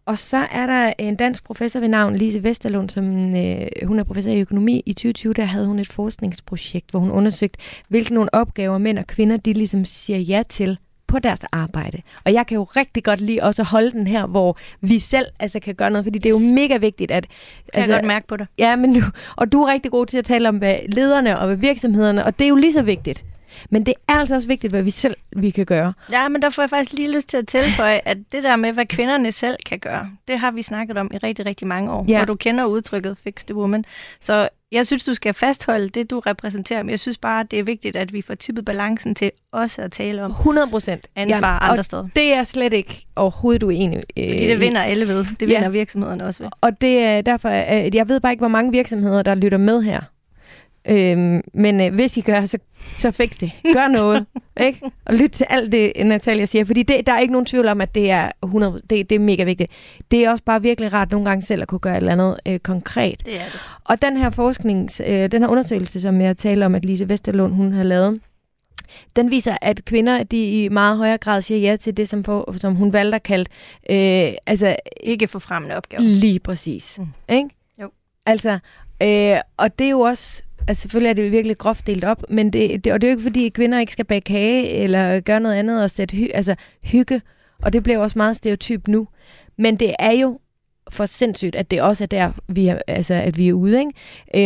Og 0.09 0.19
så 0.19 0.37
er 0.37 0.67
der 0.67 0.93
en 0.99 1.17
dansk 1.17 1.45
professor 1.45 1.81
ved 1.81 1.89
navn 1.89 2.17
Lise 2.17 2.43
Vesterlund, 2.43 2.91
som 2.91 3.37
øh, 3.37 3.67
hun 3.85 3.99
er 3.99 4.05
professor 4.05 4.31
i 4.31 4.41
økonomi. 4.41 4.83
I 4.87 4.93
2020 4.93 5.35
der 5.35 5.45
havde 5.45 5.67
hun 5.67 5.79
et 5.79 5.89
forskningsprojekt, 5.89 6.91
hvor 6.91 7.01
hun 7.01 7.11
undersøgte, 7.11 7.59
hvilke 7.89 8.15
nogle 8.15 8.35
opgaver 8.35 8.79
mænd 8.79 8.99
og 8.99 9.07
kvinder 9.07 9.37
de 9.37 9.53
ligesom 9.53 9.85
siger 9.85 10.19
ja 10.19 10.43
til 10.49 10.79
på 11.07 11.19
deres 11.19 11.41
arbejde. 11.53 12.03
Og 12.25 12.33
jeg 12.33 12.47
kan 12.47 12.55
jo 12.55 12.65
rigtig 12.65 13.05
godt 13.05 13.21
lide 13.21 13.43
også 13.43 13.63
at 13.63 13.67
holde 13.67 13.91
den 13.91 14.07
her, 14.07 14.27
hvor 14.27 14.59
vi 14.81 14.99
selv 14.99 15.27
altså, 15.39 15.61
kan 15.61 15.75
gøre 15.75 15.91
noget, 15.91 16.05
fordi 16.05 16.19
det 16.19 16.27
er 16.27 16.41
jo 16.41 16.55
mega 16.55 16.77
vigtigt, 16.77 17.11
at... 17.11 17.27
Kan 17.29 17.39
altså, 17.73 17.93
jeg 17.93 18.01
godt 18.01 18.09
mærke 18.09 18.27
på 18.27 18.37
det. 18.37 18.47
Ja, 18.59 18.77
men 18.77 18.95
du, 18.95 19.01
og 19.37 19.53
du 19.53 19.63
er 19.63 19.73
rigtig 19.73 19.91
god 19.91 20.07
til 20.07 20.19
at 20.19 20.25
tale 20.25 20.49
om 20.49 20.59
hvad 20.59 20.77
lederne 20.89 21.39
og 21.39 21.47
hvad 21.47 21.57
virksomhederne, 21.57 22.25
og 22.25 22.39
det 22.39 22.45
er 22.45 22.49
jo 22.49 22.57
lige 22.57 22.73
så 22.73 22.83
vigtigt. 22.83 23.25
Men 23.71 23.87
det 23.87 23.95
er 24.09 24.13
altså 24.13 24.35
også 24.35 24.49
vigtigt, 24.49 24.73
hvad 24.73 24.83
vi 24.83 24.91
selv 24.91 25.17
vi 25.37 25.51
kan 25.51 25.67
gøre. 25.67 25.93
Ja, 26.13 26.29
men 26.29 26.43
der 26.43 26.51
får 26.51 26.63
jeg 26.63 26.71
faktisk 26.71 26.93
lige 26.93 27.11
lyst 27.11 27.29
til 27.29 27.37
at 27.37 27.49
tilføje, 27.49 28.01
at 28.11 28.19
det 28.33 28.43
der 28.43 28.57
med, 28.57 28.73
hvad 28.73 28.87
kvinderne 28.87 29.33
selv 29.33 29.57
kan 29.67 29.79
gøre, 29.79 30.11
det 30.29 30.39
har 30.39 30.51
vi 30.51 30.63
snakket 30.63 30.99
om 30.99 31.11
i 31.15 31.17
rigtig, 31.17 31.47
rigtig 31.47 31.67
mange 31.67 31.93
år, 31.93 32.05
ja. 32.09 32.17
hvor 32.17 32.25
du 32.25 32.35
kender 32.35 32.65
udtrykket 32.65 33.17
fix 33.25 33.45
the 33.45 33.55
woman. 33.55 33.85
Så 34.21 34.49
jeg 34.73 34.87
synes, 34.87 35.05
du 35.05 35.15
skal 35.15 35.35
fastholde 35.35 35.89
det, 35.89 36.11
du 36.11 36.21
repræsenterer, 36.21 36.83
men 36.83 36.91
jeg 36.91 37.01
synes 37.01 37.19
bare, 37.19 37.45
det 37.51 37.59
er 37.59 37.63
vigtigt, 37.63 37.97
at 37.97 38.13
vi 38.13 38.23
får 38.23 38.35
tippet 38.35 38.65
balancen 38.65 39.15
til 39.15 39.31
også 39.53 39.83
at 39.83 39.93
tale 39.93 40.25
om 40.25 40.31
100 40.31 40.69
procent 40.71 41.07
ansvar 41.17 41.53
ja, 41.53 41.71
andre 41.71 41.85
steder. 41.85 42.09
det 42.17 42.35
er 42.35 42.45
slet 42.45 42.73
ikke 42.73 43.07
overhovedet 43.17 43.63
uenig 43.63 43.97
øh, 43.99 44.29
Fordi 44.29 44.47
det 44.47 44.61
vinder 44.61 44.83
alle 44.83 45.09
ved. 45.09 45.27
Det 45.41 45.49
vinder 45.49 45.63
ja. 45.63 45.69
virksomhederne 45.69 46.25
også 46.25 46.43
ved. 46.43 46.51
Og 46.61 46.81
det 46.81 46.99
er 46.99 47.21
derfor, 47.21 47.49
at 47.49 47.95
jeg 47.95 48.09
ved 48.09 48.21
bare 48.21 48.33
ikke, 48.33 48.41
hvor 48.41 48.49
mange 48.49 48.73
virksomheder, 48.73 49.23
der 49.23 49.35
lytter 49.35 49.59
med 49.59 49.83
her. 49.83 50.01
Øhm, 50.87 51.43
men 51.55 51.81
øh, 51.81 51.95
hvis 51.95 52.16
I 52.16 52.20
gør, 52.20 52.47
så, 52.47 52.59
så 52.99 53.11
fix 53.11 53.31
det. 53.31 53.53
Gør 53.72 53.89
noget. 53.89 54.26
ikke? 54.66 54.81
Og 55.05 55.14
lyt 55.14 55.31
til 55.31 55.47
alt 55.51 55.72
det, 55.72 55.93
Natalia 56.07 56.45
siger. 56.45 56.64
Fordi 56.64 56.83
det, 56.83 57.07
der 57.07 57.12
er 57.12 57.18
ikke 57.18 57.33
nogen 57.33 57.47
tvivl 57.47 57.68
om, 57.68 57.81
at 57.81 57.95
det 57.95 58.11
er, 58.11 58.31
100, 58.43 58.83
det, 58.91 59.11
det 59.11 59.16
er 59.16 59.18
mega 59.18 59.45
vigtigt. 59.45 59.72
Det 60.11 60.24
er 60.24 60.31
også 60.31 60.45
bare 60.45 60.62
virkelig 60.62 60.93
rart 60.93 61.11
nogle 61.11 61.26
gange 61.26 61.43
selv 61.43 61.62
at 61.62 61.68
kunne 61.68 61.79
gøre 61.79 61.93
et 61.93 61.97
eller 61.97 62.12
andet 62.12 62.37
øh, 62.47 62.59
konkret. 62.59 63.26
Det 63.26 63.35
er 63.35 63.45
det. 63.45 63.61
Og 63.85 64.03
den 64.03 64.16
her 64.16 64.31
forsknings, 64.31 65.03
øh, 65.07 65.31
den 65.31 65.43
her 65.43 65.49
undersøgelse, 65.49 66.01
som 66.01 66.20
jeg 66.20 66.37
taler 66.37 66.66
om, 66.66 66.74
at 66.74 66.85
Lise 66.85 67.09
Vesterlund 67.09 67.55
hun 67.55 67.72
har 67.72 67.83
lavet, 67.83 68.20
den 69.16 69.31
viser, 69.31 69.57
at 69.62 69.85
kvinder 69.85 70.22
de 70.22 70.64
i 70.64 70.68
meget 70.68 70.97
højere 70.97 71.18
grad 71.18 71.43
siger 71.43 71.61
ja 71.61 71.76
til 71.76 71.97
det, 71.97 72.09
som, 72.09 72.24
for, 72.24 72.55
som 72.57 72.74
hun 72.74 72.93
valgte 72.93 73.16
at 73.16 73.22
kalde... 73.22 73.45
Øh, 73.91 74.33
altså, 74.47 74.76
ikke 75.03 75.29
for 75.29 75.39
fremmende 75.39 75.76
opgaver. 75.76 76.03
Lige 76.03 76.41
præcis. 76.41 76.99
Mm. 76.99 77.07
Ikke? 77.29 77.49
Jo. 77.83 77.91
Altså, 78.26 78.59
øh, 79.03 79.37
og 79.57 79.79
det 79.79 79.85
er 79.85 79.91
jo 79.91 80.01
også 80.01 80.43
Altså 80.69 80.83
selvfølgelig 80.83 81.11
er 81.11 81.14
det 81.14 81.33
virkelig 81.33 81.59
groft 81.59 81.87
delt 81.87 82.05
op, 82.05 82.23
men 82.29 82.53
det, 82.53 82.85
det, 82.85 82.93
og 82.93 83.01
det 83.01 83.07
er 83.07 83.11
jo 83.11 83.16
ikke 83.16 83.23
fordi, 83.23 83.49
kvinder 83.49 83.81
ikke 83.81 83.93
skal 83.93 84.05
bage 84.05 84.21
kage 84.21 84.69
eller 84.69 85.21
gøre 85.21 85.41
noget 85.41 85.57
andet 85.57 85.83
og 85.83 85.91
sætte 85.91 86.16
hy, 86.16 86.29
altså, 86.35 86.55
hygge. 86.83 87.23
Og 87.62 87.73
det 87.73 87.83
bliver 87.83 87.99
også 87.99 88.19
meget 88.19 88.37
stereotyp 88.37 88.89
nu. 88.89 89.09
Men 89.57 89.77
det 89.77 89.95
er 89.99 90.11
jo 90.11 90.41
for 90.91 91.07
sindssygt, 91.07 91.55
at 91.55 91.71
det 91.71 91.83
også 91.83 92.05
er 92.05 92.09
der, 92.09 92.33
vi 92.49 92.69
er, 92.69 92.79
altså, 92.87 93.14
at 93.14 93.39
vi 93.39 93.49
er 93.49 93.53
ude. 93.53 93.79
Ikke? 93.79 93.93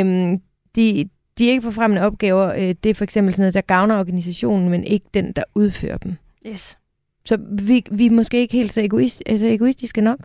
Øhm, 0.01 0.41
de, 0.77 1.09
de 1.39 1.47
ikke 1.47 1.63
forfremmende 1.63 2.03
opgaver, 2.03 2.53
øh, 2.53 2.75
det 2.85 2.87
er 2.87 2.95
for 2.95 3.05
eksempel 3.05 3.35
sådan 3.35 3.43
noget, 3.43 3.55
der 3.55 3.61
gavner 3.61 3.99
organisationen, 3.99 4.69
men 4.69 4.85
ikke 4.85 5.07
den, 5.15 5.33
der 5.33 5.45
udfører 5.55 5.99
dem. 5.99 6.17
Yes. 6.47 6.79
Så 7.25 7.39
vi, 7.53 7.85
vi 7.91 8.07
er 8.07 8.11
måske 8.11 8.39
ikke 8.39 8.57
helt 8.57 8.73
så 8.73 8.81
egoist, 8.81 9.23
altså 9.27 9.47
egoistiske 9.47 10.01
nok. 10.01 10.19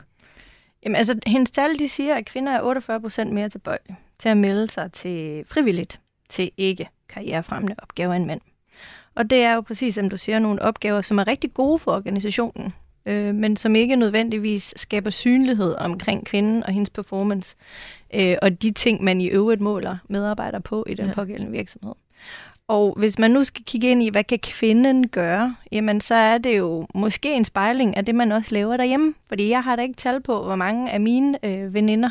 Jamen 0.86 0.96
altså, 0.96 1.20
hendes 1.28 1.52
tal, 1.52 1.80
de 1.80 1.90
siger, 1.90 2.16
at 2.16 2.26
kvinder 2.26 2.52
er 2.52 2.62
48 2.62 3.02
procent 3.02 3.34
mere 3.34 3.50
tilbøjelige 3.50 3.98
til 4.20 4.30
at 4.30 4.38
melde 4.38 4.70
sig 4.70 4.92
til 4.92 5.44
frivilligt 5.48 6.00
til 6.30 6.52
ikke 6.58 6.90
karrierefremmende 7.10 7.76
opgaver 7.78 8.14
end 8.14 8.26
mænd. 8.26 8.42
Og 9.16 9.30
det 9.30 9.44
er 9.44 9.54
jo 9.54 9.62
præcis, 9.62 9.96
som 9.96 10.10
du 10.10 10.18
siger, 10.18 10.40
nogle 10.40 10.62
opgaver, 10.62 11.02
som 11.02 11.18
er 11.18 11.28
rigtig 11.28 11.54
gode 11.54 11.80
for 11.80 11.92
organisationen, 11.92 12.74
øh, 13.06 13.36
men 13.36 13.58
som 13.58 13.76
ikke 13.76 13.96
nødvendigvis 13.96 14.74
skaber 14.78 15.10
synlighed 15.10 15.76
omkring 15.76 16.26
kvinden 16.26 16.64
og 16.64 16.74
hendes 16.74 16.90
performance, 16.90 17.56
øh, 18.14 18.36
og 18.42 18.62
de 18.62 18.72
ting, 18.72 19.04
man 19.04 19.22
i 19.22 19.28
øvrigt 19.28 19.62
måler 19.62 19.98
medarbejdere 20.10 20.62
på 20.62 20.86
i 20.90 20.94
den 20.94 21.06
ja. 21.06 21.14
pågældende 21.14 21.52
virksomhed. 21.52 21.94
Og 22.68 22.96
hvis 22.98 23.20
man 23.20 23.32
nu 23.32 23.44
skal 23.44 23.64
kigge 23.66 23.92
ind 23.92 24.04
i, 24.04 24.10
hvad 24.10 24.24
kan 24.24 24.40
kvinden 24.40 25.08
gøre, 25.08 25.56
jamen 25.72 26.02
så 26.02 26.16
er 26.16 26.38
det 26.38 26.58
jo 26.58 26.88
måske 26.94 27.34
en 27.34 27.46
spejling 27.46 27.98
af 27.98 28.06
det, 28.06 28.16
man 28.16 28.32
også 28.32 28.54
laver 28.54 28.78
derhjemme. 28.78 29.14
Fordi 29.28 29.50
jeg 29.50 29.64
har 29.64 29.76
da 29.76 29.82
ikke 29.82 29.96
tal 29.96 30.22
på, 30.22 30.44
hvor 30.44 30.56
mange 30.56 30.92
af 30.92 31.00
mine 31.00 31.46
øh, 31.46 31.74
veninder, 31.74 32.10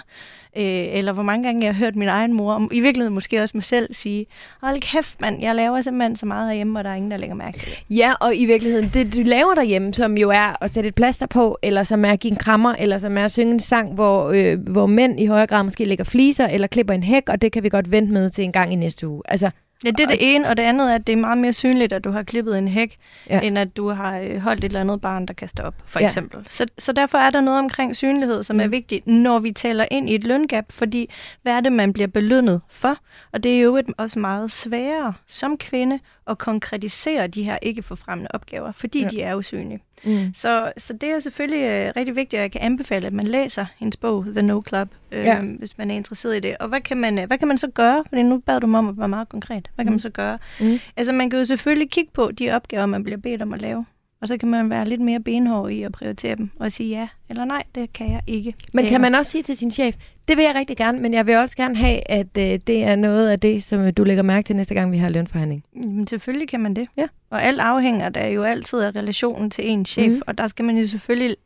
øh, 0.57 0.99
eller 0.99 1.13
hvor 1.13 1.23
mange 1.23 1.45
gange 1.45 1.67
jeg 1.67 1.75
har 1.75 1.79
hørt 1.79 1.97
min 1.97 2.09
egen 2.09 2.33
mor, 2.33 2.55
og 2.55 2.69
i 2.73 2.81
virkeligheden 2.81 3.15
måske 3.15 3.43
også 3.43 3.57
mig 3.57 3.65
selv, 3.65 3.95
sige, 3.95 4.27
hold 4.61 4.81
kæft 4.81 5.21
mand, 5.21 5.43
jeg 5.43 5.55
laver 5.55 5.81
simpelthen 5.81 6.17
så 6.17 6.27
meget 6.27 6.49
derhjemme, 6.49 6.79
og 6.79 6.85
der 6.85 6.91
er 6.91 6.95
ingen, 6.95 7.11
der 7.11 7.17
lægger 7.17 7.37
mærke 7.37 7.59
til 7.59 7.69
det. 7.69 7.97
Ja, 7.97 8.13
og 8.21 8.37
i 8.37 8.47
virkeligheden, 8.47 8.91
det 8.95 9.15
du 9.15 9.19
laver 9.19 9.55
derhjemme, 9.55 9.95
som 9.95 10.19
jo 10.19 10.31
er 10.31 10.65
at 10.65 10.71
sætte 10.71 10.89
et 10.89 10.95
plaster 10.95 11.27
på, 11.27 11.59
eller 11.63 11.85
som 11.85 12.05
er 12.05 12.11
at 12.11 12.21
give 12.21 12.31
en 12.31 12.37
krammer, 12.37 12.75
eller 12.79 12.99
som 12.99 13.19
er 13.19 13.25
at 13.25 13.31
synge 13.31 13.53
en 13.53 13.61
sang, 13.61 13.95
hvor, 13.95 14.31
øh, 14.31 14.59
hvor 14.69 14.87
mænd 14.87 15.21
i 15.21 15.27
højere 15.27 15.47
grad 15.47 15.63
måske 15.63 15.85
lægger 15.85 16.05
fliser, 16.05 16.47
eller 16.47 16.67
klipper 16.67 16.95
en 16.95 17.03
hæk, 17.03 17.29
og 17.29 17.43
det 17.43 17.53
kan 17.53 17.63
vi 17.63 17.69
godt 17.69 17.91
vente 17.91 18.13
med 18.13 18.31
til 18.31 18.45
en 18.45 18.53
gang 18.53 18.73
i 18.73 18.77
næste 18.77 19.09
uge. 19.09 19.23
Altså, 19.25 19.51
Ja, 19.85 19.91
det 19.91 20.01
er 20.01 20.07
det 20.07 20.35
ene, 20.35 20.49
og 20.49 20.57
det 20.57 20.63
andet 20.63 20.91
er, 20.91 20.95
at 20.95 21.07
det 21.07 21.13
er 21.13 21.17
meget 21.17 21.39
mere 21.39 21.53
synligt, 21.53 21.93
at 21.93 22.05
du 22.05 22.11
har 22.11 22.23
klippet 22.23 22.59
en 22.59 22.69
hæk, 22.69 22.97
ja. 23.31 23.41
end 23.41 23.59
at 23.59 23.77
du 23.77 23.89
har 23.89 24.19
øh, 24.19 24.41
holdt 24.41 24.65
et 24.65 24.65
eller 24.65 24.81
andet 24.81 25.01
barn, 25.01 25.27
der 25.27 25.35
kaster 25.35 25.63
op, 25.63 25.75
for 25.87 26.01
ja. 26.01 26.07
eksempel. 26.07 26.45
Så, 26.49 26.67
så 26.79 26.93
derfor 26.93 27.19
er 27.19 27.31
der 27.31 27.41
noget 27.41 27.59
omkring 27.59 27.97
synlighed, 27.97 28.43
som 28.43 28.57
mm. 28.57 28.61
er 28.61 28.67
vigtigt, 28.67 29.07
når 29.07 29.39
vi 29.39 29.53
taler 29.53 29.87
ind 29.91 30.11
i 30.11 30.15
et 30.15 30.25
løngab, 30.25 30.65
fordi 30.71 31.11
hvad 31.43 31.53
er 31.53 31.61
det, 31.61 31.73
man 31.73 31.93
bliver 31.93 32.07
belønnet 32.07 32.61
for? 32.71 32.99
Og 33.33 33.43
det 33.43 33.57
er 33.57 33.61
jo 33.61 33.83
også 33.99 34.19
meget 34.19 34.53
sværere 34.53 35.15
som 35.27 35.59
kvinde 35.59 35.99
at 36.27 36.39
konkretisere 36.39 37.27
de 37.27 37.43
her 37.43 37.59
ikke 37.63 37.83
forfremmende 37.83 38.31
opgaver, 38.35 38.73
fordi 38.73 39.03
ja. 39.03 39.09
de 39.09 39.23
er 39.23 39.35
usynlige. 39.35 39.81
Mm. 40.05 40.35
Så, 40.35 40.73
så 40.77 40.93
det 40.93 41.09
er 41.09 41.19
selvfølgelig 41.19 41.63
øh, 41.63 41.93
rigtig 41.97 42.17
vigtigt, 42.17 42.41
at 42.41 42.43
jeg 42.43 42.53
kan 42.53 42.61
anbefale, 42.61 43.07
at 43.07 43.13
man 43.13 43.27
læser 43.27 43.67
hendes 43.77 43.97
bog, 43.97 44.25
The 44.25 44.43
No 44.43 44.63
Club, 44.69 44.89
øh, 45.13 45.25
ja. 45.25 45.41
hvis 45.41 45.79
man 45.79 45.91
er 45.91 45.95
interesseret 45.95 46.37
i 46.37 46.41
det. 46.41 46.57
Og 46.61 46.69
hvad 46.69 46.81
kan 46.81 46.97
man, 46.97 47.19
øh, 47.19 47.27
hvad 47.27 47.39
kan 47.39 47.49
man 47.49 47.59
så 47.59 47.69
gøre? 47.69 48.05
Fordi 48.09 48.23
nu 48.23 48.39
bad 48.39 48.61
du 48.61 48.67
mig 48.67 48.79
om 48.79 48.89
at 48.89 48.99
være 48.99 49.09
meget 49.09 49.29
konkret. 49.29 49.71
Hvad 49.75 49.85
kan 49.85 49.91
mm. 49.91 49.93
man 49.93 50.01
så 50.01 50.11
gøre? 50.11 50.39
Mm. 50.61 50.79
Altså 50.97 51.13
man 51.13 51.31
kan 51.31 51.39
jo 51.39 51.45
selvfølgelig 51.45 51.91
kigge 51.91 52.11
på 52.13 52.31
de 52.31 52.51
opgaver, 52.51 52.87
man 52.87 53.05
bliver 53.05 53.19
bedt 53.19 53.43
om 53.43 53.53
at 53.53 53.61
lave. 53.61 53.87
Og 54.21 54.29
så 54.29 54.37
kan 54.37 54.49
man 54.49 54.71
være 54.71 54.89
lidt 54.89 55.01
mere 55.01 55.21
benhård 55.21 55.71
i 55.71 55.83
at 55.83 55.93
prioritere 55.93 56.37
dem 56.37 56.51
og 56.61 56.73
sige 56.73 56.99
ja 56.99 57.09
eller 57.29 57.45
nej, 57.45 57.63
det 57.75 57.93
kan 57.93 58.13
jeg 58.13 58.21
ikke. 58.27 58.55
Men 58.75 58.87
kan 58.87 59.01
man 59.01 59.15
også 59.15 59.31
sige 59.31 59.43
til 59.43 59.57
sin 59.57 59.71
chef, 59.71 59.97
det 60.29 60.37
vil 60.37 60.45
jeg 60.45 60.55
rigtig 60.55 60.77
gerne, 60.77 61.01
men 61.01 61.15
jeg 61.15 61.27
vil 61.27 61.37
også 61.37 61.57
gerne 61.57 61.77
have, 61.77 62.11
at 62.11 62.39
øh, 62.39 62.59
det 62.67 62.85
er 62.85 62.97
noget 62.97 63.29
af 63.29 63.41
det, 63.41 63.63
som 63.63 63.95
du 63.95 64.05
lægger 64.05 64.23
mærke 64.23 64.47
til 64.47 64.57
næste 64.57 64.75
gang, 64.75 64.93
vi 64.93 64.99
har 64.99 65.09
lønforhandling. 65.09 65.65
Men 65.73 66.07
selvfølgelig 66.07 66.49
kan 66.49 66.61
man 66.61 66.77
det. 66.77 66.89
Ja. 66.97 67.07
Og 67.31 67.43
alt 67.43 67.61
afhænger 67.61 68.09
der 68.09 68.27
jo 68.27 68.43
altid 68.43 68.81
af 68.81 68.97
relationen 68.97 69.51
til 69.51 69.71
en 69.71 69.87
chef, 69.87 70.13
mm. 70.13 70.23
og 70.27 70.39
der 70.39 70.47
skal 70.47 70.65
man 70.65 70.79
jo 70.79 70.89
selvfølgelig 70.89 71.37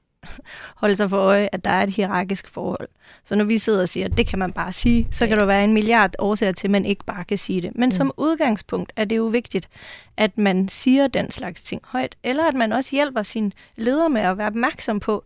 holde 0.77 0.97
sig 0.97 1.11
for 1.11 1.17
øje, 1.17 1.49
at 1.53 1.65
der 1.65 1.71
er 1.71 1.83
et 1.83 1.91
hierarkisk 1.91 2.49
forhold. 2.49 2.89
Så 3.25 3.37
når 3.37 3.45
vi 3.45 3.59
sidder 3.59 3.83
og 3.83 3.89
siger, 3.89 4.07
at 4.07 4.17
det 4.17 4.27
kan 4.27 4.39
man 4.39 4.53
bare 4.53 4.73
sige, 4.73 5.09
så 5.11 5.27
kan 5.27 5.39
der 5.39 5.45
være 5.45 5.65
en 5.65 5.73
milliard 5.73 6.15
årsager 6.19 6.53
til, 6.53 6.67
at 6.67 6.71
man 6.71 6.85
ikke 6.87 7.05
bare 7.05 7.25
kan 7.25 7.39
sige 7.39 7.61
det. 7.61 7.71
Men 7.75 7.87
mm. 7.87 7.91
som 7.91 8.13
udgangspunkt 8.17 8.93
er 8.97 9.05
det 9.05 9.17
jo 9.17 9.25
vigtigt, 9.25 9.69
at 10.17 10.39
man 10.39 10.69
siger 10.69 11.07
den 11.07 11.31
slags 11.31 11.63
ting 11.63 11.83
højt, 11.85 12.17
eller 12.23 12.45
at 12.45 12.55
man 12.55 12.73
også 12.73 12.91
hjælper 12.97 13.23
sin 13.23 13.53
leder 13.77 14.09
med 14.09 14.21
at 14.21 14.39
være 14.39 14.47
opmærksom 14.47 15.01
på, 15.01 15.25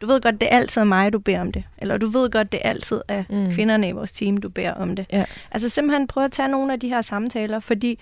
du 0.00 0.06
ved 0.06 0.20
godt, 0.20 0.40
det 0.40 0.48
er 0.52 0.56
altid 0.56 0.84
mig, 0.84 1.12
du 1.12 1.18
beder 1.18 1.40
om 1.40 1.52
det. 1.52 1.64
Eller 1.78 1.96
du 1.96 2.06
ved 2.06 2.30
godt, 2.30 2.52
det 2.52 2.60
er 2.64 2.68
altid 2.68 3.00
af 3.08 3.24
mm. 3.30 3.54
kvinderne 3.54 3.88
i 3.88 3.92
vores 3.92 4.12
team, 4.12 4.36
du 4.36 4.48
beder 4.48 4.72
om 4.72 4.96
det. 4.96 5.06
Ja. 5.12 5.24
Altså 5.50 5.68
simpelthen 5.68 6.06
prøve 6.06 6.24
at 6.24 6.32
tage 6.32 6.48
nogle 6.48 6.72
af 6.72 6.80
de 6.80 6.88
her 6.88 7.02
samtaler, 7.02 7.60
fordi 7.60 7.98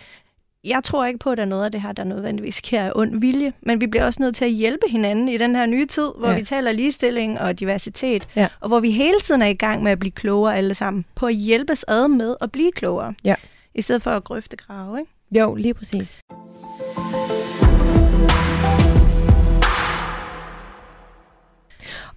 jeg 0.64 0.84
tror 0.84 1.04
ikke 1.04 1.18
på, 1.18 1.30
at 1.30 1.38
der 1.38 1.44
er 1.44 1.48
noget 1.48 1.64
af 1.64 1.72
det 1.72 1.80
her, 1.82 1.92
der 1.92 2.04
nødvendigvis 2.04 2.54
sker 2.54 2.82
af 2.82 2.92
ond 2.94 3.20
vilje, 3.20 3.52
men 3.60 3.80
vi 3.80 3.86
bliver 3.86 4.04
også 4.04 4.22
nødt 4.22 4.36
til 4.36 4.44
at 4.44 4.50
hjælpe 4.50 4.86
hinanden 4.88 5.28
i 5.28 5.38
den 5.38 5.56
her 5.56 5.66
nye 5.66 5.86
tid, 5.86 6.08
hvor 6.18 6.28
ja. 6.28 6.34
vi 6.38 6.44
taler 6.44 6.72
ligestilling 6.72 7.40
og 7.40 7.60
diversitet, 7.60 8.28
ja. 8.36 8.48
og 8.60 8.68
hvor 8.68 8.80
vi 8.80 8.90
hele 8.90 9.18
tiden 9.20 9.42
er 9.42 9.46
i 9.46 9.54
gang 9.54 9.82
med 9.82 9.92
at 9.92 9.98
blive 9.98 10.12
klogere 10.12 10.56
alle 10.56 10.74
sammen, 10.74 11.04
på 11.14 11.26
at 11.26 11.34
hjælpes 11.34 11.84
ad 11.88 12.08
med 12.08 12.36
at 12.40 12.52
blive 12.52 12.72
klogere, 12.72 13.14
ja. 13.24 13.34
i 13.74 13.82
stedet 13.82 14.02
for 14.02 14.10
at 14.10 14.24
grøfte 14.24 14.56
grave, 14.56 15.00
ikke? 15.00 15.12
Jo, 15.30 15.54
lige 15.54 15.74
præcis. 15.74 16.20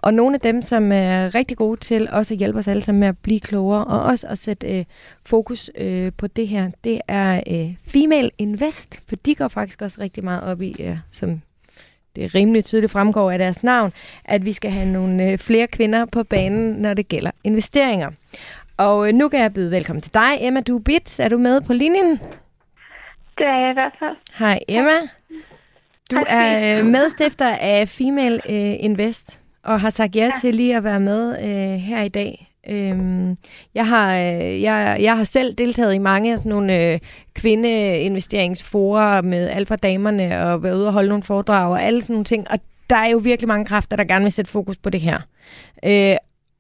Og 0.06 0.14
nogle 0.14 0.34
af 0.36 0.40
dem, 0.40 0.62
som 0.62 0.92
er 0.92 1.36
rigtig 1.36 1.58
gode 1.58 1.80
til 1.80 2.10
også 2.12 2.34
at 2.34 2.38
hjælpe 2.38 2.60
os 2.60 2.68
alle 2.68 2.82
sammen 2.82 3.00
med 3.00 3.08
at 3.08 3.18
blive 3.18 3.40
klogere, 3.40 3.86
og 3.86 4.04
også 4.04 4.28
at 4.28 4.38
sætte 4.38 4.80
øh, 4.80 4.86
fokus 5.26 5.72
øh, 5.78 6.12
på 6.18 6.28
det 6.28 6.48
her, 6.48 6.72
det 6.84 7.02
er 7.08 7.42
øh, 7.48 7.76
Female 7.88 8.32
Invest, 8.38 9.00
for 9.10 9.16
de 9.16 9.36
går 9.36 9.48
faktisk 9.48 9.82
også 9.82 10.02
rigtig 10.02 10.24
meget 10.24 10.44
op 10.44 10.62
i, 10.62 10.76
øh, 10.80 10.98
som 11.12 11.42
det 12.16 12.36
rimelig 12.36 12.66
tydeligt 12.66 12.92
fremgår 12.92 13.32
af 13.32 13.38
deres 13.38 13.64
navn, 13.64 13.94
at 14.26 14.46
vi 14.46 14.54
skal 14.54 14.72
have 14.72 14.92
nogle 14.92 15.32
øh, 15.32 15.38
flere 15.38 15.68
kvinder 15.68 16.06
på 16.06 16.24
banen, 16.24 16.74
når 16.74 16.94
det 16.94 17.08
gælder 17.08 17.32
investeringer. 17.44 18.12
Og 18.78 19.08
øh, 19.08 19.14
nu 19.14 19.30
kan 19.30 19.40
jeg 19.40 19.54
byde 19.54 19.72
velkommen 19.72 20.02
til 20.02 20.14
dig, 20.14 20.38
Emma 20.40 20.62
Dubitz. 20.62 21.20
Er 21.20 21.30
du 21.30 21.38
med 21.38 21.62
på 21.62 21.74
linjen? 21.74 22.12
Det 23.38 23.46
er 23.46 23.60
jeg 23.60 23.70
i 23.70 23.74
hvert 23.74 23.96
fald. 24.00 24.16
Hej 24.40 24.60
Emma. 24.68 25.00
Du 26.12 26.24
er 26.28 26.80
øh, 26.80 26.86
medstifter 26.86 27.50
af 27.50 27.90
Female 27.90 28.40
øh, 28.50 28.76
Invest 28.80 29.42
og 29.66 29.82
har 29.82 29.90
sagt 29.90 30.16
ja, 30.16 30.26
ja. 30.26 30.32
til 30.42 30.56
lige 30.56 30.78
at 30.78 30.84
være 30.84 31.00
med 31.00 31.44
øh, 31.44 31.80
her 31.80 32.02
i 32.02 32.10
dag. 32.10 32.52
Øhm, 32.70 33.38
jeg, 33.76 33.88
har, 33.88 34.16
øh, 34.16 34.62
jeg, 34.62 34.98
jeg 35.02 35.18
har 35.18 35.24
selv 35.24 35.54
deltaget 35.54 35.94
i 35.94 35.98
mange 35.98 36.34
af 36.34 36.40
sådan 36.40 36.52
nogle 36.52 36.94
øh, 36.94 37.00
kvindeinvesteringsforer 37.34 39.22
med 39.22 39.50
alfa 39.50 39.76
damerne 39.76 40.44
og 40.44 40.64
været 40.64 40.76
ude 40.76 40.88
og 40.88 40.94
holde 40.94 41.10
nogle 41.10 41.24
foredrag 41.24 41.72
og 41.72 41.84
alle 41.84 42.02
sådan 42.02 42.14
nogle 42.14 42.26
ting. 42.26 42.52
Og 42.52 42.60
der 42.90 42.96
er 42.96 43.08
jo 43.10 43.18
virkelig 43.18 43.48
mange 43.48 43.66
kræfter, 43.66 43.96
der 43.96 44.04
gerne 44.04 44.26
vil 44.26 44.32
sætte 44.32 44.52
fokus 44.52 44.78
på 44.78 44.90
det 44.90 45.02
her. 45.02 45.20
Øh, 45.86 46.16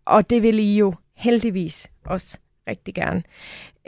og 0.05 0.29
det 0.29 0.41
vil 0.41 0.59
I 0.59 0.77
jo 0.77 0.93
heldigvis 1.15 1.91
også 2.05 2.37
rigtig 2.67 2.93
gerne. 2.93 3.23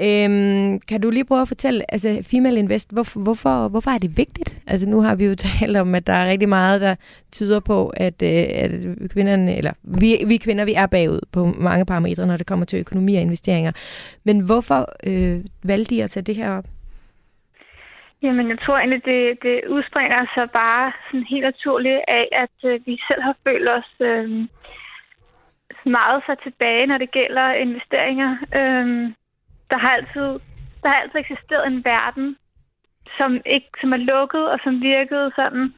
Øhm, 0.02 0.80
kan 0.80 1.02
du 1.02 1.10
lige 1.10 1.26
prøve 1.26 1.42
at 1.42 1.48
fortælle, 1.48 1.92
altså 1.92 2.28
Female 2.32 2.60
Invest, 2.60 2.94
hvor, 2.94 3.24
hvorfor, 3.24 3.68
hvorfor 3.68 3.92
er 3.92 3.98
det 3.98 4.18
vigtigt? 4.18 4.62
Altså 4.68 4.90
nu 4.90 5.02
har 5.02 5.16
vi 5.16 5.26
jo 5.26 5.36
talt 5.60 5.78
om, 5.78 5.96
at 5.96 6.08
der 6.08 6.14
er 6.14 6.30
rigtig 6.30 6.50
meget, 6.50 6.82
der 6.82 6.96
tyder 7.32 7.60
på, 7.60 7.90
at, 7.90 8.22
øh, 8.24 8.46
at 8.64 8.72
kvinderne, 9.14 9.58
eller 9.58 9.74
vi, 9.84 10.18
vi 10.28 10.38
kvinder, 10.38 10.66
vi 10.66 10.74
er 10.74 10.88
bagud 10.88 11.20
på 11.34 11.46
mange 11.46 11.86
parametre, 11.86 12.28
når 12.28 12.38
det 12.38 12.48
kommer 12.48 12.66
til 12.66 12.80
økonomi 12.80 13.16
og 13.16 13.22
investeringer. 13.22 13.72
Men 14.26 14.40
hvorfor 14.40 14.82
øh, 15.08 15.40
valgte 15.64 15.96
I 15.96 16.00
at 16.00 16.10
tage 16.10 16.24
det 16.24 16.36
her 16.36 16.58
op? 16.58 16.66
Jamen, 18.22 18.50
jeg 18.50 18.60
tror 18.60 18.78
egentlig, 18.78 19.06
det, 19.06 19.38
det 19.44 19.62
udspringer 19.70 20.26
sig 20.36 20.52
bare 20.52 20.92
sådan 21.08 21.26
helt 21.30 21.44
naturligt 21.44 22.02
af, 22.08 22.28
at 22.32 22.70
øh, 22.72 22.80
vi 22.86 23.00
selv 23.08 23.22
har 23.22 23.36
følt 23.44 23.70
os 23.70 23.92
øh, 24.00 24.30
meget 25.86 26.24
sig 26.26 26.38
tilbage, 26.44 26.88
når 26.88 26.98
det 26.98 27.12
gælder 27.12 27.54
investeringer. 27.54 28.38
Øh, 28.56 29.12
der 29.72 29.78
har 29.78 29.92
altid, 30.00 30.30
der 30.82 30.88
har 30.90 31.00
altid 31.02 31.20
eksisteret 31.20 31.68
en 31.68 31.86
verden, 31.86 32.38
som, 33.18 33.32
ikke, 33.46 33.70
som 33.82 33.94
er 33.94 34.02
lukket 34.12 34.46
og 34.54 34.60
som 34.64 34.82
virkede 34.82 35.32
sådan 35.36 35.74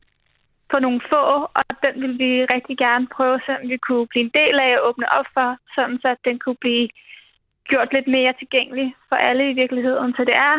på 0.71 0.79
nogle 0.79 1.01
få, 1.09 1.23
og 1.57 1.63
den 1.85 1.95
vil 2.01 2.15
vi 2.23 2.31
rigtig 2.55 2.77
gerne 2.77 3.07
prøve, 3.15 3.39
så 3.45 3.51
vi 3.71 3.77
kunne 3.77 4.07
blive 4.07 4.25
en 4.25 4.35
del 4.39 4.55
af 4.59 4.71
og 4.77 4.87
åbne 4.87 5.11
op 5.17 5.29
for, 5.33 5.57
sådan 5.75 5.97
så 6.01 6.07
at 6.07 6.21
den 6.25 6.39
kunne 6.39 6.61
blive 6.65 6.89
gjort 7.71 7.89
lidt 7.93 8.07
mere 8.07 8.33
tilgængelig 8.39 8.95
for 9.09 9.15
alle 9.15 9.51
i 9.51 9.53
virkeligheden. 9.61 10.11
Så 10.17 10.23
det 10.29 10.35
er 10.35 10.55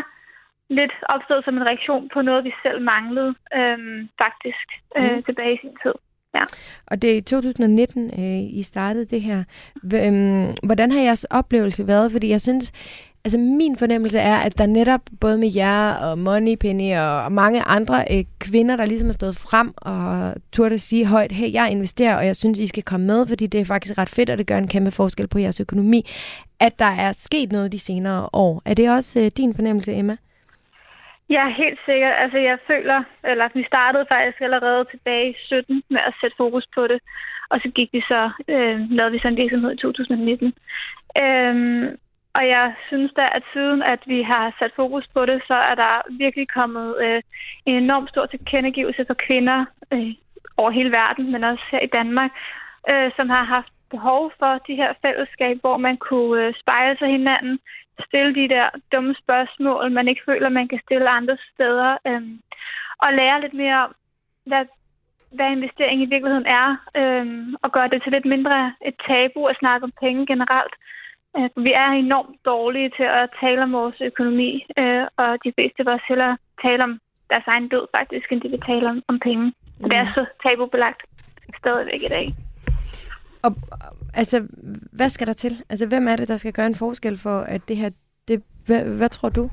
lidt 0.70 0.94
opstået 1.14 1.44
som 1.44 1.56
en 1.56 1.66
reaktion 1.70 2.10
på 2.14 2.22
noget, 2.22 2.44
vi 2.44 2.52
selv 2.62 2.80
manglede 2.82 3.34
øhm, 3.58 4.08
faktisk 4.22 4.66
øh, 4.96 5.16
mm. 5.16 5.22
tilbage 5.22 5.54
i 5.54 5.62
sin 5.62 5.76
tid. 5.82 5.94
Ja. 6.34 6.44
Og 6.86 7.02
det 7.02 7.12
er 7.12 7.16
i 7.16 7.20
2019, 7.20 8.10
øh, 8.18 8.58
I 8.58 8.62
startede 8.62 9.04
det 9.04 9.22
her. 9.22 9.44
Hvordan 10.66 10.90
har 10.90 11.00
jeres 11.00 11.24
oplevelse 11.24 11.86
været? 11.86 12.12
Fordi 12.12 12.28
jeg 12.30 12.40
synes, 12.40 12.72
altså 13.24 13.38
min 13.38 13.76
fornemmelse 13.76 14.18
er, 14.18 14.36
at 14.36 14.58
der 14.58 14.66
netop 14.66 15.00
både 15.20 15.38
med 15.38 15.50
jer 15.56 15.94
og 15.94 16.18
Moneypenny 16.18 16.96
og 16.96 17.32
mange 17.32 17.62
andre 17.62 18.04
øh, 18.10 18.24
kvinder, 18.40 18.76
der 18.76 18.84
ligesom 18.84 19.08
har 19.08 19.12
stået 19.12 19.36
frem 19.36 19.72
og 19.76 20.34
turde 20.52 20.78
sige 20.78 21.06
højt, 21.06 21.32
hey, 21.32 21.52
jeg 21.52 21.70
investerer, 21.70 22.16
og 22.16 22.26
jeg 22.26 22.36
synes, 22.36 22.60
I 22.60 22.66
skal 22.66 22.82
komme 22.82 23.06
med, 23.06 23.26
fordi 23.28 23.46
det 23.46 23.60
er 23.60 23.64
faktisk 23.64 23.98
ret 23.98 24.14
fedt, 24.16 24.30
og 24.30 24.38
det 24.38 24.46
gør 24.46 24.58
en 24.58 24.68
kæmpe 24.68 24.90
forskel 24.90 25.28
på 25.28 25.38
jeres 25.38 25.60
økonomi, 25.60 26.06
at 26.60 26.78
der 26.78 26.92
er 27.06 27.12
sket 27.12 27.52
noget 27.52 27.72
de 27.72 27.78
senere 27.78 28.28
år. 28.32 28.62
Er 28.64 28.74
det 28.74 28.90
også 28.90 29.20
øh, 29.20 29.30
din 29.36 29.54
fornemmelse, 29.54 29.92
Emma? 29.94 30.16
Ja, 31.30 31.44
helt 31.62 31.78
sikkert. 31.86 32.14
Altså, 32.18 32.38
jeg 32.38 32.58
føler, 32.66 33.02
eller 33.24 33.48
vi 33.54 33.64
startede 33.64 34.06
faktisk 34.08 34.40
allerede 34.40 34.84
tilbage 34.90 35.30
i 35.30 35.34
17 35.38 35.82
med 35.90 36.00
at 36.06 36.14
sætte 36.20 36.36
fokus 36.36 36.66
på 36.74 36.86
det, 36.86 37.00
og 37.50 37.60
så 37.62 37.68
gik 37.68 37.88
vi 37.92 38.00
så, 38.00 38.30
øh, 38.48 38.90
lavede 38.90 39.12
vi 39.12 39.18
så 39.18 39.28
en 39.28 39.36
virksomhed 39.36 39.72
i 39.72 39.76
2019. 39.76 40.54
Øh, 41.22 41.92
og 42.34 42.48
jeg 42.48 42.74
synes 42.88 43.12
da, 43.16 43.28
at 43.34 43.42
siden 43.52 43.82
at 43.82 44.02
vi 44.06 44.22
har 44.22 44.54
sat 44.58 44.72
fokus 44.76 45.06
på 45.14 45.26
det, 45.26 45.42
så 45.46 45.54
er 45.54 45.74
der 45.74 46.02
virkelig 46.10 46.48
kommet 46.48 46.96
øh, 47.04 47.22
en 47.66 47.74
enorm 47.74 48.08
stor 48.08 48.26
tilkendegivelse 48.26 49.04
for 49.06 49.14
kvinder 49.26 49.64
øh, 49.92 50.14
over 50.56 50.70
hele 50.70 50.92
verden, 50.92 51.32
men 51.32 51.44
også 51.44 51.64
her 51.70 51.80
i 51.80 51.94
Danmark, 51.98 52.30
øh, 52.90 53.10
som 53.16 53.28
har 53.28 53.44
haft 53.44 53.72
behov 53.90 54.32
for 54.38 54.52
de 54.66 54.74
her 54.74 54.92
fællesskab, 55.02 55.56
hvor 55.60 55.76
man 55.76 55.96
kunne 55.96 56.46
øh, 56.46 56.54
spejle 56.60 56.98
sig 56.98 57.08
hinanden, 57.08 57.58
stille 58.06 58.34
de 58.34 58.48
der 58.48 58.68
dumme 58.92 59.14
spørgsmål, 59.22 59.92
man 59.92 60.08
ikke 60.08 60.22
føler, 60.26 60.48
man 60.48 60.68
kan 60.68 60.80
stille 60.84 61.08
andre 61.08 61.36
steder, 61.54 61.96
øh, 62.06 62.22
og 62.98 63.12
lære 63.12 63.40
lidt 63.40 63.54
mere 63.54 63.84
om, 63.84 63.94
hvad, 64.46 64.64
hvad 65.32 65.50
investering 65.50 66.02
i 66.02 66.10
virkeligheden 66.12 66.46
er, 66.46 66.68
øh, 66.96 67.26
og 67.62 67.72
gøre 67.72 67.88
det 67.88 68.02
til 68.02 68.12
lidt 68.12 68.24
mindre 68.24 68.74
et 68.86 68.94
tabu 69.06 69.46
at 69.46 69.56
snakke 69.58 69.84
om 69.84 69.92
penge 70.00 70.26
generelt. 70.26 70.74
Øh, 70.74 70.99
vi 71.56 71.72
er 71.72 71.90
enormt 71.90 72.36
dårlige 72.44 72.90
til 72.96 73.08
at 73.20 73.30
tale 73.40 73.62
om 73.62 73.72
vores 73.72 74.00
økonomi, 74.00 74.66
øh, 74.78 75.04
og 75.16 75.38
de 75.44 75.52
fleste 75.56 75.78
vil 75.84 75.88
også 75.88 76.04
hellere 76.08 76.38
tale 76.62 76.84
om 76.84 77.00
deres 77.30 77.46
egen 77.46 77.68
død 77.68 77.86
faktisk, 77.96 78.32
end 78.32 78.40
de 78.40 78.48
vil 78.48 78.62
tale 78.66 78.88
om, 78.88 79.02
om 79.08 79.18
penge. 79.20 79.44
Mm. 79.46 79.88
Det 79.88 79.96
er 79.96 80.04
mm. 80.04 80.14
så 80.14 80.26
tabubelagt 80.42 81.02
stadigvæk 81.58 82.02
i 82.06 82.12
dag. 82.16 82.34
Og 83.42 83.52
altså, 84.14 84.46
hvad 84.92 85.08
skal 85.08 85.26
der 85.26 85.32
til? 85.32 85.52
Altså, 85.70 85.86
hvem 85.86 86.08
er 86.08 86.16
det, 86.16 86.28
der 86.28 86.36
skal 86.36 86.52
gøre 86.52 86.66
en 86.66 86.74
forskel 86.74 87.18
for, 87.18 87.40
at 87.40 87.68
det 87.68 87.76
her... 87.76 87.90
Det, 88.28 88.42
hvad, 88.66 88.84
hvad 88.84 89.08
tror 89.08 89.28
du? 89.28 89.50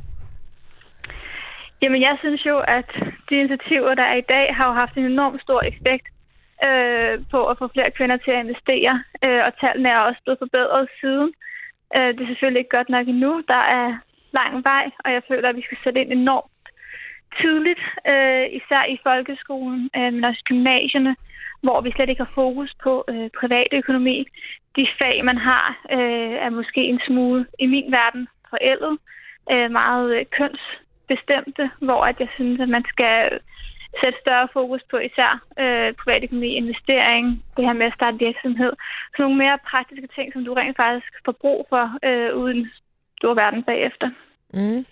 Jamen, 1.81 2.01
jeg 2.01 2.17
synes 2.19 2.45
jo, 2.45 2.59
at 2.59 2.89
de 3.29 3.35
initiativer, 3.35 3.95
der 3.95 4.03
er 4.03 4.15
i 4.15 4.29
dag, 4.29 4.55
har 4.55 4.67
jo 4.67 4.73
haft 4.73 4.97
en 4.97 5.05
enorm 5.05 5.39
stor 5.39 5.61
effekt 5.61 6.07
øh, 6.67 7.19
på 7.31 7.45
at 7.45 7.57
få 7.57 7.67
flere 7.67 7.91
kvinder 7.91 8.17
til 8.17 8.31
at 8.31 8.43
investere, 8.45 9.03
øh, 9.23 9.41
og 9.47 9.51
tallene 9.59 9.89
er 9.89 9.99
også 9.99 10.21
blevet 10.23 10.39
forbedret 10.39 10.87
siden. 11.01 11.27
Øh, 11.27 11.47
Øh, 11.95 12.09
det 12.15 12.21
er 12.21 12.31
selvfølgelig 12.31 12.59
ikke 12.59 12.77
godt 12.77 12.89
nok 12.89 13.07
endnu. 13.07 13.43
Der 13.47 13.63
er 13.79 13.97
lang 14.39 14.63
vej, 14.63 14.85
og 15.05 15.11
jeg 15.11 15.21
føler, 15.27 15.49
at 15.49 15.55
vi 15.55 15.61
skal 15.61 15.77
sætte 15.83 16.01
ind 16.01 16.11
enormt 16.11 16.51
tidligt, 17.41 17.83
øh, 18.11 18.45
især 18.59 18.83
i 18.85 18.97
folkeskolen, 19.03 19.89
øh, 19.97 20.13
men 20.13 20.23
også 20.23 20.43
gymnasierne, 20.43 21.15
hvor 21.63 21.81
vi 21.81 21.91
slet 21.91 22.09
ikke 22.09 22.23
har 22.23 22.31
fokus 22.35 22.71
på 22.83 23.05
øh, 23.09 23.29
privatøkonomi. 23.39 24.25
De 24.75 24.87
fag, 24.99 25.25
man 25.25 25.37
har, 25.37 25.65
øh, 25.91 26.33
er 26.45 26.49
måske 26.49 26.81
en 26.81 26.99
smule 27.07 27.45
i 27.59 27.65
min 27.65 27.91
verden 27.91 28.27
forældet, 28.49 28.97
øh, 29.51 29.71
meget 29.71 30.15
øh, 30.17 30.25
kønsbestemte, 30.37 31.71
hvor 31.81 32.01
at 32.05 32.19
jeg 32.19 32.27
synes, 32.35 32.59
at 32.59 32.69
man 32.69 32.85
skal 32.93 33.39
sætte 34.01 34.19
større 34.21 34.47
fokus 34.53 34.81
på 34.91 34.97
især 34.97 35.31
øh, 35.63 35.93
privatøkonomi, 36.01 36.49
investering, 36.61 37.25
det 37.57 37.65
her 37.65 37.73
med 37.73 37.85
at 37.85 37.97
starte 37.99 38.17
virksomhed. 38.27 38.71
Så 39.13 39.17
nogle 39.19 39.37
mere 39.37 39.57
praktiske 39.71 40.09
ting, 40.15 40.33
som 40.33 40.45
du 40.45 40.53
rent 40.53 40.77
faktisk 40.77 41.13
får 41.25 41.35
brug 41.43 41.59
for 41.69 41.85
øh, 42.07 42.29
uden 42.41 42.61
store 43.17 43.35
verden 43.35 43.63
bagefter. 43.63 44.09
Mm. 44.53 44.85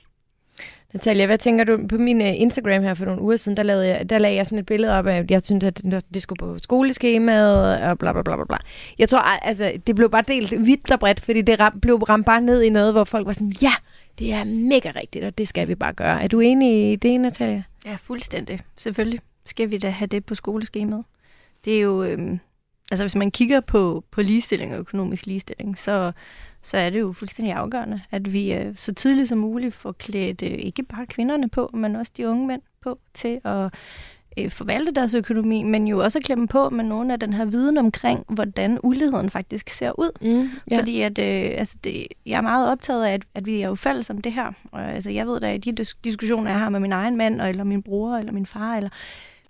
Natalia, 0.94 1.26
hvad 1.26 1.38
tænker 1.38 1.64
du 1.64 1.88
på 1.88 1.98
min 1.98 2.22
øh, 2.22 2.42
Instagram 2.42 2.84
her 2.84 2.94
for 2.94 3.06
nogle 3.06 3.22
uger 3.22 3.36
siden, 3.36 3.58
der, 3.58 3.64
lavede 3.64 3.88
jeg, 3.88 4.10
der 4.10 4.20
lagde 4.20 4.36
jeg 4.36 4.46
sådan 4.46 4.60
et 4.60 4.66
billede 4.66 5.00
op 5.00 5.08
af, 5.08 5.18
at 5.18 5.32
jeg 5.32 5.42
syntes, 5.44 5.68
at 5.68 6.04
det 6.14 6.22
skulle 6.22 6.40
på 6.40 6.58
skoleskemaet 6.60 7.82
og 7.90 8.00
bla 8.00 8.12
bla 8.14 8.22
bla 8.22 8.44
bla. 8.44 8.58
Jeg 9.00 9.10
tror, 9.10 9.20
altså, 9.20 9.72
det 9.88 9.96
blev 9.96 10.10
bare 10.12 10.24
delt 10.28 10.52
vidt 10.66 10.92
og 10.92 11.00
bredt, 11.00 11.26
fordi 11.26 11.42
det 11.42 11.60
ram, 11.60 11.80
blev 11.82 11.96
ramt 11.96 12.26
bare 12.26 12.42
ned 12.42 12.62
i 12.62 12.70
noget, 12.70 12.94
hvor 12.94 13.04
folk 13.04 13.26
var 13.26 13.34
sådan, 13.34 13.54
ja, 13.62 13.74
det 14.20 14.34
er 14.34 14.44
mega 14.44 14.92
rigtigt, 14.96 15.26
og 15.26 15.38
det 15.38 15.48
skal 15.48 15.68
vi 15.68 15.76
bare 15.76 15.94
gøre. 15.94 16.24
Er 16.24 16.28
du 16.28 16.40
enig 16.40 16.92
i 16.92 16.96
det, 16.96 17.20
Natalia? 17.20 17.64
Ja, 17.86 17.96
fuldstændig. 17.96 18.62
Selvfølgelig 18.78 19.20
skal 19.46 19.72
vi 19.72 19.78
da 19.78 19.90
have 19.90 20.08
det 20.08 20.26
på 20.26 20.36
skoleskemaet. 20.36 21.06
Det 21.66 21.76
er 21.78 21.82
jo, 21.82 22.04
øhm, 22.04 22.40
altså 22.92 23.04
hvis 23.04 23.16
man 23.16 23.32
kigger 23.32 23.60
på, 23.60 24.04
på 24.12 24.22
ligestilling 24.22 24.74
og 24.74 24.80
økonomisk 24.80 25.26
ligestilling, 25.26 25.80
så, 25.80 26.12
så 26.62 26.78
er 26.78 26.90
det 26.90 27.00
jo 27.00 27.12
fuldstændig 27.12 27.54
afgørende, 27.54 28.02
at 28.12 28.34
vi 28.34 28.54
øh, 28.54 28.74
så 28.76 28.94
tidligt 28.94 29.30
som 29.30 29.38
muligt 29.38 29.74
får 29.74 29.92
klædt 29.92 30.44
øh, 30.44 30.52
ikke 30.52 30.84
bare 30.84 31.06
kvinderne 31.06 31.50
på, 31.50 31.70
men 31.74 31.96
også 31.96 32.12
de 32.18 32.28
unge 32.28 32.48
mænd 32.48 32.62
på 32.82 33.00
til 33.14 33.42
at 33.44 33.74
øh, 34.40 34.52
forvalte 34.52 34.92
deres 34.92 35.14
økonomi, 35.14 35.64
men 35.64 35.88
jo 35.88 36.04
også 36.04 36.18
at 36.18 36.24
klemme 36.24 36.48
på 36.48 36.70
med 36.70 36.84
nogle 36.84 37.14
af 37.14 37.20
den 37.20 37.34
her 37.34 37.46
viden 37.46 37.78
omkring, 37.78 38.26
hvordan 38.30 38.80
uligheden 38.84 39.30
faktisk 39.30 39.70
ser 39.70 40.00
ud. 40.00 40.12
Mm, 40.22 40.50
ja. 40.72 40.80
Fordi 40.80 41.02
at, 41.02 41.20
øh, 41.20 41.52
altså 41.58 41.78
det, 41.84 42.08
jeg 42.26 42.38
er 42.38 42.42
meget 42.42 42.72
optaget 42.72 43.06
af, 43.06 43.14
at, 43.14 43.22
at 43.36 43.46
vi 43.46 43.62
er 43.62 43.68
jo 43.68 43.76
fælles 43.76 44.10
om 44.10 44.22
det 44.22 44.34
her. 44.34 44.52
Og, 44.72 44.94
altså, 44.94 45.12
jeg 45.12 45.28
ved 45.28 45.40
da, 45.40 45.54
at 45.54 45.66
de 45.66 45.72
diskussioner, 46.04 46.52
jeg 46.52 46.60
har 46.60 46.70
med 46.70 46.80
min 46.80 46.92
egen 46.92 47.18
mand, 47.18 47.42
eller 47.42 47.64
min 47.64 47.84
bror, 47.84 48.18
eller 48.18 48.32
min 48.32 48.46
far, 48.46 48.78
eller 48.78 48.90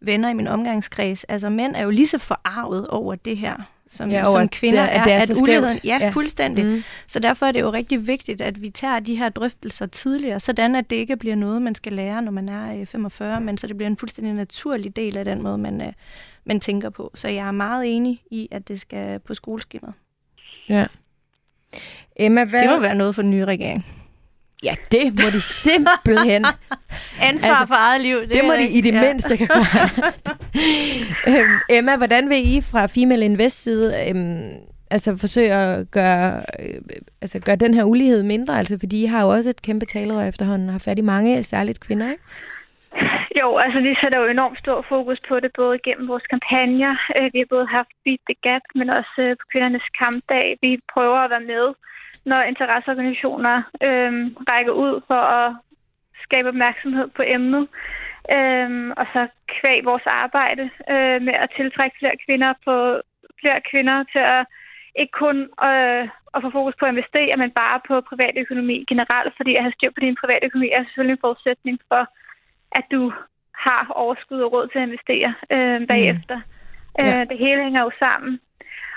venner 0.01 0.29
i 0.29 0.33
min 0.33 0.47
omgangskreds, 0.47 1.23
altså 1.23 1.49
mænd 1.49 1.75
er 1.75 1.83
jo 1.83 1.89
lige 1.89 2.07
så 2.07 2.17
forarvet 2.17 2.87
over 2.87 3.15
det 3.15 3.37
her, 3.37 3.55
som, 3.91 4.09
ja, 4.09 4.25
som 4.25 4.49
kvinder 4.49 4.83
det, 4.83 4.95
er, 4.95 5.03
det 5.03 5.13
er, 5.13 5.17
at 5.17 5.31
uligheden, 5.41 5.79
ja, 5.83 5.97
ja, 6.01 6.09
fuldstændig. 6.09 6.65
Mm. 6.65 6.83
Så 7.07 7.19
derfor 7.19 7.45
er 7.45 7.51
det 7.51 7.61
jo 7.61 7.69
rigtig 7.71 8.07
vigtigt, 8.07 8.41
at 8.41 8.61
vi 8.61 8.69
tager 8.69 8.99
de 8.99 9.15
her 9.15 9.29
drøftelser 9.29 9.85
tidligere, 9.85 10.39
sådan 10.39 10.75
at 10.75 10.89
det 10.89 10.95
ikke 10.95 11.17
bliver 11.17 11.35
noget, 11.35 11.61
man 11.61 11.75
skal 11.75 11.93
lære, 11.93 12.21
når 12.21 12.31
man 12.31 12.49
er 12.49 12.85
45, 12.85 13.41
men 13.41 13.57
så 13.57 13.67
det 13.67 13.77
bliver 13.77 13.89
en 13.89 13.97
fuldstændig 13.97 14.33
naturlig 14.33 14.95
del 14.95 15.17
af 15.17 15.25
den 15.25 15.41
måde, 15.41 15.57
man, 15.57 15.81
øh, 15.81 15.93
man 16.45 16.59
tænker 16.59 16.89
på. 16.89 17.11
Så 17.15 17.27
jeg 17.27 17.47
er 17.47 17.51
meget 17.51 17.95
enig 17.95 18.21
i, 18.31 18.47
at 18.51 18.67
det 18.67 18.81
skal 18.81 19.19
på 19.19 19.33
skoleskemaet. 19.33 19.93
Ja. 20.69 20.85
Emma, 22.15 22.43
hvad... 22.43 22.61
Det 22.61 22.69
må 22.69 22.79
være 22.79 22.95
noget 22.95 23.15
for 23.15 23.21
den 23.21 23.31
nye 23.31 23.45
regering. 23.45 23.85
Ja, 24.63 24.75
det 24.91 25.03
må 25.19 25.25
de 25.35 25.41
simpelthen. 25.41 26.45
Ansvar 27.29 27.49
altså, 27.49 27.65
for 27.67 27.75
eget 27.75 28.01
liv. 28.01 28.17
Det, 28.21 28.29
det 28.29 28.45
må 28.45 28.53
de 28.53 28.77
i 28.77 28.81
det 28.81 28.93
ja. 28.93 29.01
mindste 29.01 29.37
kan 29.37 29.47
klare. 29.47 30.11
øhm, 31.39 31.59
Emma, 31.69 31.97
hvordan 31.97 32.29
vil 32.29 32.55
I 32.55 32.61
fra 32.71 32.85
Female 32.85 33.25
Invest 33.25 33.63
side 33.63 34.09
øhm, 34.09 34.51
altså 34.91 35.17
forsøge 35.17 35.53
at 35.53 35.91
gøre, 35.91 36.43
øh, 36.59 36.79
altså 37.21 37.41
gøre 37.45 37.55
den 37.55 37.73
her 37.73 37.83
ulighed 37.83 38.23
mindre? 38.23 38.57
Altså, 38.57 38.77
fordi 38.79 39.03
I 39.03 39.05
har 39.05 39.21
jo 39.21 39.29
også 39.29 39.49
et 39.49 39.61
kæmpe 39.61 39.85
talerør 39.85 40.27
efterhånden, 40.27 40.69
har 40.69 40.79
fat 40.79 40.99
i 40.99 41.01
mange, 41.01 41.43
særligt 41.43 41.79
kvinder, 41.79 42.11
ikke? 42.11 42.23
Jo, 43.39 43.57
altså 43.57 43.79
vi 43.79 43.95
sætter 44.01 44.17
jo 44.19 44.27
enormt 44.27 44.59
stor 44.59 44.85
fokus 44.89 45.19
på 45.29 45.39
det, 45.39 45.51
både 45.61 45.79
gennem 45.85 46.07
vores 46.07 46.27
kampagner. 46.33 46.93
Øh, 47.17 47.29
vi 47.33 47.39
har 47.39 47.49
både 47.55 47.67
haft 47.77 47.91
Beat 48.03 48.21
the 48.29 48.37
Gap, 48.45 48.65
men 48.75 48.89
også 48.89 49.15
øh, 49.25 49.35
på 49.39 49.45
kvindernes 49.51 49.87
kampdag. 50.01 50.45
Vi 50.61 50.71
prøver 50.93 51.19
at 51.21 51.29
være 51.29 51.49
med 51.53 51.65
når 52.25 52.41
interesseorganisationer 52.51 53.57
øh, 53.87 54.11
rækker 54.51 54.71
ud 54.71 55.01
for 55.07 55.21
at 55.39 55.55
skabe 56.23 56.47
opmærksomhed 56.49 57.07
på 57.07 57.23
emnet. 57.25 57.67
Øh, 58.37 58.69
og 58.99 59.05
så 59.13 59.27
kvæg 59.57 59.85
vores 59.85 60.05
arbejde 60.05 60.69
øh, 60.93 61.21
med 61.27 61.33
at 61.43 61.49
tiltrække 61.57 61.95
flere 61.99 62.17
kvinder 62.25 62.53
på 62.65 62.75
flere 63.41 63.61
kvinder 63.71 64.03
til 64.13 64.23
at 64.35 64.45
ikke 65.01 65.11
kun 65.23 65.37
øh, 65.69 66.03
at 66.35 66.43
få 66.43 66.49
fokus 66.57 66.75
på 66.79 66.85
at 66.85 66.93
investere, 66.95 67.37
men 67.37 67.51
bare 67.51 67.79
på 67.87 68.01
privatøkonomi 68.09 68.77
generelt, 68.91 69.33
fordi 69.37 69.55
at 69.55 69.63
have 69.63 69.77
styr 69.77 69.91
på 69.91 70.01
din 70.05 70.17
privatøkonomi 70.21 70.69
er 70.71 70.83
selvfølgelig 70.83 71.15
en 71.17 71.25
forudsætning 71.25 71.79
for, 71.89 72.03
at 72.79 72.85
du 72.91 73.13
har 73.65 73.81
overskud 73.89 74.39
og 74.41 74.51
råd 74.53 74.67
til 74.67 74.79
at 74.79 74.87
investere 74.89 75.33
øh, 75.55 75.87
bagefter. 75.87 76.37
Mm. 76.37 77.05
Ja. 77.05 77.21
Øh, 77.21 77.29
det 77.29 77.37
hele 77.37 77.63
hænger 77.63 77.81
jo 77.81 77.91
sammen. 77.99 78.39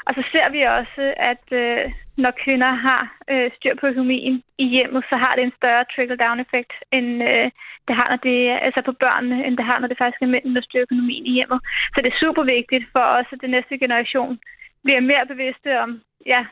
Og 0.06 0.14
så 0.14 0.22
ser 0.32 0.48
vi 0.56 0.60
også, 0.62 1.14
at 1.30 1.46
øh, 1.62 1.92
når 2.16 2.32
kvinder 2.44 2.72
har 2.86 3.02
øh, 3.32 3.50
styr 3.56 3.74
på 3.80 3.86
økonomien 3.86 4.42
i 4.58 4.66
hjemmet, 4.74 5.04
så 5.10 5.16
har 5.16 5.32
det 5.34 5.44
en 5.44 5.58
større 5.60 5.84
trickle-down-effekt, 5.92 6.72
end 6.92 7.08
øh, 7.30 7.50
det 7.88 7.94
har, 7.96 8.08
når 8.10 8.20
det 8.28 8.58
altså 8.66 8.82
på 8.88 8.92
børnene, 8.92 9.46
end 9.46 9.56
det 9.56 9.64
har, 9.64 9.78
når 9.78 9.88
det 9.88 9.98
faktisk 9.98 10.22
er 10.22 10.26
mændene, 10.34 10.54
der 10.54 10.60
styrer 10.60 10.82
økonomien 10.82 11.26
i 11.26 11.32
hjemmet. 11.38 11.60
Så 11.94 11.98
det 12.02 12.12
er 12.12 12.18
super 12.24 12.42
vigtigt 12.42 12.84
for 12.92 13.04
os, 13.18 13.26
at 13.32 13.40
den 13.40 13.50
næste 13.50 13.78
generation 13.78 14.38
bliver 14.84 15.00
mere 15.00 15.26
bevidste 15.26 15.80
om, 15.80 16.00
ja, 16.26 16.42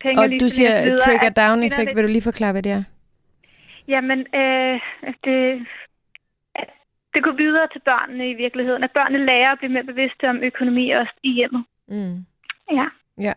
penge 0.00 0.22
og 0.22 0.30
du 0.40 0.48
siger 0.48 0.96
trigger-down-effekt. 1.04 1.96
Vil 1.96 2.04
du 2.04 2.08
lige 2.08 2.30
forklare, 2.30 2.52
hvad 2.52 2.62
det 2.62 2.72
er? 2.72 2.82
Jamen, 3.88 4.20
øh, 4.34 4.80
det, 5.24 5.66
det 7.14 7.22
går 7.22 7.36
videre 7.44 7.68
til 7.72 7.80
børnene 7.90 8.30
i 8.30 8.34
virkeligheden. 8.34 8.84
At 8.84 8.90
børnene 8.90 9.24
lærer 9.24 9.52
at 9.52 9.58
blive 9.58 9.72
mere 9.72 9.84
bevidste 9.84 10.28
om 10.28 10.42
økonomi 10.42 10.90
også 10.90 11.12
i 11.22 11.32
hjemmet. 11.32 11.64
Mm. 11.88 12.16
Ja. 12.72 12.84
Ja. 13.20 13.32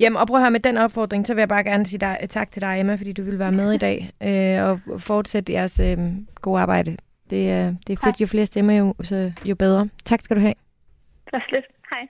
Jamen, 0.00 0.16
og 0.16 0.26
prøv 0.26 0.36
at 0.36 0.42
høre 0.42 0.50
med 0.50 0.60
den 0.60 0.76
opfordring, 0.76 1.26
så 1.26 1.34
vil 1.34 1.40
jeg 1.40 1.48
bare 1.48 1.64
gerne 1.64 1.86
sige 1.86 1.98
dig, 2.00 2.26
tak 2.30 2.50
til 2.52 2.62
dig, 2.62 2.80
Emma, 2.80 2.94
fordi 2.94 3.12
du 3.12 3.22
vil 3.22 3.38
være 3.38 3.52
med 3.52 3.72
i 3.72 3.76
dag 3.76 4.10
øh, 4.22 4.70
og 4.70 5.00
fortsætte 5.00 5.52
jeres 5.52 5.80
øh, 5.80 5.98
gode 6.40 6.60
arbejde. 6.60 6.96
Det, 7.30 7.36
øh, 7.36 7.74
det 7.86 7.92
er 7.92 7.96
fedt, 8.04 8.20
jo 8.20 8.26
flere 8.26 8.46
stemmer, 8.46 8.72
jo, 8.72 8.94
så, 9.02 9.32
jo 9.44 9.54
bedre. 9.54 9.88
Tak 10.04 10.20
skal 10.20 10.36
du 10.36 10.40
have. 10.40 10.54
Tak 11.30 11.42
lidt. 11.52 11.64
Hej. 11.90 12.08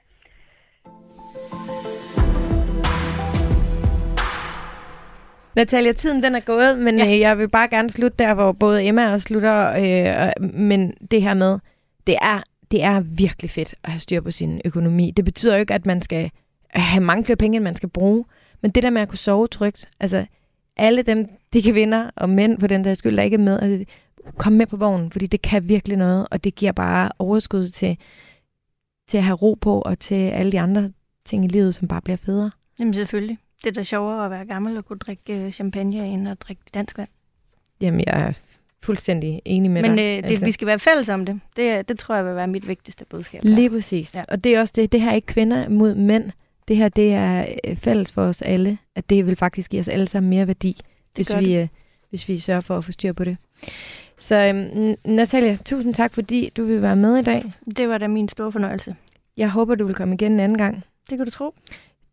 Natalia, 5.56 5.92
tiden 5.92 6.22
den 6.22 6.34
er 6.34 6.40
gået, 6.40 6.78
men 6.78 6.98
ja. 6.98 7.06
øh, 7.06 7.20
jeg 7.20 7.38
vil 7.38 7.48
bare 7.48 7.68
gerne 7.68 7.90
slutte 7.90 8.16
der, 8.18 8.34
hvor 8.34 8.52
både 8.52 8.84
Emma 8.84 9.12
og 9.12 9.20
slutter. 9.20 9.68
Øh, 9.68 10.32
men 10.50 10.94
det 11.10 11.22
her 11.22 11.34
med, 11.34 11.58
det 12.06 12.16
er, 12.22 12.42
det 12.70 12.82
er 12.82 13.00
virkelig 13.00 13.50
fedt 13.50 13.74
at 13.84 13.90
have 13.90 14.00
styr 14.00 14.20
på 14.20 14.30
sin 14.30 14.60
økonomi. 14.64 15.10
Det 15.10 15.24
betyder 15.24 15.54
jo 15.54 15.60
ikke, 15.60 15.74
at 15.74 15.86
man 15.86 16.02
skal 16.02 16.30
have 16.70 17.04
mange 17.04 17.24
flere 17.24 17.36
penge, 17.36 17.56
end 17.56 17.64
man 17.64 17.76
skal 17.76 17.88
bruge. 17.88 18.24
Men 18.60 18.70
det 18.70 18.82
der 18.82 18.90
med 18.90 19.02
at 19.02 19.08
kunne 19.08 19.18
sove 19.18 19.48
trygt, 19.48 19.90
altså 20.00 20.26
alle 20.76 21.02
dem, 21.02 21.26
de 21.52 21.72
kvinder 21.72 22.10
og 22.16 22.28
mænd 22.28 22.60
for 22.60 22.66
den 22.66 22.84
der 22.84 22.94
skyld, 22.94 23.16
der 23.16 23.22
ikke 23.22 23.34
er 23.34 23.38
med, 23.38 23.60
altså, 23.60 23.84
kom 24.36 24.52
med 24.52 24.66
på 24.66 24.76
vognen, 24.76 25.10
fordi 25.10 25.26
det 25.26 25.42
kan 25.42 25.68
virkelig 25.68 25.96
noget, 25.96 26.26
og 26.30 26.44
det 26.44 26.54
giver 26.54 26.72
bare 26.72 27.10
overskud 27.18 27.68
til, 27.68 27.98
til 29.08 29.18
at 29.18 29.24
have 29.24 29.36
ro 29.36 29.54
på, 29.60 29.80
og 29.80 29.98
til 29.98 30.14
alle 30.14 30.52
de 30.52 30.60
andre 30.60 30.92
ting 31.24 31.44
i 31.44 31.48
livet, 31.48 31.74
som 31.74 31.88
bare 31.88 32.00
bliver 32.00 32.16
federe. 32.16 32.50
Jamen 32.80 32.94
selvfølgelig. 32.94 33.38
Det 33.64 33.66
er 33.66 33.72
da 33.72 33.82
sjovere 33.82 34.24
at 34.24 34.30
være 34.30 34.46
gammel 34.46 34.76
og 34.76 34.84
kunne 34.84 34.98
drikke 34.98 35.46
øh, 35.46 35.52
champagne 35.52 36.06
end 36.06 36.28
at 36.28 36.42
drikke 36.42 36.62
dansk 36.74 36.98
vand. 36.98 37.08
Jamen, 37.80 38.04
jeg 38.06 38.34
fuldstændig 38.82 39.42
enig 39.44 39.70
med 39.70 39.82
Men 39.82 39.96
dig. 39.96 40.02
øh, 40.02 40.22
det, 40.22 40.30
altså. 40.30 40.44
vi 40.44 40.52
skal 40.52 40.66
være 40.66 40.78
fælles 40.78 41.08
om 41.08 41.26
det. 41.26 41.40
det. 41.56 41.88
Det 41.88 41.98
tror 41.98 42.14
jeg 42.14 42.26
vil 42.26 42.34
være 42.34 42.46
mit 42.46 42.68
vigtigste 42.68 43.04
budskab. 43.04 43.40
Lige 43.44 43.70
præcis. 43.70 44.14
Ja. 44.14 44.24
Og 44.28 44.44
det 44.44 44.54
er 44.54 44.60
også 44.60 44.72
det. 44.76 44.92
Det 44.92 45.00
her 45.00 45.10
er 45.10 45.14
ikke 45.14 45.26
kvinder 45.26 45.68
mod 45.68 45.94
mænd. 45.94 46.30
Det 46.68 46.76
her, 46.76 46.88
det 46.88 47.12
er 47.12 47.46
øh, 47.64 47.76
fælles 47.76 48.12
for 48.12 48.22
os 48.22 48.42
alle. 48.42 48.78
At 48.96 49.10
det 49.10 49.26
vil 49.26 49.36
faktisk 49.36 49.70
give 49.70 49.80
os 49.80 49.88
alle 49.88 50.06
sammen 50.06 50.30
mere 50.30 50.46
værdi, 50.46 50.76
det 51.16 51.28
hvis 51.28 51.36
vi, 51.38 51.56
øh, 51.56 51.68
hvis 52.10 52.28
vi 52.28 52.38
sørger 52.38 52.60
for 52.60 52.78
at 52.78 52.84
få 52.84 52.92
styr 52.92 53.12
på 53.12 53.24
det. 53.24 53.36
Så 54.18 54.34
øhm, 54.36 54.94
Natalia, 55.04 55.56
tusind 55.64 55.94
tak, 55.94 56.14
fordi 56.14 56.50
du 56.56 56.64
vil 56.64 56.82
være 56.82 56.96
med 56.96 57.16
i 57.16 57.22
dag. 57.22 57.42
Det 57.76 57.88
var 57.88 57.98
da 57.98 58.08
min 58.08 58.28
store 58.28 58.52
fornøjelse. 58.52 58.96
Jeg 59.36 59.50
håber, 59.50 59.74
du 59.74 59.86
vil 59.86 59.94
komme 59.94 60.14
igen 60.14 60.32
en 60.32 60.40
anden 60.40 60.58
gang. 60.58 60.84
Det 61.10 61.18
kan 61.18 61.24
du 61.26 61.30
tro. 61.30 61.54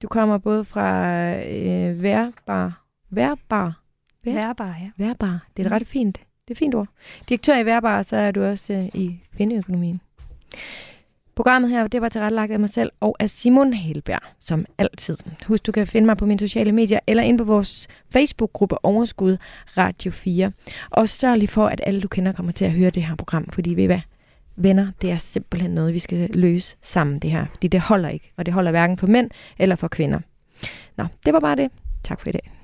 Du 0.01 0.07
kommer 0.07 0.37
både 0.37 0.65
fra 0.65 1.09
øh, 1.35 2.03
Værbar. 2.03 2.81
Værbar? 3.09 3.81
Vær? 4.23 4.33
Værbar, 4.33 4.75
ja. 4.81 5.05
Værbar. 5.05 5.47
Det 5.57 5.63
er 5.63 5.67
et 5.67 5.71
ret 5.71 5.87
fint, 5.87 6.19
det 6.47 6.51
er 6.51 6.55
et 6.55 6.57
fint 6.57 6.75
ord. 6.75 6.87
Direktør 7.29 7.57
i 7.57 7.65
Værbar, 7.65 8.01
så 8.01 8.15
er 8.15 8.31
du 8.31 8.43
også 8.43 8.73
øh, 8.73 8.85
i 8.85 9.19
kvindeøkonomien. 9.35 10.01
Programmet 11.35 11.69
her, 11.69 11.87
det 11.87 12.01
var 12.01 12.09
tilrettelagt 12.09 12.51
af 12.51 12.59
mig 12.59 12.69
selv 12.69 12.91
og 12.99 13.15
af 13.19 13.29
Simon 13.29 13.73
Helberg, 13.73 14.21
som 14.39 14.65
altid. 14.77 15.17
Husk, 15.47 15.65
du 15.65 15.71
kan 15.71 15.87
finde 15.87 16.05
mig 16.05 16.17
på 16.17 16.25
mine 16.25 16.39
sociale 16.39 16.71
medier 16.71 16.99
eller 17.07 17.23
ind 17.23 17.37
på 17.37 17.43
vores 17.43 17.87
Facebook-gruppe 18.09 18.85
Overskud 18.85 19.37
Radio 19.77 20.11
4. 20.11 20.51
Og 20.89 21.09
sørg 21.09 21.37
lige 21.37 21.47
for, 21.47 21.67
at 21.67 21.81
alle 21.83 22.01
du 22.01 22.07
kender 22.07 22.31
kommer 22.31 22.51
til 22.51 22.65
at 22.65 22.71
høre 22.71 22.89
det 22.89 23.03
her 23.03 23.15
program, 23.15 23.49
fordi 23.49 23.73
ved 23.73 23.83
I 23.83 23.85
hvad? 23.85 23.99
Venner, 24.55 24.91
det 25.01 25.11
er 25.11 25.17
simpelthen 25.17 25.71
noget, 25.71 25.93
vi 25.93 25.99
skal 25.99 26.29
løse 26.33 26.77
sammen 26.81 27.19
det 27.19 27.31
her. 27.31 27.45
Fordi 27.53 27.67
det 27.67 27.81
holder 27.81 28.09
ikke, 28.09 28.31
og 28.37 28.45
det 28.45 28.53
holder 28.53 28.71
hverken 28.71 28.97
for 28.97 29.07
mænd 29.07 29.29
eller 29.59 29.75
for 29.75 29.87
kvinder. 29.87 30.19
Nå, 30.97 31.05
det 31.25 31.33
var 31.33 31.39
bare 31.39 31.55
det. 31.55 31.71
Tak 32.03 32.21
for 32.21 32.29
i 32.29 32.31
dag. 32.31 32.54